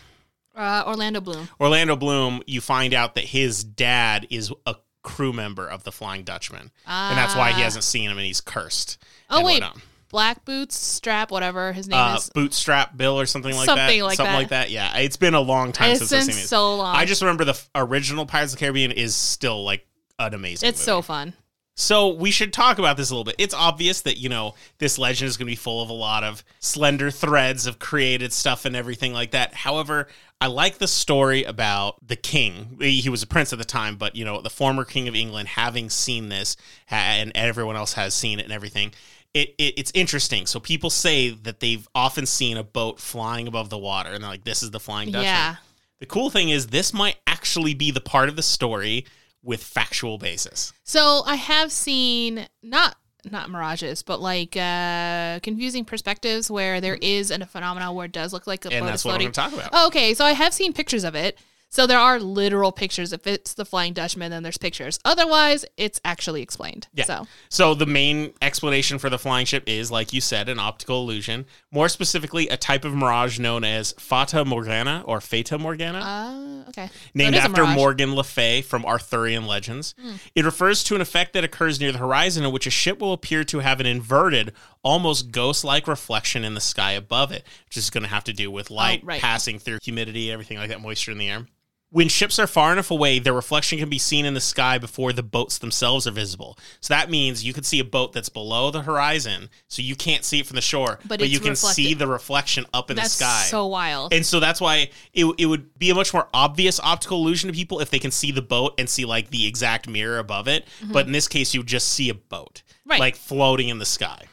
Uh, 0.55 0.83
Orlando 0.87 1.21
Bloom. 1.21 1.47
Orlando 1.59 1.95
Bloom. 1.95 2.41
You 2.47 2.59
find 2.59 2.93
out 2.93 3.15
that 3.15 3.23
his 3.25 3.63
dad 3.63 4.27
is 4.29 4.51
a 4.65 4.75
crew 5.03 5.31
member 5.31 5.67
of 5.67 5.83
the 5.83 5.91
Flying 5.91 6.23
Dutchman, 6.23 6.71
and 6.85 7.17
that's 7.17 7.35
why 7.35 7.51
he 7.51 7.61
Ah. 7.61 7.65
hasn't 7.65 7.83
seen 7.83 8.09
him, 8.09 8.17
and 8.17 8.25
he's 8.25 8.41
cursed. 8.41 8.97
Oh 9.29 9.43
wait, 9.45 9.61
whatnot. 9.61 9.77
Black 10.09 10.43
Boots 10.43 10.75
Strap, 10.75 11.29
whatever 11.29 11.71
his 11.71 11.87
name 11.87 11.99
Uh, 11.99 12.15
is. 12.17 12.31
Bootstrap 12.33 12.97
Bill 12.97 13.19
or 13.19 13.27
something 13.27 13.55
like 13.55 13.65
Something 13.67 13.99
that. 13.99 14.05
like 14.05 14.17
something 14.17 14.31
that. 14.33 14.37
like 14.39 14.49
that. 14.49 14.69
Yeah, 14.71 14.97
it's 14.97 15.17
been 15.17 15.35
a 15.35 15.39
long 15.39 15.71
time 15.71 15.91
It's 15.91 15.99
since 15.99 16.13
I've 16.13 16.33
seen 16.33 16.43
it. 16.43 16.47
so 16.47 16.75
long. 16.77 16.95
I 16.95 17.05
just 17.05 17.21
remember 17.21 17.45
the 17.45 17.51
f- 17.51 17.69
original 17.75 18.25
Pirates 18.25 18.53
of 18.53 18.59
the 18.59 18.65
Caribbean 18.65 18.91
is 18.91 19.15
still 19.15 19.63
like 19.63 19.85
an 20.17 20.33
amazing. 20.33 20.67
it's 20.67 20.79
movie. 20.79 20.85
so 20.85 21.01
fun. 21.03 21.33
So 21.79 22.09
we 22.09 22.29
should 22.29 22.51
talk 22.51 22.77
about 22.77 22.97
this 22.97 23.09
a 23.09 23.13
little 23.13 23.23
bit. 23.23 23.35
It's 23.37 23.53
obvious 23.53 24.01
that, 24.01 24.17
you 24.17 24.27
know, 24.27 24.55
this 24.79 24.97
legend 24.99 25.29
is 25.29 25.37
going 25.37 25.45
to 25.47 25.51
be 25.51 25.55
full 25.55 25.81
of 25.81 25.89
a 25.89 25.93
lot 25.93 26.25
of 26.25 26.43
slender 26.59 27.09
threads 27.09 27.65
of 27.65 27.79
created 27.79 28.33
stuff 28.33 28.65
and 28.65 28.75
everything 28.75 29.13
like 29.13 29.31
that. 29.31 29.53
However, 29.53 30.09
I 30.41 30.47
like 30.47 30.79
the 30.79 30.89
story 30.89 31.45
about 31.45 32.05
the 32.05 32.17
king. 32.17 32.77
He 32.81 33.07
was 33.07 33.23
a 33.23 33.27
prince 33.27 33.53
at 33.53 33.59
the 33.59 33.65
time, 33.65 33.95
but, 33.95 34.13
you 34.13 34.25
know, 34.25 34.41
the 34.41 34.49
former 34.49 34.83
king 34.83 35.07
of 35.07 35.15
England 35.15 35.47
having 35.47 35.89
seen 35.89 36.27
this 36.27 36.57
and 36.91 37.31
everyone 37.33 37.77
else 37.77 37.93
has 37.93 38.13
seen 38.13 38.39
it 38.39 38.43
and 38.43 38.51
everything. 38.51 38.91
It, 39.33 39.55
it, 39.57 39.75
it's 39.77 39.91
interesting. 39.95 40.47
So 40.47 40.59
people 40.59 40.89
say 40.89 41.29
that 41.29 41.61
they've 41.61 41.87
often 41.95 42.25
seen 42.25 42.57
a 42.57 42.63
boat 42.63 42.99
flying 42.99 43.47
above 43.47 43.69
the 43.69 43.77
water 43.77 44.09
and 44.09 44.21
they're 44.21 44.29
like, 44.29 44.43
this 44.43 44.63
is 44.63 44.71
the 44.71 44.81
Flying 44.81 45.11
Dutchman. 45.11 45.23
Yeah. 45.23 45.55
The 46.01 46.07
cool 46.07 46.29
thing 46.29 46.49
is 46.49 46.67
this 46.67 46.93
might 46.93 47.15
actually 47.25 47.73
be 47.73 47.91
the 47.91 48.01
part 48.01 48.27
of 48.27 48.35
the 48.35 48.43
story 48.43 49.05
with 49.43 49.63
factual 49.63 50.17
basis. 50.17 50.73
So 50.83 51.23
I 51.25 51.35
have 51.35 51.71
seen 51.71 52.47
not 52.61 52.95
not 53.29 53.49
mirages, 53.49 54.01
but 54.01 54.21
like 54.21 54.55
uh 54.55 55.39
confusing 55.41 55.85
perspectives 55.85 56.49
where 56.49 56.79
there 56.79 56.95
is 57.01 57.31
a 57.31 57.45
phenomenon 57.45 57.93
where 57.95 58.05
it 58.05 58.11
does 58.11 58.31
look 58.33 58.47
like 58.47 58.65
a 58.65 58.69
And 58.73 58.87
that's 58.87 59.01
is 59.01 59.05
what 59.05 59.11
floating. 59.11 59.27
we're 59.27 59.31
going 59.33 59.49
to 59.51 59.57
talk 59.57 59.67
about. 59.67 59.69
Oh, 59.73 59.87
okay, 59.87 60.13
so 60.13 60.23
I 60.25 60.31
have 60.31 60.53
seen 60.53 60.73
pictures 60.73 61.03
of 61.03 61.15
it. 61.15 61.37
So 61.71 61.85
there 61.85 61.99
are 61.99 62.19
literal 62.19 62.71
pictures. 62.71 63.13
If 63.13 63.27
it's 63.27 63.53
the 63.53 63.63
Flying 63.63 63.93
Dutchman, 63.93 64.31
then 64.31 64.41
there's 64.41 64.57
pictures. 64.57 64.99
Otherwise, 65.05 65.65
it's 65.77 66.01
actually 66.03 66.41
explained. 66.41 66.87
Yeah. 66.93 67.03
So 67.05 67.27
So 67.49 67.73
the 67.75 67.85
main 67.85 68.33
explanation 68.41 68.97
for 68.97 69.09
the 69.09 69.19
flying 69.19 69.45
ship 69.45 69.63
is, 69.67 69.91
like 69.91 70.11
you 70.11 70.19
said, 70.19 70.49
an 70.49 70.57
optical 70.57 71.01
illusion. 71.03 71.45
More 71.71 71.87
specifically, 71.87 72.47
a 72.49 72.57
type 72.57 72.85
of 72.85 72.95
mirage 72.95 73.37
known 73.37 73.63
as 73.63 73.91
Fata 73.99 74.43
Morgana 74.45 75.03
or 75.05 75.21
Fata 75.21 75.59
Morgana. 75.59 75.99
uh 75.99 76.69
okay. 76.69 76.89
Named 77.13 77.35
a 77.35 77.39
after. 77.39 77.65
Morgan 77.67 78.15
Le 78.15 78.23
Fay 78.23 78.61
from 78.63 78.83
Arthurian 78.85 79.45
legends. 79.45 79.93
It 80.33 80.45
refers 80.45 80.83
to 80.85 80.95
an 80.95 81.01
effect 81.01 81.33
that 81.33 81.43
occurs 81.43 81.79
near 81.79 81.91
the 81.91 81.99
horizon 81.99 82.43
in 82.45 82.51
which 82.51 82.65
a 82.65 82.71
ship 82.71 82.99
will 82.99 83.13
appear 83.13 83.43
to 83.43 83.59
have 83.59 83.79
an 83.79 83.85
inverted, 83.85 84.53
almost 84.83 85.31
ghost 85.31 85.63
like 85.63 85.87
reflection 85.87 86.43
in 86.43 86.55
the 86.55 86.61
sky 86.61 86.93
above 86.93 87.31
it, 87.31 87.45
which 87.65 87.77
is 87.77 87.89
going 87.91 88.03
to 88.03 88.09
have 88.09 88.23
to 88.23 88.33
do 88.33 88.49
with 88.49 88.71
light 88.71 89.01
Oh, 89.03 89.07
right. 89.07 89.21
passing 89.21 89.59
through 89.59 89.77
humidity, 89.83 90.31
everything 90.31 90.57
like 90.57 90.69
that, 90.69 90.81
moisture 90.81 91.11
in 91.11 91.19
the 91.19 91.29
air. 91.29 91.45
When 91.91 92.07
ships 92.07 92.37
are 92.37 92.45
far 92.45 92.71
enough 92.71 92.91
away, 92.91 93.17
their 93.17 93.33
reflection 93.33 93.79
can 93.79 93.89
be 93.89 93.97
seen 93.97 94.23
in 94.25 94.35
the 94.35 94.39
sky 94.41 94.77
before 94.77 95.11
the 95.11 95.23
boats 95.23 95.57
themselves 95.57 96.05
are 96.05 96.11
visible. 96.11 96.55
So 96.81 96.93
that 96.93 97.09
means 97.09 97.43
you 97.43 97.51
could 97.51 97.65
see 97.65 97.79
a 97.79 97.83
boat 97.83 98.13
that's 98.13 98.29
below 98.29 98.69
the 98.69 98.83
horizon, 98.83 99.49
so 99.67 99.81
you 99.81 99.95
can't 99.95 100.23
see 100.23 100.39
it 100.39 100.45
from 100.45 100.55
the 100.55 100.61
shore, 100.61 100.99
But 101.07 101.19
but, 101.19 101.29
you 101.29 101.39
can 101.39 101.55
see 101.55 101.95
the 101.95 102.05
reflection 102.05 102.67
up 102.73 102.91
in 102.91 102.95
That's 102.97 103.17
the 103.17 103.23
sky. 103.25 103.37
That's 103.39 103.49
so 103.49 103.65
wild. 103.65 104.13
And 104.13 104.23
so 104.23 104.39
that's 104.39 104.61
why 104.61 104.91
it, 105.13 105.25
it 105.39 105.47
would 105.47 105.79
be 105.79 105.89
a 105.89 105.95
much 105.95 106.13
more 106.13 106.27
obvious 106.31 106.79
optical 106.79 107.17
illusion 107.17 107.49
to 107.49 107.55
people 107.55 107.79
if 107.79 107.89
they 107.89 107.99
can 107.99 108.11
see 108.11 108.31
the 108.31 108.43
boat 108.43 108.75
and 108.77 108.87
see 108.87 109.05
like 109.05 109.31
the 109.31 109.47
exact 109.47 109.89
mirror 109.89 110.19
above 110.19 110.47
it. 110.47 110.67
But 110.91 111.07
in 111.07 111.11
this 111.11 111.27
case, 111.27 111.55
you 111.55 111.61
would 111.61 111.67
just 111.67 111.89
see 111.89 112.09
a 112.09 112.13
boat, 112.13 112.61
Mm-hmm. 112.61 112.89
Right. 112.91 112.99
like 112.99 113.15
floating 113.15 113.69
in 113.69 113.77
the 113.77 113.85
sky. 113.85 114.25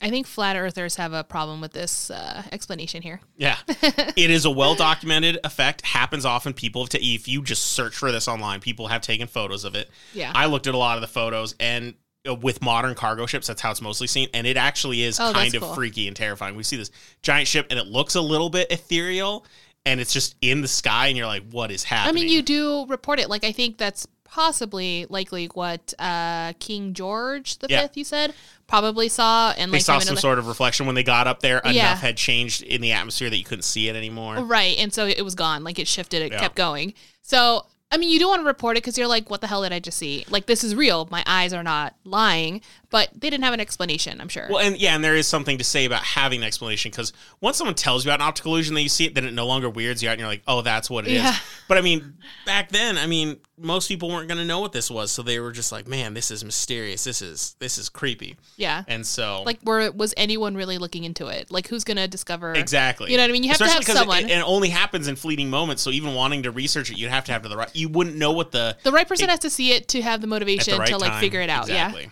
I 0.00 0.10
think 0.10 0.26
flat 0.26 0.56
earthers 0.56 0.96
have 0.96 1.12
a 1.12 1.24
problem 1.24 1.60
with 1.60 1.72
this 1.72 2.10
uh, 2.10 2.42
explanation 2.52 3.02
here. 3.02 3.20
Yeah, 3.36 3.56
it 3.68 4.30
is 4.30 4.44
a 4.44 4.50
well 4.50 4.74
documented 4.74 5.38
effect. 5.44 5.82
Happens 5.84 6.24
often. 6.24 6.52
People, 6.52 6.82
have 6.82 6.90
ta- 6.90 6.98
if 7.00 7.26
you 7.28 7.42
just 7.42 7.64
search 7.72 7.96
for 7.96 8.12
this 8.12 8.28
online, 8.28 8.60
people 8.60 8.88
have 8.88 9.00
taken 9.02 9.26
photos 9.26 9.64
of 9.64 9.74
it. 9.74 9.90
Yeah. 10.14 10.32
I 10.34 10.46
looked 10.46 10.66
at 10.66 10.74
a 10.74 10.78
lot 10.78 10.96
of 10.96 11.00
the 11.02 11.08
photos 11.08 11.54
and. 11.60 11.94
uh, 12.28 12.34
With 12.34 12.60
modern 12.62 12.94
cargo 12.94 13.26
ships, 13.26 13.46
that's 13.46 13.60
how 13.62 13.70
it's 13.70 13.80
mostly 13.80 14.06
seen, 14.06 14.28
and 14.34 14.46
it 14.46 14.56
actually 14.56 15.02
is 15.02 15.18
Oh, 15.20 15.32
kind 15.32 15.54
of 15.54 15.62
cool. 15.62 15.74
freaky 15.74 16.06
and 16.08 16.16
terrifying. 16.16 16.56
We 16.56 16.62
see 16.62 16.76
this 16.76 16.90
giant 17.22 17.48
ship, 17.48 17.66
and 17.70 17.78
it 17.78 17.86
looks 17.86 18.14
a 18.16 18.20
little 18.20 18.50
bit 18.50 18.70
ethereal, 18.70 19.46
and 19.86 20.00
it's 20.00 20.12
just 20.12 20.34
in 20.42 20.60
the 20.60 20.68
sky, 20.68 21.06
and 21.06 21.16
you're 21.16 21.26
like, 21.26 21.44
"What 21.50 21.70
is 21.70 21.84
happening? 21.84 22.22
I 22.22 22.24
mean, 22.26 22.32
you 22.32 22.42
do 22.42 22.86
report 22.86 23.18
it. 23.20 23.30
Like, 23.30 23.44
I 23.44 23.52
think 23.52 23.78
that's 23.78 24.06
possibly 24.30 25.06
likely 25.08 25.46
what 25.46 25.92
uh, 25.98 26.52
King 26.58 26.94
George 26.94 27.58
the 27.58 27.66
Yeah. 27.68 27.82
Fifth, 27.82 27.96
you 27.96 28.04
said, 28.04 28.34
probably 28.66 29.08
saw. 29.08 29.52
And 29.56 29.72
they 29.72 29.76
like 29.78 29.84
saw 29.84 29.98
some 29.98 30.14
the- 30.14 30.20
sort 30.20 30.38
of 30.38 30.46
reflection 30.46 30.86
when 30.86 30.94
they 30.94 31.02
got 31.02 31.26
up 31.26 31.40
there. 31.40 31.58
Enough 31.60 31.74
Yeah. 31.74 31.96
had 31.96 32.16
changed 32.16 32.62
in 32.62 32.80
the 32.80 32.92
atmosphere 32.92 33.30
that 33.30 33.36
you 33.36 33.44
couldn't 33.44 33.62
see 33.62 33.88
it 33.88 33.96
anymore. 33.96 34.36
Right. 34.44 34.76
And 34.78 34.92
so 34.92 35.06
it 35.06 35.22
was 35.24 35.34
gone. 35.34 35.64
Like 35.64 35.78
it 35.78 35.88
shifted, 35.88 36.22
it 36.22 36.32
Yeah. 36.32 36.38
kept 36.40 36.54
going. 36.54 36.94
So, 37.22 37.66
I 37.90 37.96
mean, 37.96 38.10
you 38.10 38.18
do 38.18 38.28
want 38.28 38.42
to 38.42 38.46
report 38.46 38.76
it 38.76 38.82
because 38.82 38.98
you're 38.98 39.06
like, 39.06 39.30
what 39.30 39.40
the 39.40 39.46
hell 39.46 39.62
did 39.62 39.72
I 39.72 39.78
just 39.78 39.96
see? 39.96 40.26
Like, 40.28 40.44
this 40.44 40.62
is 40.62 40.74
real. 40.74 41.08
My 41.10 41.24
eyes 41.26 41.54
are 41.54 41.62
not 41.62 41.94
lying. 42.04 42.60
But 42.90 43.10
they 43.14 43.28
didn't 43.28 43.44
have 43.44 43.52
an 43.52 43.60
explanation, 43.60 44.18
I'm 44.20 44.28
sure. 44.28 44.46
Well, 44.48 44.60
and 44.66 44.76
yeah, 44.78 44.94
and 44.94 45.04
there 45.04 45.14
is 45.14 45.26
something 45.26 45.58
to 45.58 45.64
say 45.64 45.84
about 45.84 46.02
having 46.02 46.40
an 46.40 46.46
explanation 46.46 46.90
because 46.90 47.12
once 47.42 47.58
someone 47.58 47.74
tells 47.74 48.04
you 48.04 48.10
about 48.10 48.20
an 48.22 48.26
optical 48.28 48.52
illusion, 48.54 48.74
that 48.76 48.80
you 48.82 48.88
see 48.88 49.04
it, 49.04 49.14
then 49.14 49.24
it 49.26 49.34
no 49.34 49.46
longer 49.46 49.68
weirds 49.68 50.02
you 50.02 50.08
out, 50.08 50.12
and 50.12 50.20
you're 50.20 50.28
like, 50.28 50.42
oh, 50.48 50.62
that's 50.62 50.88
what 50.88 51.06
it 51.06 51.10
is. 51.12 51.22
Yeah. 51.22 51.36
But 51.68 51.76
I 51.76 51.82
mean, 51.82 52.14
back 52.46 52.70
then, 52.70 52.96
I 52.96 53.06
mean, 53.06 53.36
most 53.58 53.88
people 53.88 54.08
weren't 54.08 54.26
going 54.28 54.38
to 54.38 54.44
know 54.46 54.60
what 54.60 54.72
this 54.72 54.90
was, 54.90 55.10
so 55.12 55.22
they 55.22 55.38
were 55.38 55.52
just 55.52 55.70
like, 55.70 55.86
man, 55.86 56.14
this 56.14 56.30
is 56.30 56.42
mysterious. 56.44 57.04
This 57.04 57.20
is 57.20 57.56
this 57.58 57.76
is 57.76 57.90
creepy. 57.90 58.36
yeah. 58.56 58.84
And 58.88 59.06
so, 59.06 59.42
Like, 59.44 59.58
were 59.64 59.90
was 59.90 60.14
anyone 60.16 60.54
really 60.54 60.78
looking 60.78 61.04
into 61.04 61.26
it? 61.26 61.50
Like, 61.50 61.68
who's 61.68 61.84
gonna 61.84 62.08
discover? 62.08 62.54
Exactly. 62.54 63.10
You 63.10 63.18
know 63.18 63.24
what 63.24 63.30
I 63.30 63.32
mean? 63.32 63.42
You 63.42 63.50
have 63.50 63.58
to 63.58 63.64
Especially 63.64 63.84
have 63.84 63.86
'cause 63.86 63.96
it- 63.96 63.98
someone. 63.98 64.30
It, 64.30 64.38
it 64.38 64.44
only 64.46 64.70
happens 64.70 65.08
in 65.08 65.16
fleeting 65.16 65.50
moments. 65.50 65.82
So 65.82 65.90
even 65.90 66.14
wanting 66.14 66.44
to 66.44 66.50
research 66.50 66.90
it, 66.90 66.96
you'd 66.96 67.10
have 67.10 67.24
to 67.24 67.32
have 67.32 67.42
the 67.42 67.54
right. 67.54 67.68
You 67.76 67.90
wouldn't 67.90 68.16
know 68.16 68.32
what 68.32 68.50
the 68.52 68.78
the 68.82 68.92
right 68.92 69.06
person 69.06 69.24
it- 69.24 69.30
has 69.30 69.40
to 69.40 69.50
see 69.50 69.72
it 69.72 69.88
to 69.88 70.00
have 70.00 70.22
the 70.22 70.26
motivation 70.26 70.72
the 70.72 70.80
right 70.80 70.88
to 70.88 70.96
like 70.96 71.10
time. 71.10 71.20
figure 71.20 71.42
it 71.42 71.50
out. 71.50 71.64
Exactly. 71.64 72.08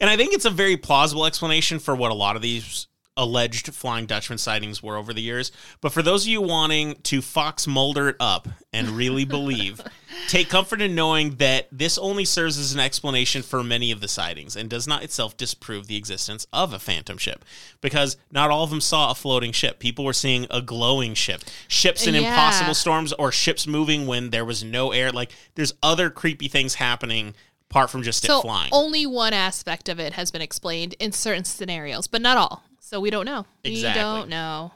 And 0.00 0.08
I 0.08 0.16
think 0.16 0.32
it's 0.32 0.44
a 0.46 0.50
very 0.50 0.76
plausible 0.76 1.26
explanation 1.26 1.78
for 1.78 1.94
what 1.94 2.10
a 2.10 2.14
lot 2.14 2.36
of 2.36 2.42
these 2.42 2.86
alleged 3.16 3.74
Flying 3.74 4.06
Dutchman 4.06 4.38
sightings 4.38 4.82
were 4.82 4.96
over 4.96 5.12
the 5.12 5.20
years. 5.20 5.52
But 5.82 5.92
for 5.92 6.00
those 6.00 6.24
of 6.24 6.28
you 6.28 6.40
wanting 6.40 6.94
to 7.02 7.20
Fox 7.20 7.66
Mulder 7.66 8.10
it 8.10 8.16
up 8.18 8.48
and 8.72 8.88
really 8.90 9.26
believe, 9.26 9.80
take 10.28 10.48
comfort 10.48 10.80
in 10.80 10.94
knowing 10.94 11.34
that 11.34 11.68
this 11.70 11.98
only 11.98 12.24
serves 12.24 12.56
as 12.56 12.72
an 12.72 12.80
explanation 12.80 13.42
for 13.42 13.62
many 13.62 13.90
of 13.90 14.00
the 14.00 14.08
sightings 14.08 14.56
and 14.56 14.70
does 14.70 14.86
not 14.86 15.02
itself 15.02 15.36
disprove 15.36 15.86
the 15.86 15.96
existence 15.96 16.46
of 16.50 16.72
a 16.72 16.78
phantom 16.78 17.18
ship. 17.18 17.44
Because 17.82 18.16
not 18.30 18.48
all 18.50 18.64
of 18.64 18.70
them 18.70 18.80
saw 18.80 19.10
a 19.10 19.14
floating 19.14 19.52
ship. 19.52 19.80
People 19.80 20.04
were 20.06 20.14
seeing 20.14 20.46
a 20.48 20.62
glowing 20.62 21.12
ship, 21.12 21.42
ships 21.68 22.06
in 22.06 22.14
Yeah. 22.14 22.20
impossible 22.30 22.74
storms, 22.74 23.12
or 23.14 23.30
ships 23.32 23.66
moving 23.66 24.06
when 24.06 24.30
there 24.30 24.46
was 24.46 24.64
no 24.64 24.92
air. 24.92 25.10
Like 25.10 25.32
there's 25.56 25.74
other 25.82 26.08
creepy 26.08 26.48
things 26.48 26.76
happening 26.76 27.34
apart 27.70 27.90
from 27.90 28.02
just 28.02 28.24
So 28.24 28.40
it 28.40 28.42
flying. 28.42 28.70
only 28.72 29.06
one 29.06 29.32
aspect 29.32 29.88
of 29.88 30.00
it 30.00 30.12
has 30.14 30.30
been 30.30 30.42
explained 30.42 30.94
in 30.98 31.12
certain 31.12 31.44
scenarios, 31.44 32.06
but 32.08 32.20
not 32.20 32.36
all. 32.36 32.64
So 32.80 32.98
we 33.00 33.10
don't 33.10 33.24
know. 33.24 33.46
Exactly. 33.62 34.00
We 34.02 34.04
don't 34.04 34.28
know. 34.28 34.72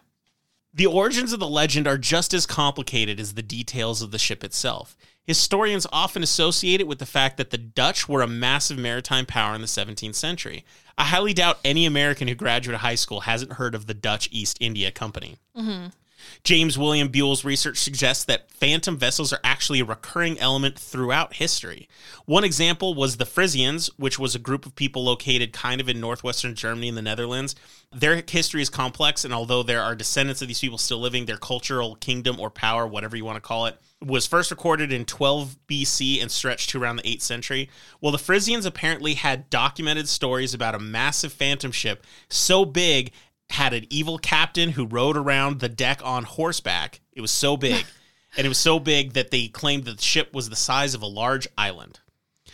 The 0.72 0.86
origins 0.86 1.32
of 1.32 1.40
the 1.40 1.48
legend 1.48 1.86
are 1.86 1.98
just 1.98 2.32
as 2.34 2.46
complicated 2.46 3.18
as 3.20 3.34
the 3.34 3.42
details 3.42 4.02
of 4.02 4.10
the 4.12 4.18
ship 4.18 4.42
itself. 4.44 4.96
Historians 5.24 5.86
often 5.92 6.22
associate 6.22 6.80
it 6.80 6.86
with 6.86 6.98
the 6.98 7.06
fact 7.06 7.36
that 7.38 7.50
the 7.50 7.58
Dutch 7.58 8.08
were 8.08 8.22
a 8.22 8.26
massive 8.26 8.78
maritime 8.78 9.24
power 9.26 9.54
in 9.54 9.60
the 9.60 9.66
17th 9.66 10.14
century. 10.14 10.64
I 10.98 11.04
highly 11.04 11.32
doubt 11.32 11.58
any 11.64 11.86
American 11.86 12.28
who 12.28 12.34
graduated 12.34 12.80
high 12.80 12.94
school 12.96 13.20
hasn't 13.20 13.54
heard 13.54 13.74
of 13.74 13.86
the 13.86 13.94
Dutch 13.94 14.28
East 14.30 14.58
India 14.60 14.90
Company. 14.90 15.36
Mm-hmm. 15.56 15.86
James 16.42 16.78
William 16.78 17.08
Buell's 17.08 17.44
research 17.44 17.78
suggests 17.78 18.24
that 18.24 18.50
phantom 18.50 18.96
vessels 18.96 19.32
are 19.32 19.40
actually 19.44 19.80
a 19.80 19.84
recurring 19.84 20.38
element 20.38 20.78
throughout 20.78 21.34
history. 21.34 21.88
One 22.26 22.44
example 22.44 22.94
was 22.94 23.16
the 23.16 23.26
Frisians, 23.26 23.90
which 23.96 24.18
was 24.18 24.34
a 24.34 24.38
group 24.38 24.66
of 24.66 24.74
people 24.74 25.04
located 25.04 25.52
kind 25.52 25.80
of 25.80 25.88
in 25.88 26.00
northwestern 26.00 26.54
Germany 26.54 26.88
and 26.88 26.96
the 26.96 27.02
Netherlands. 27.02 27.54
Their 27.92 28.22
history 28.28 28.62
is 28.62 28.70
complex, 28.70 29.24
and 29.24 29.32
although 29.32 29.62
there 29.62 29.82
are 29.82 29.94
descendants 29.94 30.42
of 30.42 30.48
these 30.48 30.60
people 30.60 30.78
still 30.78 30.98
living, 30.98 31.26
their 31.26 31.36
cultural 31.36 31.96
kingdom 31.96 32.40
or 32.40 32.50
power, 32.50 32.86
whatever 32.86 33.16
you 33.16 33.24
want 33.24 33.36
to 33.36 33.40
call 33.40 33.66
it, 33.66 33.78
was 34.00 34.26
first 34.26 34.50
recorded 34.50 34.92
in 34.92 35.04
12 35.04 35.56
BC 35.68 36.20
and 36.20 36.30
stretched 36.30 36.70
to 36.70 36.82
around 36.82 36.96
the 36.96 37.02
8th 37.02 37.22
century. 37.22 37.70
Well, 38.00 38.12
the 38.12 38.18
Frisians 38.18 38.66
apparently 38.66 39.14
had 39.14 39.48
documented 39.50 40.08
stories 40.08 40.54
about 40.54 40.74
a 40.74 40.78
massive 40.78 41.32
phantom 41.32 41.72
ship 41.72 42.04
so 42.28 42.64
big 42.64 43.12
had 43.54 43.72
an 43.72 43.86
evil 43.90 44.18
captain 44.18 44.70
who 44.70 44.86
rode 44.86 45.16
around 45.16 45.60
the 45.60 45.68
deck 45.68 46.00
on 46.04 46.24
horseback. 46.24 47.00
It 47.12 47.20
was 47.20 47.30
so 47.30 47.56
big. 47.56 47.84
and 48.36 48.44
it 48.44 48.48
was 48.48 48.58
so 48.58 48.78
big 48.78 49.12
that 49.14 49.30
they 49.30 49.48
claimed 49.48 49.84
that 49.84 49.96
the 49.98 50.02
ship 50.02 50.34
was 50.34 50.48
the 50.50 50.56
size 50.56 50.94
of 50.94 51.02
a 51.02 51.06
large 51.06 51.46
island. 51.56 52.00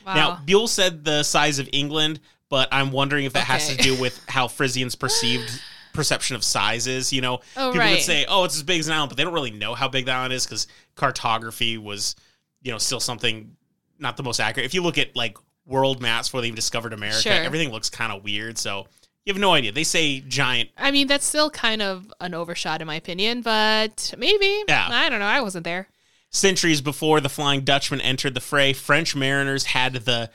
Wow. 0.06 0.14
Now, 0.14 0.42
Buell 0.44 0.68
said 0.68 1.04
the 1.04 1.22
size 1.22 1.58
of 1.58 1.68
England, 1.72 2.20
but 2.48 2.68
I'm 2.72 2.90
wondering 2.92 3.24
if 3.24 3.32
that 3.34 3.44
has 3.44 3.68
to 3.68 3.76
do 3.76 3.98
with 4.00 4.20
how 4.28 4.46
Frisians 4.48 4.94
perceived 4.94 5.50
perception 5.92 6.36
of 6.36 6.44
sizes. 6.44 7.12
You 7.12 7.20
know, 7.22 7.40
Oh, 7.56 7.72
people 7.72 7.88
would 7.88 8.00
say, 8.02 8.24
"Oh, 8.28 8.44
it's 8.44 8.56
as 8.56 8.62
big 8.62 8.80
as 8.80 8.88
an 8.88 8.94
island," 8.94 9.10
but 9.10 9.16
they 9.16 9.24
don't 9.24 9.32
really 9.34 9.50
know 9.50 9.74
how 9.74 9.88
big 9.88 10.06
the 10.06 10.12
island 10.12 10.32
is 10.32 10.46
because 10.46 10.66
cartography 10.96 11.78
was, 11.78 12.14
you 12.62 12.70
know, 12.72 12.78
still 12.78 13.00
something 13.00 13.56
not 13.98 14.16
the 14.16 14.22
most 14.22 14.40
accurate. 14.40 14.64
If 14.66 14.74
you 14.74 14.82
look 14.82 14.98
at 14.98 15.14
like 15.16 15.36
world 15.66 16.00
maps 16.00 16.28
before 16.28 16.40
they 16.40 16.46
even 16.48 16.56
discovered 16.56 16.92
America, 16.92 17.20
Sure. 17.22 17.32
everything 17.32 17.70
looks 17.70 17.90
kind 17.90 18.12
of 18.12 18.22
weird. 18.24 18.56
So 18.58 18.86
you 19.24 19.32
have 19.32 19.40
no 19.40 19.52
idea. 19.52 19.72
They 19.72 19.84
say 19.84 20.20
giant. 20.20 20.70
I 20.76 20.90
mean, 20.90 21.06
that's 21.06 21.26
still 21.26 21.50
kind 21.50 21.82
of 21.82 22.12
an 22.20 22.34
overshot 22.34 22.80
in 22.80 22.86
my 22.86 22.96
opinion, 22.96 23.42
but 23.42 24.14
maybe. 24.16 24.64
Yeah. 24.68 24.88
I 24.90 25.08
don't 25.08 25.20
know. 25.20 25.26
I 25.26 25.40
wasn't 25.40 25.64
there. 25.64 25.88
Centuries 26.30 26.80
before 26.80 27.20
the 27.20 27.28
Flying 27.28 27.62
Dutchman 27.62 28.00
entered 28.00 28.34
the 28.34 28.40
fray, 28.40 28.72
French 28.72 29.16
mariners 29.16 29.64
had 29.66 29.94
the 29.94 30.30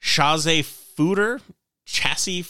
chasse 0.00 0.62
foudre, 0.96 1.40
chassis 1.84 2.44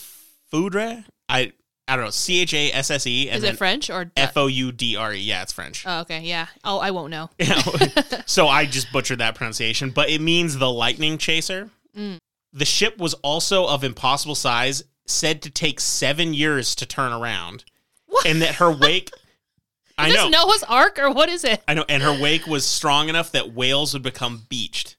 foudre. 0.51 1.05
I 1.29 1.53
I 1.87 1.95
don't 1.95 2.05
know, 2.05 2.11
C 2.11 2.41
H 2.41 2.53
A 2.53 2.71
S 2.73 2.91
S 2.91 3.07
E, 3.07 3.29
Is 3.29 3.43
it 3.43 3.57
French 3.57 3.89
or 3.89 4.11
F 4.17 4.35
O 4.35 4.47
U 4.47 4.71
D 4.73 4.97
R 4.97 5.13
E. 5.13 5.17
Yeah, 5.19 5.41
it's 5.43 5.53
French. 5.53 5.85
Oh, 5.87 6.01
okay. 6.01 6.19
Yeah. 6.21 6.47
Oh, 6.63 6.79
I 6.79 6.91
won't 6.91 7.11
know. 7.11 7.29
So 8.25 8.47
I 8.47 8.65
just 8.65 8.91
butchered 8.91 9.19
that 9.19 9.35
pronunciation, 9.35 9.91
but 9.91 10.09
it 10.09 10.19
means 10.19 10.57
the 10.57 10.69
lightning 10.69 11.17
chaser. 11.17 11.69
Mm. 11.97 12.17
The 12.51 12.65
ship 12.65 12.97
was 12.97 13.13
also 13.15 13.65
of 13.65 13.85
impossible 13.85 14.35
size, 14.35 14.83
said 15.07 15.41
to 15.43 15.49
take 15.49 15.79
seven 15.79 16.33
years 16.33 16.75
to 16.75 16.85
turn 16.85 17.11
around, 17.13 17.63
What? 18.05 18.25
and 18.25 18.41
that 18.41 18.55
her 18.55 18.71
wake. 18.71 19.09
I 19.97 20.11
know. 20.11 20.29
Noah's 20.29 20.61
Ark 20.63 20.99
or 20.99 21.09
what 21.11 21.27
is 21.29 21.43
it? 21.43 21.63
I 21.67 21.73
know, 21.73 21.85
and 21.89 22.03
her 22.03 22.13
wake 22.21 22.45
was 22.45 22.65
strong 22.65 23.09
enough 23.09 23.31
that 23.31 23.53
whales 23.53 23.93
would 23.93 24.03
become 24.03 24.43
beached. 24.47 24.95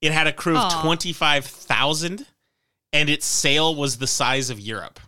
It 0.00 0.10
had 0.12 0.26
a 0.26 0.32
crew 0.32 0.56
of 0.56 0.64
Aw. 0.64 0.82
25,000 0.82 2.26
and 2.92 3.08
its 3.08 3.26
sail 3.26 3.74
was 3.74 3.98
the 3.98 4.06
size 4.06 4.50
of 4.50 4.58
Europe. 4.60 4.98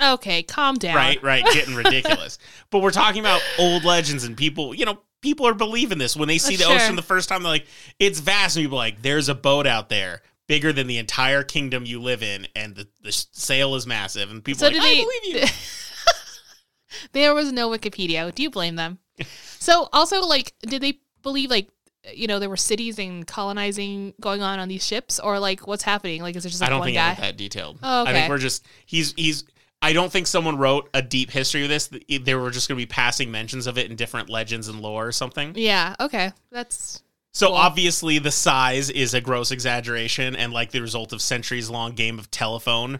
Okay, 0.00 0.42
calm 0.42 0.76
down. 0.76 0.94
Right, 0.94 1.22
right, 1.22 1.44
getting 1.52 1.74
ridiculous. 1.74 2.38
but 2.70 2.80
we're 2.80 2.90
talking 2.90 3.20
about 3.20 3.40
old 3.58 3.84
legends 3.84 4.24
and 4.24 4.36
people, 4.36 4.74
you 4.74 4.84
know, 4.84 4.98
people 5.22 5.46
are 5.46 5.54
believing 5.54 5.98
this 5.98 6.16
when 6.16 6.28
they 6.28 6.38
see 6.38 6.56
the 6.56 6.64
Sure. 6.64 6.74
ocean 6.76 6.94
the 6.94 7.02
first 7.02 7.28
time 7.28 7.42
they're 7.42 7.50
like 7.50 7.66
it's 7.98 8.20
vast 8.20 8.56
and 8.56 8.64
people 8.64 8.76
are 8.78 8.82
like 8.82 9.02
there's 9.02 9.28
a 9.28 9.34
boat 9.34 9.66
out 9.66 9.88
there 9.88 10.22
bigger 10.48 10.72
than 10.72 10.86
the 10.88 10.98
entire 10.98 11.44
kingdom 11.44 11.84
you 11.86 12.00
live 12.02 12.22
in 12.22 12.48
and 12.56 12.74
the, 12.74 12.88
the 13.02 13.12
sail 13.12 13.74
is 13.76 13.86
massive 13.86 14.30
and 14.30 14.42
people 14.42 14.58
So 14.60 14.66
are 14.66 14.70
like 14.70 14.80
did 14.80 14.82
I 14.82 14.94
they? 14.94 15.02
believe 15.02 15.42
you. 15.42 15.48
there 17.12 17.34
was 17.34 17.52
no 17.52 17.70
Wikipedia. 17.70 18.34
Do 18.34 18.42
you 18.42 18.50
blame 18.50 18.76
them? 18.76 18.98
so 19.58 19.88
also, 19.92 20.22
like, 20.22 20.54
did 20.62 20.82
they 20.82 20.98
believe 21.22 21.50
like 21.50 21.68
you 22.14 22.26
know 22.26 22.38
there 22.38 22.48
were 22.48 22.56
cities 22.56 22.98
and 22.98 23.26
colonizing 23.26 24.14
going 24.20 24.40
on 24.40 24.58
on 24.58 24.68
these 24.68 24.84
ships, 24.86 25.18
or 25.20 25.38
like 25.38 25.66
what's 25.66 25.82
happening? 25.82 26.22
Like, 26.22 26.36
is 26.36 26.46
it 26.46 26.50
just 26.50 26.60
like 26.60 26.68
I 26.68 26.70
don't 26.70 26.80
one 26.80 26.86
think 26.86 26.96
guy? 26.96 27.14
that 27.14 27.36
detailed. 27.36 27.78
Oh, 27.82 28.06
I 28.06 28.12
think 28.12 28.28
we're 28.28 28.38
just 28.38 28.66
he's 28.86 29.12
he's. 29.16 29.44
I 29.80 29.92
don't 29.92 30.10
think 30.10 30.26
someone 30.26 30.56
wrote 30.58 30.88
a 30.92 31.02
deep 31.02 31.30
history 31.30 31.62
of 31.62 31.68
this. 31.68 31.88
They 32.08 32.34
were 32.34 32.50
just 32.50 32.68
going 32.68 32.76
to 32.78 32.82
be 32.82 32.86
passing 32.90 33.30
mentions 33.30 33.68
of 33.68 33.78
it 33.78 33.88
in 33.88 33.96
different 33.96 34.28
legends 34.28 34.66
and 34.66 34.80
lore 34.80 35.06
or 35.06 35.12
something. 35.12 35.52
Yeah. 35.54 35.94
Okay. 36.00 36.32
That's 36.50 37.00
So 37.38 37.50
Cool. 37.50 37.56
obviously 37.56 38.18
the 38.18 38.32
size 38.32 38.90
is 38.90 39.14
a 39.14 39.20
gross 39.20 39.52
exaggeration 39.52 40.34
and 40.34 40.52
like 40.52 40.72
the 40.72 40.80
result 40.80 41.12
of 41.12 41.22
centuries 41.22 41.70
long 41.70 41.92
game 41.92 42.18
of 42.18 42.32
telephone. 42.32 42.98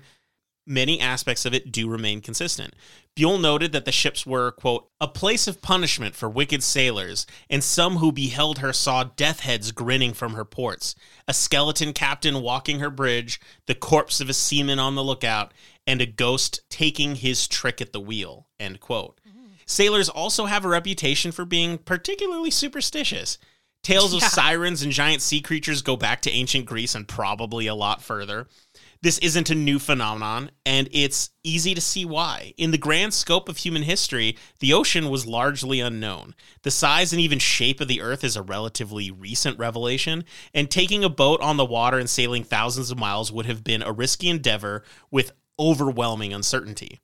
Many 0.65 1.01
aspects 1.01 1.45
of 1.45 1.55
it 1.55 1.73
do 1.73 1.89
remain 1.89 2.21
consistent. 2.21 2.75
Buell 3.17 3.39
noted 3.39 3.73
that 3.73 3.85
the 3.85 3.91
ships 3.91 4.25
were, 4.25 4.53
quote, 4.53 4.89
a 5.01 5.09
place 5.09 5.49
of 5.49 5.61
punishment 5.61 6.15
for 6.15 6.29
wicked 6.29 6.63
sailors, 6.63 7.27
and 7.51 7.65
some 7.65 7.97
who 7.97 8.13
beheld 8.13 8.59
her 8.59 8.73
saw 8.73 9.03
death 9.03 9.41
heads 9.41 9.73
grinning 9.73 10.13
from 10.13 10.35
her 10.35 10.45
ports, 10.45 10.95
a 11.27 11.35
skeleton 11.35 11.93
captain 11.93 12.41
walking 12.41 12.79
her 12.79 12.91
bridge, 12.91 13.41
the 13.67 13.75
corpse 13.75 14.21
of 14.21 14.29
a 14.29 14.35
seaman 14.35 14.79
on 14.79 14.95
the 14.95 15.03
lookout, 15.03 15.53
and 15.85 16.01
a 16.01 16.07
ghost 16.07 16.61
taking 16.71 17.17
his 17.17 17.49
trick 17.49 17.81
at 17.81 17.93
the 17.93 17.99
wheel, 17.99 18.47
end 18.61 18.79
quote. 18.79 19.19
Mm-hmm. 19.29 19.47
Sailors 19.67 20.09
also 20.09 20.47
have 20.47 20.65
a 20.65 20.69
reputation 20.69 21.33
for 21.33 21.45
being 21.45 21.77
particularly 21.77 22.53
superstitious. 22.53 23.37
Tales 23.83 24.13
of 24.13 24.21
Yeah. 24.21 24.29
sirens 24.29 24.83
and 24.83 24.93
giant 24.93 25.23
sea 25.23 25.41
creatures 25.41 25.83
go 25.83 25.97
back 25.97 26.21
to 26.23 26.31
ancient 26.31 26.67
Greece 26.67 26.95
and 26.95 27.09
probably 27.09 27.67
a 27.67 27.75
lot 27.75 28.03
further. 28.03 28.47
This 29.01 29.19
isn't 29.19 29.49
a 29.49 29.55
new 29.55 29.79
phenomenon, 29.79 30.51
and 30.67 30.89
it's 30.91 31.31
easy 31.45 31.73
to 31.75 31.81
see 31.81 32.05
why. 32.05 32.53
In 32.57 32.73
the 32.73 32.79
grand 32.79 33.15
scope 33.15 33.49
of 33.49 33.59
human 33.59 33.85
history, 33.85 34.37
the 34.59 34.73
ocean 34.73 35.09
was 35.09 35.25
largely 35.25 35.79
unknown. 35.79 36.35
The 36.63 36.73
size 36.73 37.13
and 37.13 37.21
even 37.21 37.39
shape 37.39 37.81
of 37.81 37.87
the 37.87 38.01
Earth 38.01 38.25
is 38.25 38.35
a 38.35 38.43
relatively 38.43 39.11
recent 39.11 39.57
revelation, 39.57 40.25
and 40.53 40.69
taking 40.69 41.05
a 41.05 41.09
boat 41.09 41.41
on 41.41 41.57
the 41.57 41.65
water 41.65 41.99
and 41.99 42.11
sailing 42.11 42.43
thousands 42.43 42.91
of 42.91 42.99
miles 42.99 43.31
would 43.31 43.47
have 43.47 43.63
been 43.63 43.83
a 43.83 43.93
risky 43.93 44.29
endeavor 44.29 44.83
with 45.13 45.33
overwhelming 45.61 46.33
uncertainty. 46.33 47.01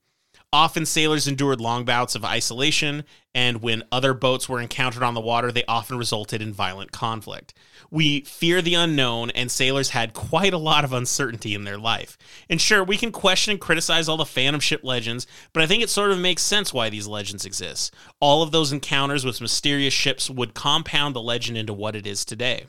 Often 0.55 0.87
sailors 0.87 1.27
endured 1.27 1.61
long 1.61 1.85
bouts 1.85 2.15
of 2.15 2.25
isolation, 2.25 3.03
and 3.35 3.61
when 3.61 3.83
other 3.91 4.15
boats 4.15 4.49
were 4.49 4.61
encountered 4.61 5.03
on 5.03 5.15
the 5.15 5.21
water, 5.21 5.51
they 5.51 5.65
often 5.67 5.99
resulted 5.99 6.41
in 6.41 6.53
violent 6.53 6.93
conflict. 6.93 7.53
We 7.91 8.21
fear 8.21 8.63
the 8.63 8.75
unknown, 8.75 9.31
and 9.31 9.51
sailors 9.51 9.91
had 9.91 10.15
quite 10.15 10.55
a 10.55 10.59
lot 10.59 10.85
of 10.85 10.93
uncertainty 10.93 11.57
in 11.57 11.65
their 11.65 11.77
life. 11.77 12.17
And 12.49 12.61
sure, 12.61 12.85
we 12.85 12.97
can 12.97 13.11
question 13.11 13.51
and 13.51 13.61
criticize 13.61 14.09
all 14.09 14.17
the 14.17 14.25
phantom 14.25 14.61
ship 14.61 14.85
legends, 14.85 15.27
but 15.53 15.65
I 15.65 15.67
think 15.67 15.83
it 15.83 15.91
sort 15.91 16.13
of 16.13 16.21
makes 16.21 16.43
sense 16.43 16.73
why 16.73 16.89
these 16.89 17.09
legends 17.09 17.45
exist. 17.45 17.93
All 18.21 18.41
of 18.41 18.53
those 18.53 18.71
encounters 18.71 19.25
with 19.25 19.41
mysterious 19.41 19.93
ships 19.93 20.31
would 20.31 20.55
compound 20.55 21.17
the 21.17 21.21
legend 21.21 21.59
into 21.59 21.73
what 21.73 21.97
it 21.97 22.07
is 22.07 22.25
today. 22.25 22.67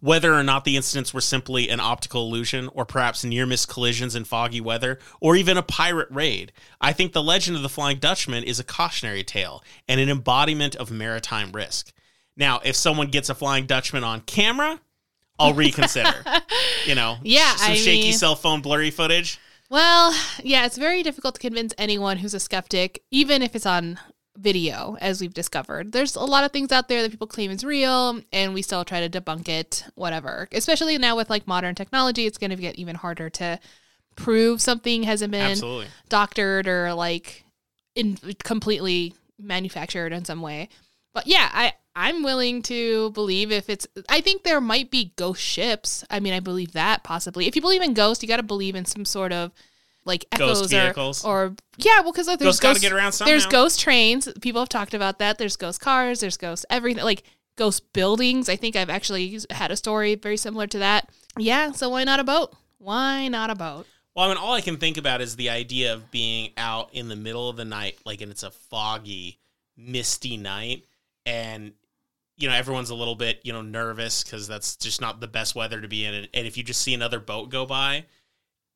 Whether 0.00 0.34
or 0.34 0.42
not 0.42 0.64
the 0.64 0.76
incidents 0.76 1.12
were 1.14 1.20
simply 1.20 1.68
an 1.68 1.80
optical 1.80 2.22
illusion, 2.22 2.68
or 2.72 2.84
perhaps 2.84 3.24
near 3.24 3.46
miss 3.46 3.66
collisions 3.66 4.14
in 4.14 4.24
foggy 4.24 4.60
weather, 4.60 4.98
or 5.20 5.36
even 5.36 5.56
a 5.56 5.62
pirate 5.62 6.08
raid, 6.10 6.52
I 6.80 6.92
think 6.92 7.12
the 7.12 7.22
legend 7.22 7.56
of 7.56 7.62
the 7.62 7.68
Flying 7.68 7.98
Dutchman 7.98 8.44
is 8.44 8.58
a 8.60 8.64
cautionary 8.64 9.24
tale 9.24 9.62
and 9.88 10.00
an 10.00 10.08
embodiment 10.08 10.76
of 10.76 10.90
maritime 10.90 11.52
risk. 11.52 11.92
Now, 12.36 12.60
if 12.64 12.76
someone 12.76 13.08
gets 13.08 13.28
a 13.30 13.34
Flying 13.34 13.66
Dutchman 13.66 14.04
on 14.04 14.20
camera, 14.22 14.80
I'll 15.38 15.54
reconsider. 15.54 16.24
you 16.86 16.94
know, 16.94 17.16
Yeah, 17.22 17.54
some 17.56 17.72
I 17.72 17.74
shaky 17.76 18.02
mean- 18.08 18.12
cell 18.12 18.34
phone 18.36 18.60
blurry 18.60 18.90
footage. 18.90 19.38
Well, 19.70 20.14
yeah, 20.42 20.66
it's 20.66 20.76
very 20.78 21.02
difficult 21.02 21.34
to 21.36 21.40
convince 21.40 21.72
anyone 21.78 22.18
who's 22.18 22.34
a 22.34 22.38
skeptic, 22.40 23.02
even 23.10 23.42
if 23.42 23.56
it's 23.56 23.66
on 23.66 23.98
video, 24.36 24.96
as 25.00 25.20
we've 25.20 25.34
discovered. 25.34 25.92
There's 25.92 26.16
a 26.16 26.20
lot 26.20 26.44
of 26.44 26.52
things 26.52 26.72
out 26.72 26.88
there 26.88 27.02
that 27.02 27.10
people 27.10 27.26
claim 27.26 27.50
is 27.50 27.64
real, 27.64 28.20
and 28.32 28.54
we 28.54 28.62
still 28.62 28.84
try 28.84 29.06
to 29.06 29.20
debunk 29.20 29.48
it, 29.48 29.84
whatever. 29.94 30.48
Especially 30.52 30.98
now 30.98 31.16
with 31.16 31.30
like 31.30 31.46
modern 31.46 31.74
technology, 31.74 32.26
it's 32.26 32.38
going 32.38 32.50
to 32.50 32.56
get 32.56 32.76
even 32.76 32.96
harder 32.96 33.30
to 33.30 33.58
prove 34.16 34.60
something 34.60 35.02
hasn't 35.02 35.32
been 35.32 35.52
Absolutely. 35.52 35.86
doctored 36.08 36.68
or 36.68 36.94
like 36.94 37.44
in 37.94 38.16
completely 38.42 39.14
manufactured 39.38 40.12
in 40.12 40.24
some 40.24 40.42
way. 40.42 40.68
But 41.12 41.26
yeah, 41.26 41.48
I 41.52 41.72
I'm 41.96 42.22
willing 42.22 42.62
to 42.62 43.10
believe 43.10 43.52
if 43.52 43.70
it's 43.70 43.86
I 44.08 44.20
think 44.20 44.42
there 44.42 44.60
might 44.60 44.90
be 44.90 45.12
ghost 45.16 45.42
ships. 45.42 46.04
I 46.10 46.20
mean, 46.20 46.32
I 46.32 46.40
believe 46.40 46.72
that 46.72 47.04
possibly. 47.04 47.46
If 47.46 47.54
you 47.54 47.62
believe 47.62 47.82
in 47.82 47.94
ghosts, 47.94 48.22
you 48.22 48.28
got 48.28 48.38
to 48.38 48.42
believe 48.42 48.74
in 48.74 48.84
some 48.84 49.04
sort 49.04 49.32
of 49.32 49.52
like 50.04 50.24
echoes 50.32 50.62
or, 50.62 50.68
vehicles. 50.68 51.24
or 51.24 51.54
yeah, 51.76 52.00
well 52.00 52.12
cuz 52.12 52.26
like, 52.26 52.38
there's 52.38 52.58
Ghosts 52.58 52.60
got 52.60 52.68
to 52.68 52.74
ghost, 52.74 52.82
get 52.82 52.92
around 52.92 53.12
somehow. 53.12 53.30
there's 53.30 53.46
ghost 53.46 53.80
trains. 53.80 54.28
People 54.40 54.60
have 54.60 54.68
talked 54.68 54.94
about 54.94 55.18
that. 55.18 55.38
There's 55.38 55.56
ghost 55.56 55.80
cars, 55.80 56.20
there's 56.20 56.36
ghost 56.36 56.66
everything 56.70 57.04
like 57.04 57.24
ghost 57.56 57.92
buildings. 57.92 58.48
I 58.48 58.56
think 58.56 58.76
I've 58.76 58.90
actually 58.90 59.40
had 59.50 59.70
a 59.70 59.76
story 59.76 60.14
very 60.14 60.36
similar 60.36 60.66
to 60.68 60.78
that. 60.78 61.10
Yeah, 61.38 61.72
so 61.72 61.88
why 61.88 62.04
not 62.04 62.20
a 62.20 62.24
boat? 62.24 62.54
Why 62.78 63.28
not 63.28 63.50
a 63.50 63.54
boat? 63.54 63.86
Well, 64.14 64.26
I 64.26 64.28
mean, 64.28 64.36
all 64.36 64.52
I 64.52 64.60
can 64.60 64.76
think 64.76 64.96
about 64.96 65.20
is 65.20 65.34
the 65.34 65.50
idea 65.50 65.92
of 65.92 66.10
being 66.10 66.50
out 66.56 66.90
in 66.92 67.08
the 67.08 67.16
middle 67.16 67.48
of 67.48 67.56
the 67.56 67.64
night, 67.64 67.98
like, 68.04 68.20
and 68.20 68.30
it's 68.30 68.44
a 68.44 68.50
foggy, 68.50 69.40
misty 69.76 70.36
night, 70.36 70.84
and 71.26 71.72
you 72.36 72.48
know 72.48 72.54
everyone's 72.54 72.90
a 72.90 72.94
little 72.94 73.16
bit, 73.16 73.40
you 73.42 73.52
know, 73.52 73.62
nervous 73.62 74.22
because 74.22 74.46
that's 74.46 74.76
just 74.76 75.00
not 75.00 75.20
the 75.20 75.26
best 75.26 75.54
weather 75.54 75.80
to 75.80 75.88
be 75.88 76.04
in. 76.04 76.14
And 76.14 76.46
if 76.46 76.56
you 76.56 76.62
just 76.62 76.82
see 76.82 76.94
another 76.94 77.18
boat 77.18 77.50
go 77.50 77.66
by, 77.66 78.04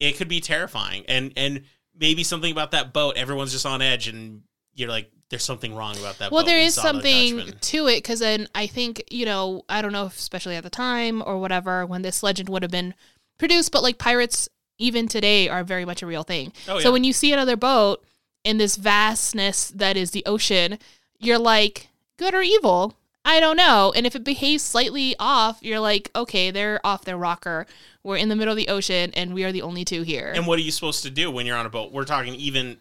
it 0.01 0.16
could 0.16 0.28
be 0.28 0.40
terrifying. 0.40 1.05
And 1.09 1.32
and 1.36 1.62
maybe 1.99 2.22
something 2.24 2.53
about 2.53 2.70
that 2.72 2.92
boat, 2.92 3.16
everyone's 3.16 3.53
just 3.53 3.66
on 3.66 3.82
edge, 3.82 4.09
and 4.09 4.42
you're 4.74 4.88
like, 4.88 5.11
there's 5.30 5.44
something 5.44 5.74
wrong 5.74 5.96
about 5.99 6.18
that. 6.18 6.32
well 6.32 6.44
there 6.44 6.59
We 6.59 6.64
is 6.64 6.74
something 6.74 7.53
to 7.61 7.86
it 7.86 7.96
because 7.96 8.20
then 8.20 8.49
i 8.55 8.66
think 8.66 9.05
you 9.11 9.26
know 9.26 9.62
i 9.68 9.82
don't 9.82 9.92
know 9.92 10.07
if 10.07 10.16
especially 10.16 10.57
at 10.57 10.62
the 10.62 10.70
time 10.70 11.22
or 11.26 11.38
whatever 11.38 11.84
when 11.84 12.01
this 12.01 12.22
legend 12.22 12.49
would 12.49 12.62
have 12.62 12.70
been 12.70 12.94
produced 13.38 13.70
but 13.70 13.82
like 13.82 13.99
pirates 13.99 14.49
even 14.78 15.07
today 15.07 15.46
are 15.51 15.64
very 15.64 15.84
much 15.84 16.01
a 16.03 16.07
real 16.07 16.22
thing 16.22 16.51
Oh, 16.66 16.78
so 16.80 16.90
when 16.92 17.05
you 17.05 17.12
see 17.12 17.30
another 17.30 17.57
boat 17.59 18.03
in 18.42 18.57
this 18.57 18.76
vastness 18.76 19.68
that 19.68 19.99
is 19.99 20.12
the 20.12 20.22
ocean 20.24 20.78
you're 21.18 21.38
like 21.38 21.88
good 22.16 22.32
or 22.34 22.40
evil 22.40 22.96
i 23.29 23.41
don't 23.41 23.57
know 23.57 23.93
and 23.95 24.07
if 24.07 24.16
it 24.16 24.24
behaves 24.24 24.62
slightly 24.62 25.14
off 25.18 25.59
you're 25.62 25.81
like 25.81 26.11
okay 26.16 26.51
they're 26.51 26.81
off 26.85 27.05
their 27.05 27.16
rocker 27.16 27.66
we're 28.03 28.16
in 28.16 28.29
the 28.29 28.37
middle 28.37 28.53
of 28.53 28.57
the 28.57 28.68
ocean 28.68 29.11
and 29.14 29.35
we 29.35 29.45
are 29.45 29.53
the 29.53 29.62
only 29.62 29.85
two 29.85 30.03
here 30.03 30.33
And 30.35 30.47
what 30.47 30.59
are 30.59 30.62
you 30.62 30.70
supposed 30.72 31.03
to 31.03 31.11
do 31.11 31.31
when 31.31 31.45
you're 31.47 31.57
on 31.57 31.66
a 31.66 31.70
boat? 31.70 31.93
We're 31.93 32.05
talking 32.05 32.35
even 32.37 32.79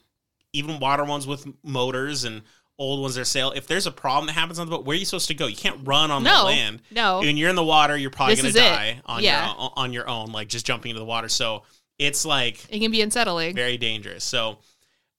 even 0.53 0.79
water 0.79 1.03
ones 1.03 1.27
with 1.27 1.45
motors 1.63 2.23
and 2.23 2.41
old 2.79 3.01
ones 3.01 3.15
that 3.15 3.25
sail. 3.25 3.51
If 3.51 3.67
there's 3.67 3.85
a 3.87 3.91
problem 3.91 4.27
that 4.27 4.33
happens 4.33 4.57
on 4.59 4.67
the 4.67 4.71
boat, 4.77 4.85
where 4.85 4.95
are 4.95 4.99
you 4.99 5.05
supposed 5.05 5.27
to 5.27 5.33
go? 5.33 5.47
You 5.47 5.55
can't 5.57 5.81
run 5.85 6.11
on 6.11 6.23
no 6.23 6.37
the 6.37 6.43
land. 6.45 6.81
no 6.91 7.19
When 7.19 7.35
you're 7.35 7.49
in 7.49 7.55
the 7.57 7.63
water, 7.63 7.97
you're 7.97 8.11
probably 8.11 8.35
going 8.35 8.53
to 8.53 8.57
it. 8.59 8.61
die 8.61 9.01
on 9.05 9.23
Yeah. 9.23 9.47
your 9.47 9.71
on 9.75 9.91
your 9.93 10.07
own, 10.07 10.31
like 10.31 10.47
just 10.47 10.65
jumping 10.65 10.91
into 10.91 10.99
the 10.99 11.05
water. 11.05 11.27
So 11.27 11.63
it's 11.99 12.23
like 12.23 12.63
it 12.69 12.79
can 12.79 12.91
be 12.91 13.01
unsettling 13.01 13.53
very 13.55 13.77
dangerous. 13.77 14.23
So 14.23 14.59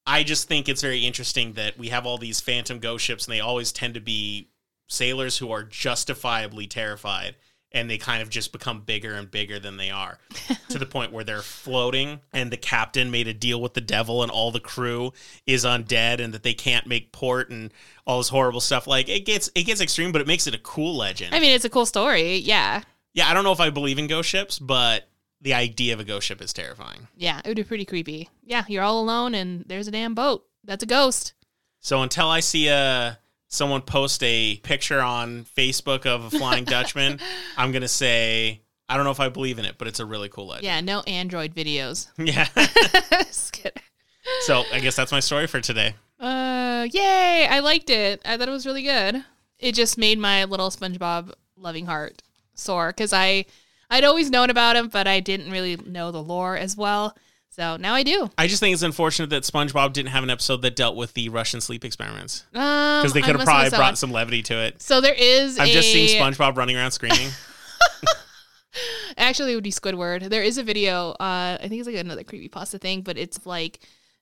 I 0.06 0.22
just 0.22 0.48
think 0.48 0.68
it's 0.68 0.80
very 0.80 1.00
interesting 1.04 1.52
that 1.54 1.76
we 1.76 1.88
have 1.88 2.06
all 2.06 2.16
these 2.16 2.40
phantom 2.40 2.78
ghost 2.78 3.04
ships, 3.04 3.26
and 3.26 3.34
they 3.34 3.40
always 3.40 3.72
tend 3.72 3.94
to 3.94 4.00
be 4.00 4.48
sailors 4.88 5.38
who 5.38 5.52
are 5.52 5.62
justifiably 5.62 6.66
terrified, 6.66 7.36
and 7.70 7.88
they 7.88 7.98
kind 7.98 8.22
of 8.22 8.30
just 8.30 8.50
become 8.52 8.80
bigger 8.80 9.14
and 9.14 9.30
bigger 9.30 9.58
than 9.58 9.76
they 9.76 9.90
are, 9.90 10.18
to 10.70 10.78
the 10.78 10.86
point 10.86 11.12
where 11.12 11.24
they're 11.24 11.42
floating, 11.42 12.20
and 12.32 12.50
the 12.50 12.56
captain 12.56 13.10
made 13.10 13.28
a 13.28 13.34
deal 13.34 13.60
with 13.60 13.74
the 13.74 13.80
devil, 13.80 14.22
and 14.22 14.32
all 14.32 14.50
the 14.50 14.60
crew 14.60 15.12
is 15.46 15.64
undead, 15.64 16.20
and 16.20 16.34
that 16.34 16.42
they 16.42 16.54
can't 16.54 16.86
make 16.86 17.12
port, 17.12 17.50
and 17.50 17.72
all 18.06 18.18
this 18.18 18.30
horrible 18.30 18.60
stuff. 18.60 18.86
Like 18.86 19.08
it 19.08 19.24
gets 19.26 19.50
it 19.54 19.64
gets 19.64 19.80
extreme, 19.80 20.10
but 20.10 20.20
it 20.20 20.26
makes 20.26 20.46
it 20.46 20.54
a 20.54 20.58
cool 20.58 20.96
legend. 20.96 21.34
i 21.34 21.40
mean 21.40 21.52
it's 21.54 21.64
a 21.64 21.70
cool 21.70 21.86
story 21.86 22.36
yeah 22.38 22.82
yeah, 23.18 23.28
I 23.28 23.34
don't 23.34 23.42
know 23.42 23.50
if 23.50 23.58
I 23.58 23.70
believe 23.70 23.98
in 23.98 24.06
ghost 24.06 24.28
ships, 24.28 24.60
but 24.60 25.08
the 25.40 25.54
idea 25.54 25.92
of 25.92 25.98
a 25.98 26.04
ghost 26.04 26.26
ship 26.28 26.40
is 26.40 26.52
terrifying. 26.52 27.08
Yeah, 27.16 27.40
it 27.44 27.48
would 27.48 27.56
be 27.56 27.64
pretty 27.64 27.84
creepy. 27.84 28.28
Yeah, 28.44 28.64
you're 28.68 28.84
all 28.84 29.00
alone 29.00 29.34
and 29.34 29.64
there's 29.66 29.88
a 29.88 29.90
damn 29.90 30.14
boat. 30.14 30.46
That's 30.62 30.84
a 30.84 30.86
ghost. 30.86 31.32
So 31.80 32.02
until 32.02 32.28
I 32.28 32.38
see 32.38 32.68
a 32.68 33.18
someone 33.48 33.82
post 33.82 34.22
a 34.22 34.56
picture 34.62 35.00
on 35.00 35.44
Facebook 35.56 36.06
of 36.06 36.24
a 36.24 36.30
Flying 36.30 36.64
Dutchman, 36.66 37.18
I'm 37.56 37.72
gonna 37.72 37.88
say 37.88 38.60
I 38.88 38.96
don't 38.96 39.04
know 39.04 39.10
if 39.10 39.20
I 39.20 39.28
believe 39.28 39.58
in 39.58 39.64
it, 39.64 39.76
but 39.76 39.88
it's 39.88 40.00
a 40.00 40.06
really 40.06 40.28
cool 40.28 40.46
legend. 40.46 40.64
Yeah, 40.64 40.80
no 40.80 41.00
Android 41.02 41.54
videos. 41.54 42.08
Yeah. 42.18 42.48
So 44.42 44.62
I 44.72 44.80
guess 44.80 44.94
that's 44.94 45.10
my 45.10 45.20
story 45.20 45.46
for 45.46 45.60
today. 45.60 45.94
Uh, 46.20 46.86
yay! 46.92 47.46
I 47.50 47.60
liked 47.60 47.88
it. 47.88 48.20
I 48.26 48.36
thought 48.36 48.48
it 48.48 48.52
was 48.52 48.66
really 48.66 48.82
good. 48.82 49.24
It 49.58 49.74
just 49.74 49.96
made 49.96 50.18
my 50.18 50.44
little 50.44 50.68
SpongeBob 50.70 51.32
loving 51.56 51.86
heart 51.86 52.22
sore 52.54 52.88
because 52.88 53.12
I 53.12 53.46
I'd 53.90 54.04
always 54.04 54.30
known 54.30 54.50
about 54.50 54.76
him, 54.76 54.88
but 54.88 55.06
I 55.06 55.20
didn't 55.20 55.50
really 55.50 55.76
know 55.76 56.10
the 56.10 56.22
lore 56.22 56.56
as 56.56 56.76
well. 56.76 57.16
So 57.58 57.76
now 57.76 57.92
I 57.94 58.04
do. 58.04 58.30
I 58.38 58.46
just 58.46 58.60
think 58.60 58.72
it's 58.72 58.84
unfortunate 58.84 59.30
that 59.30 59.42
SpongeBob 59.42 59.92
didn't 59.92 60.10
have 60.10 60.22
an 60.22 60.30
episode 60.30 60.62
that 60.62 60.76
dealt 60.76 60.94
with 60.94 61.14
the 61.14 61.28
Russian 61.28 61.60
sleep 61.60 61.84
experiments 61.84 62.44
Um, 62.54 63.02
because 63.02 63.12
they 63.14 63.20
could 63.20 63.34
have 63.34 63.44
probably 63.44 63.70
brought 63.70 63.98
some 63.98 64.12
levity 64.12 64.42
to 64.44 64.54
it. 64.62 64.80
So 64.80 65.00
there 65.00 65.14
is. 65.14 65.58
I've 65.58 65.66
a, 65.66 65.72
just 65.72 65.90
seen 65.90 66.08
SpongeBob 66.20 66.56
running 66.56 66.76
around 66.76 66.92
screaming. 66.92 67.30
Actually, 69.18 69.52
it 69.52 69.54
would 69.56 69.64
be 69.64 69.72
Squidward. 69.72 70.30
There 70.30 70.44
is 70.44 70.56
a 70.56 70.62
video. 70.62 71.10
Uh, 71.18 71.58
I 71.60 71.66
think 71.66 71.80
it's 71.80 71.88
like 71.88 71.96
another 71.96 72.22
creepy 72.22 72.46
pasta 72.46 72.78
thing, 72.78 73.00
but 73.00 73.18
it's 73.18 73.44
like 73.44 73.80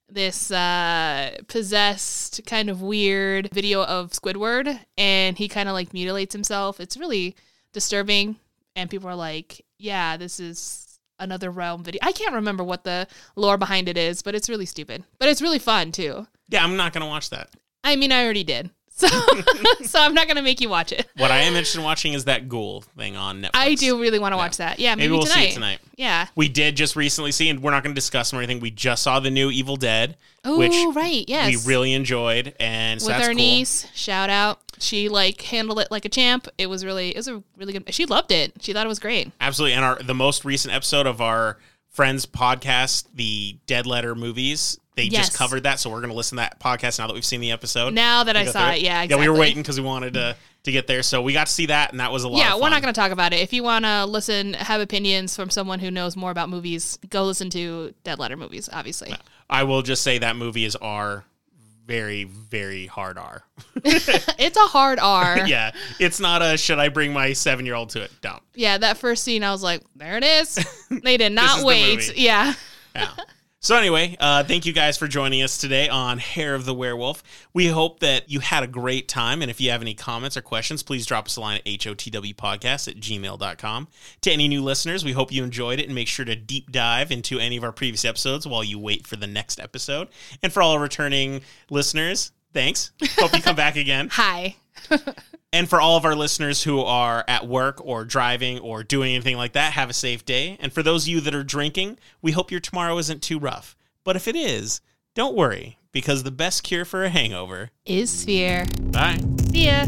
this 0.08 0.50
uh, 0.50 1.36
possessed 1.46 2.40
kind 2.46 2.70
of 2.70 2.80
weird 2.80 3.50
video 3.52 3.84
of 3.84 4.12
Squidward, 4.12 4.80
and 4.96 5.36
he 5.36 5.48
kind 5.48 5.68
of 5.68 5.74
like 5.74 5.92
mutilates 5.92 6.32
himself. 6.32 6.80
It's 6.80 6.96
really 6.96 7.36
disturbing, 7.74 8.36
and 8.74 8.88
people 8.88 9.10
are 9.10 9.14
like, 9.14 9.62
"Yeah, 9.76 10.16
this 10.16 10.40
is 10.40 10.85
another 11.18 11.50
realm 11.50 11.82
video." 11.84 12.00
I 12.02 12.12
can't 12.12 12.34
remember 12.34 12.64
what 12.64 12.84
the 12.84 13.06
lore 13.36 13.58
behind 13.58 13.88
it 13.88 13.96
is, 13.96 14.22
but 14.22 14.34
it's 14.34 14.48
really 14.48 14.66
stupid. 14.66 15.04
But 15.18 15.28
it's 15.28 15.42
really 15.42 15.58
fun 15.58 15.92
too. 15.92 16.26
yeah, 16.48 16.62
I'm 16.64 16.76
not 16.76 16.92
gonna 16.92 17.06
watch 17.08 17.30
that. 17.30 17.50
I 17.84 17.96
mean, 17.96 18.10
I 18.12 18.24
already 18.24 18.42
did, 18.44 18.70
so 18.90 19.06
so 19.84 20.00
I'm 20.00 20.14
not 20.14 20.26
gonna 20.28 20.42
make 20.42 20.60
you 20.60 20.68
watch 20.68 20.90
it. 20.92 21.06
What 21.16 21.30
I 21.30 21.38
am 21.38 21.52
interested 21.54 21.78
in 21.78 21.84
watching 21.84 22.12
is 22.14 22.24
that 22.24 22.48
Ghoul 22.48 22.80
thing 22.96 23.16
on 23.16 23.42
Netflix. 23.42 23.50
I 23.54 23.74
do 23.74 24.00
really 24.00 24.18
want 24.18 24.32
to 24.32 24.36
watch 24.36 24.56
that. 24.56 24.78
Yeah, 24.78 24.94
maybe, 24.94 25.08
Maybe 25.08 25.18
we'll 25.18 25.26
tonight. 25.26 25.42
see 25.44 25.48
it 25.50 25.54
tonight. 25.54 25.78
Yeah. 25.96 26.26
We 26.34 26.48
did 26.48 26.76
just 26.76 26.94
recently 26.96 27.32
see, 27.32 27.48
and 27.48 27.62
we're 27.62 27.70
not 27.70 27.82
going 27.82 27.94
to 27.94 27.98
discuss 27.98 28.30
them 28.30 28.38
or 28.38 28.42
anything. 28.42 28.60
We 28.60 28.70
just 28.70 29.02
saw 29.02 29.18
the 29.18 29.30
new 29.30 29.50
Evil 29.50 29.76
Dead, 29.76 30.16
Oh, 30.44 30.58
which 30.58 30.74
right. 30.94 31.24
Yes. 31.26 31.64
we 31.64 31.70
really 31.72 31.94
enjoyed, 31.94 32.54
and 32.60 33.00
so 33.00 33.08
with 33.08 33.16
our 33.16 33.28
cool. 33.28 33.34
niece. 33.36 33.86
Shout 33.94 34.28
out. 34.28 34.60
She 34.78 35.08
like 35.08 35.40
handled 35.42 35.78
it 35.80 35.88
like 35.90 36.04
a 36.04 36.08
champ. 36.08 36.48
It 36.58 36.66
was 36.68 36.84
really 36.84 37.10
it 37.10 37.16
was 37.16 37.28
a 37.28 37.42
really 37.56 37.72
good. 37.72 37.92
She 37.94 38.06
loved 38.06 38.30
it. 38.32 38.52
She 38.60 38.72
thought 38.72 38.84
it 38.84 38.88
was 38.88 38.98
great. 38.98 39.30
Absolutely, 39.40 39.74
and 39.74 39.84
our 39.84 40.02
the 40.02 40.14
most 40.14 40.44
recent 40.44 40.74
episode 40.74 41.06
of 41.06 41.20
our 41.20 41.58
friends 41.90 42.26
podcast, 42.26 43.06
the 43.14 43.56
Dead 43.66 43.86
Letter 43.86 44.14
movies, 44.14 44.78
they 44.96 45.04
Yes. 45.04 45.26
just 45.28 45.38
covered 45.38 45.62
that. 45.62 45.80
So 45.80 45.88
we're 45.90 46.00
going 46.00 46.10
to 46.10 46.16
listen 46.16 46.36
to 46.36 46.42
that 46.42 46.60
podcast 46.60 46.98
now 46.98 47.06
that 47.06 47.14
we've 47.14 47.24
seen 47.24 47.40
the 47.40 47.52
episode. 47.52 47.94
Now 47.94 48.24
that 48.24 48.36
I 48.36 48.44
saw 48.46 48.72
it, 48.72 48.82
yeah, 48.82 49.02
Yeah, 49.04 49.16
we 49.16 49.28
were 49.28 49.38
waiting 49.38 49.62
because 49.62 49.80
we 49.80 49.86
wanted 49.86 50.14
to 50.14 50.36
to 50.64 50.72
get 50.72 50.88
there, 50.88 51.04
so 51.04 51.22
we 51.22 51.32
got 51.32 51.46
to 51.46 51.52
see 51.52 51.66
that, 51.66 51.92
and 51.92 52.00
that 52.00 52.10
was 52.10 52.24
a 52.24 52.28
lot. 52.28 52.38
Yeah, 52.38 52.56
we're 52.56 52.70
not 52.70 52.82
going 52.82 52.92
to 52.92 53.00
talk 53.00 53.12
about 53.12 53.32
it. 53.32 53.36
If 53.38 53.52
you 53.52 53.62
want 53.62 53.84
to 53.84 54.04
listen, 54.04 54.54
have 54.54 54.80
opinions 54.80 55.36
from 55.36 55.48
someone 55.48 55.78
who 55.78 55.92
knows 55.92 56.16
more 56.16 56.32
about 56.32 56.48
movies, 56.50 56.98
go 57.08 57.24
listen 57.24 57.50
to 57.50 57.94
Dead 58.02 58.18
Letter 58.18 58.36
movies. 58.36 58.68
Obviously, 58.72 59.14
I 59.48 59.62
will 59.62 59.82
just 59.82 60.02
say 60.02 60.18
that 60.18 60.34
movie 60.34 60.64
is 60.64 60.74
R, 60.74 61.24
very 61.86 62.24
very 62.24 62.86
hard 62.86 63.16
R. 63.16 63.42
it's 63.84 64.56
a 64.56 64.60
hard 64.60 64.98
R. 64.98 65.38
yeah, 65.46 65.72
it's 65.98 66.20
not 66.20 66.42
a 66.42 66.56
should 66.56 66.78
I 66.78 66.88
bring 66.88 67.12
my 67.12 67.32
seven 67.32 67.64
year 67.64 67.74
old 67.74 67.90
to 67.90 68.02
it? 68.02 68.10
Don't. 68.20 68.42
Yeah, 68.54 68.78
that 68.78 68.98
first 68.98 69.22
scene, 69.24 69.44
I 69.44 69.52
was 69.52 69.62
like, 69.62 69.82
there 69.94 70.16
it 70.16 70.24
is. 70.24 70.58
They 70.90 71.16
did 71.16 71.32
not 71.32 71.64
wait. 71.64 72.16
Yeah. 72.16 72.54
Yeah. 72.94 73.10
So 73.66 73.74
anyway, 73.74 74.16
uh, 74.20 74.44
thank 74.44 74.64
you 74.64 74.72
guys 74.72 74.96
for 74.96 75.08
joining 75.08 75.42
us 75.42 75.58
today 75.58 75.88
on 75.88 76.18
Hair 76.18 76.54
of 76.54 76.66
the 76.66 76.72
Werewolf. 76.72 77.24
We 77.52 77.66
hope 77.66 77.98
that 77.98 78.30
you 78.30 78.38
had 78.38 78.62
a 78.62 78.68
great 78.68 79.08
time, 79.08 79.42
and 79.42 79.50
if 79.50 79.60
you 79.60 79.72
have 79.72 79.82
any 79.82 79.92
comments 79.92 80.36
or 80.36 80.40
questions, 80.40 80.84
please 80.84 81.04
drop 81.04 81.26
us 81.26 81.36
a 81.36 81.40
line 81.40 81.56
at 81.56 81.64
hotwpodcast 81.64 82.86
at 82.86 82.94
gmail.com. 82.94 83.88
To 84.20 84.30
any 84.30 84.46
new 84.46 84.62
listeners, 84.62 85.04
we 85.04 85.10
hope 85.10 85.32
you 85.32 85.42
enjoyed 85.42 85.80
it, 85.80 85.86
and 85.86 85.96
make 85.96 86.06
sure 86.06 86.24
to 86.24 86.36
deep 86.36 86.70
dive 86.70 87.10
into 87.10 87.40
any 87.40 87.56
of 87.56 87.64
our 87.64 87.72
previous 87.72 88.04
episodes 88.04 88.46
while 88.46 88.62
you 88.62 88.78
wait 88.78 89.04
for 89.04 89.16
the 89.16 89.26
next 89.26 89.58
episode. 89.58 90.10
And 90.44 90.52
for 90.52 90.62
all 90.62 90.78
returning 90.78 91.40
listeners, 91.68 92.30
thanks. 92.52 92.92
Hope 93.18 93.34
you 93.34 93.42
come 93.42 93.56
back 93.56 93.74
again. 93.74 94.10
Hi. 94.12 94.54
And 95.56 95.70
for 95.70 95.80
all 95.80 95.96
of 95.96 96.04
our 96.04 96.14
listeners 96.14 96.64
who 96.64 96.82
are 96.82 97.24
at 97.26 97.48
work 97.48 97.80
or 97.82 98.04
driving 98.04 98.58
or 98.58 98.82
doing 98.82 99.14
anything 99.14 99.38
like 99.38 99.54
that, 99.54 99.72
have 99.72 99.88
a 99.88 99.94
safe 99.94 100.22
day. 100.22 100.58
And 100.60 100.70
for 100.70 100.82
those 100.82 101.04
of 101.04 101.08
you 101.08 101.22
that 101.22 101.34
are 101.34 101.42
drinking, 101.42 101.98
we 102.20 102.32
hope 102.32 102.50
your 102.50 102.60
tomorrow 102.60 102.98
isn't 102.98 103.22
too 103.22 103.38
rough. 103.38 103.74
But 104.04 104.16
if 104.16 104.28
it 104.28 104.36
is, 104.36 104.82
don't 105.14 105.34
worry, 105.34 105.78
because 105.92 106.24
the 106.24 106.30
best 106.30 106.62
cure 106.62 106.84
for 106.84 107.04
a 107.04 107.08
hangover. 107.08 107.70
Is 107.86 108.22
fear. 108.22 108.66
Bye. 108.92 109.18
See 109.50 109.64
ya. 109.64 109.86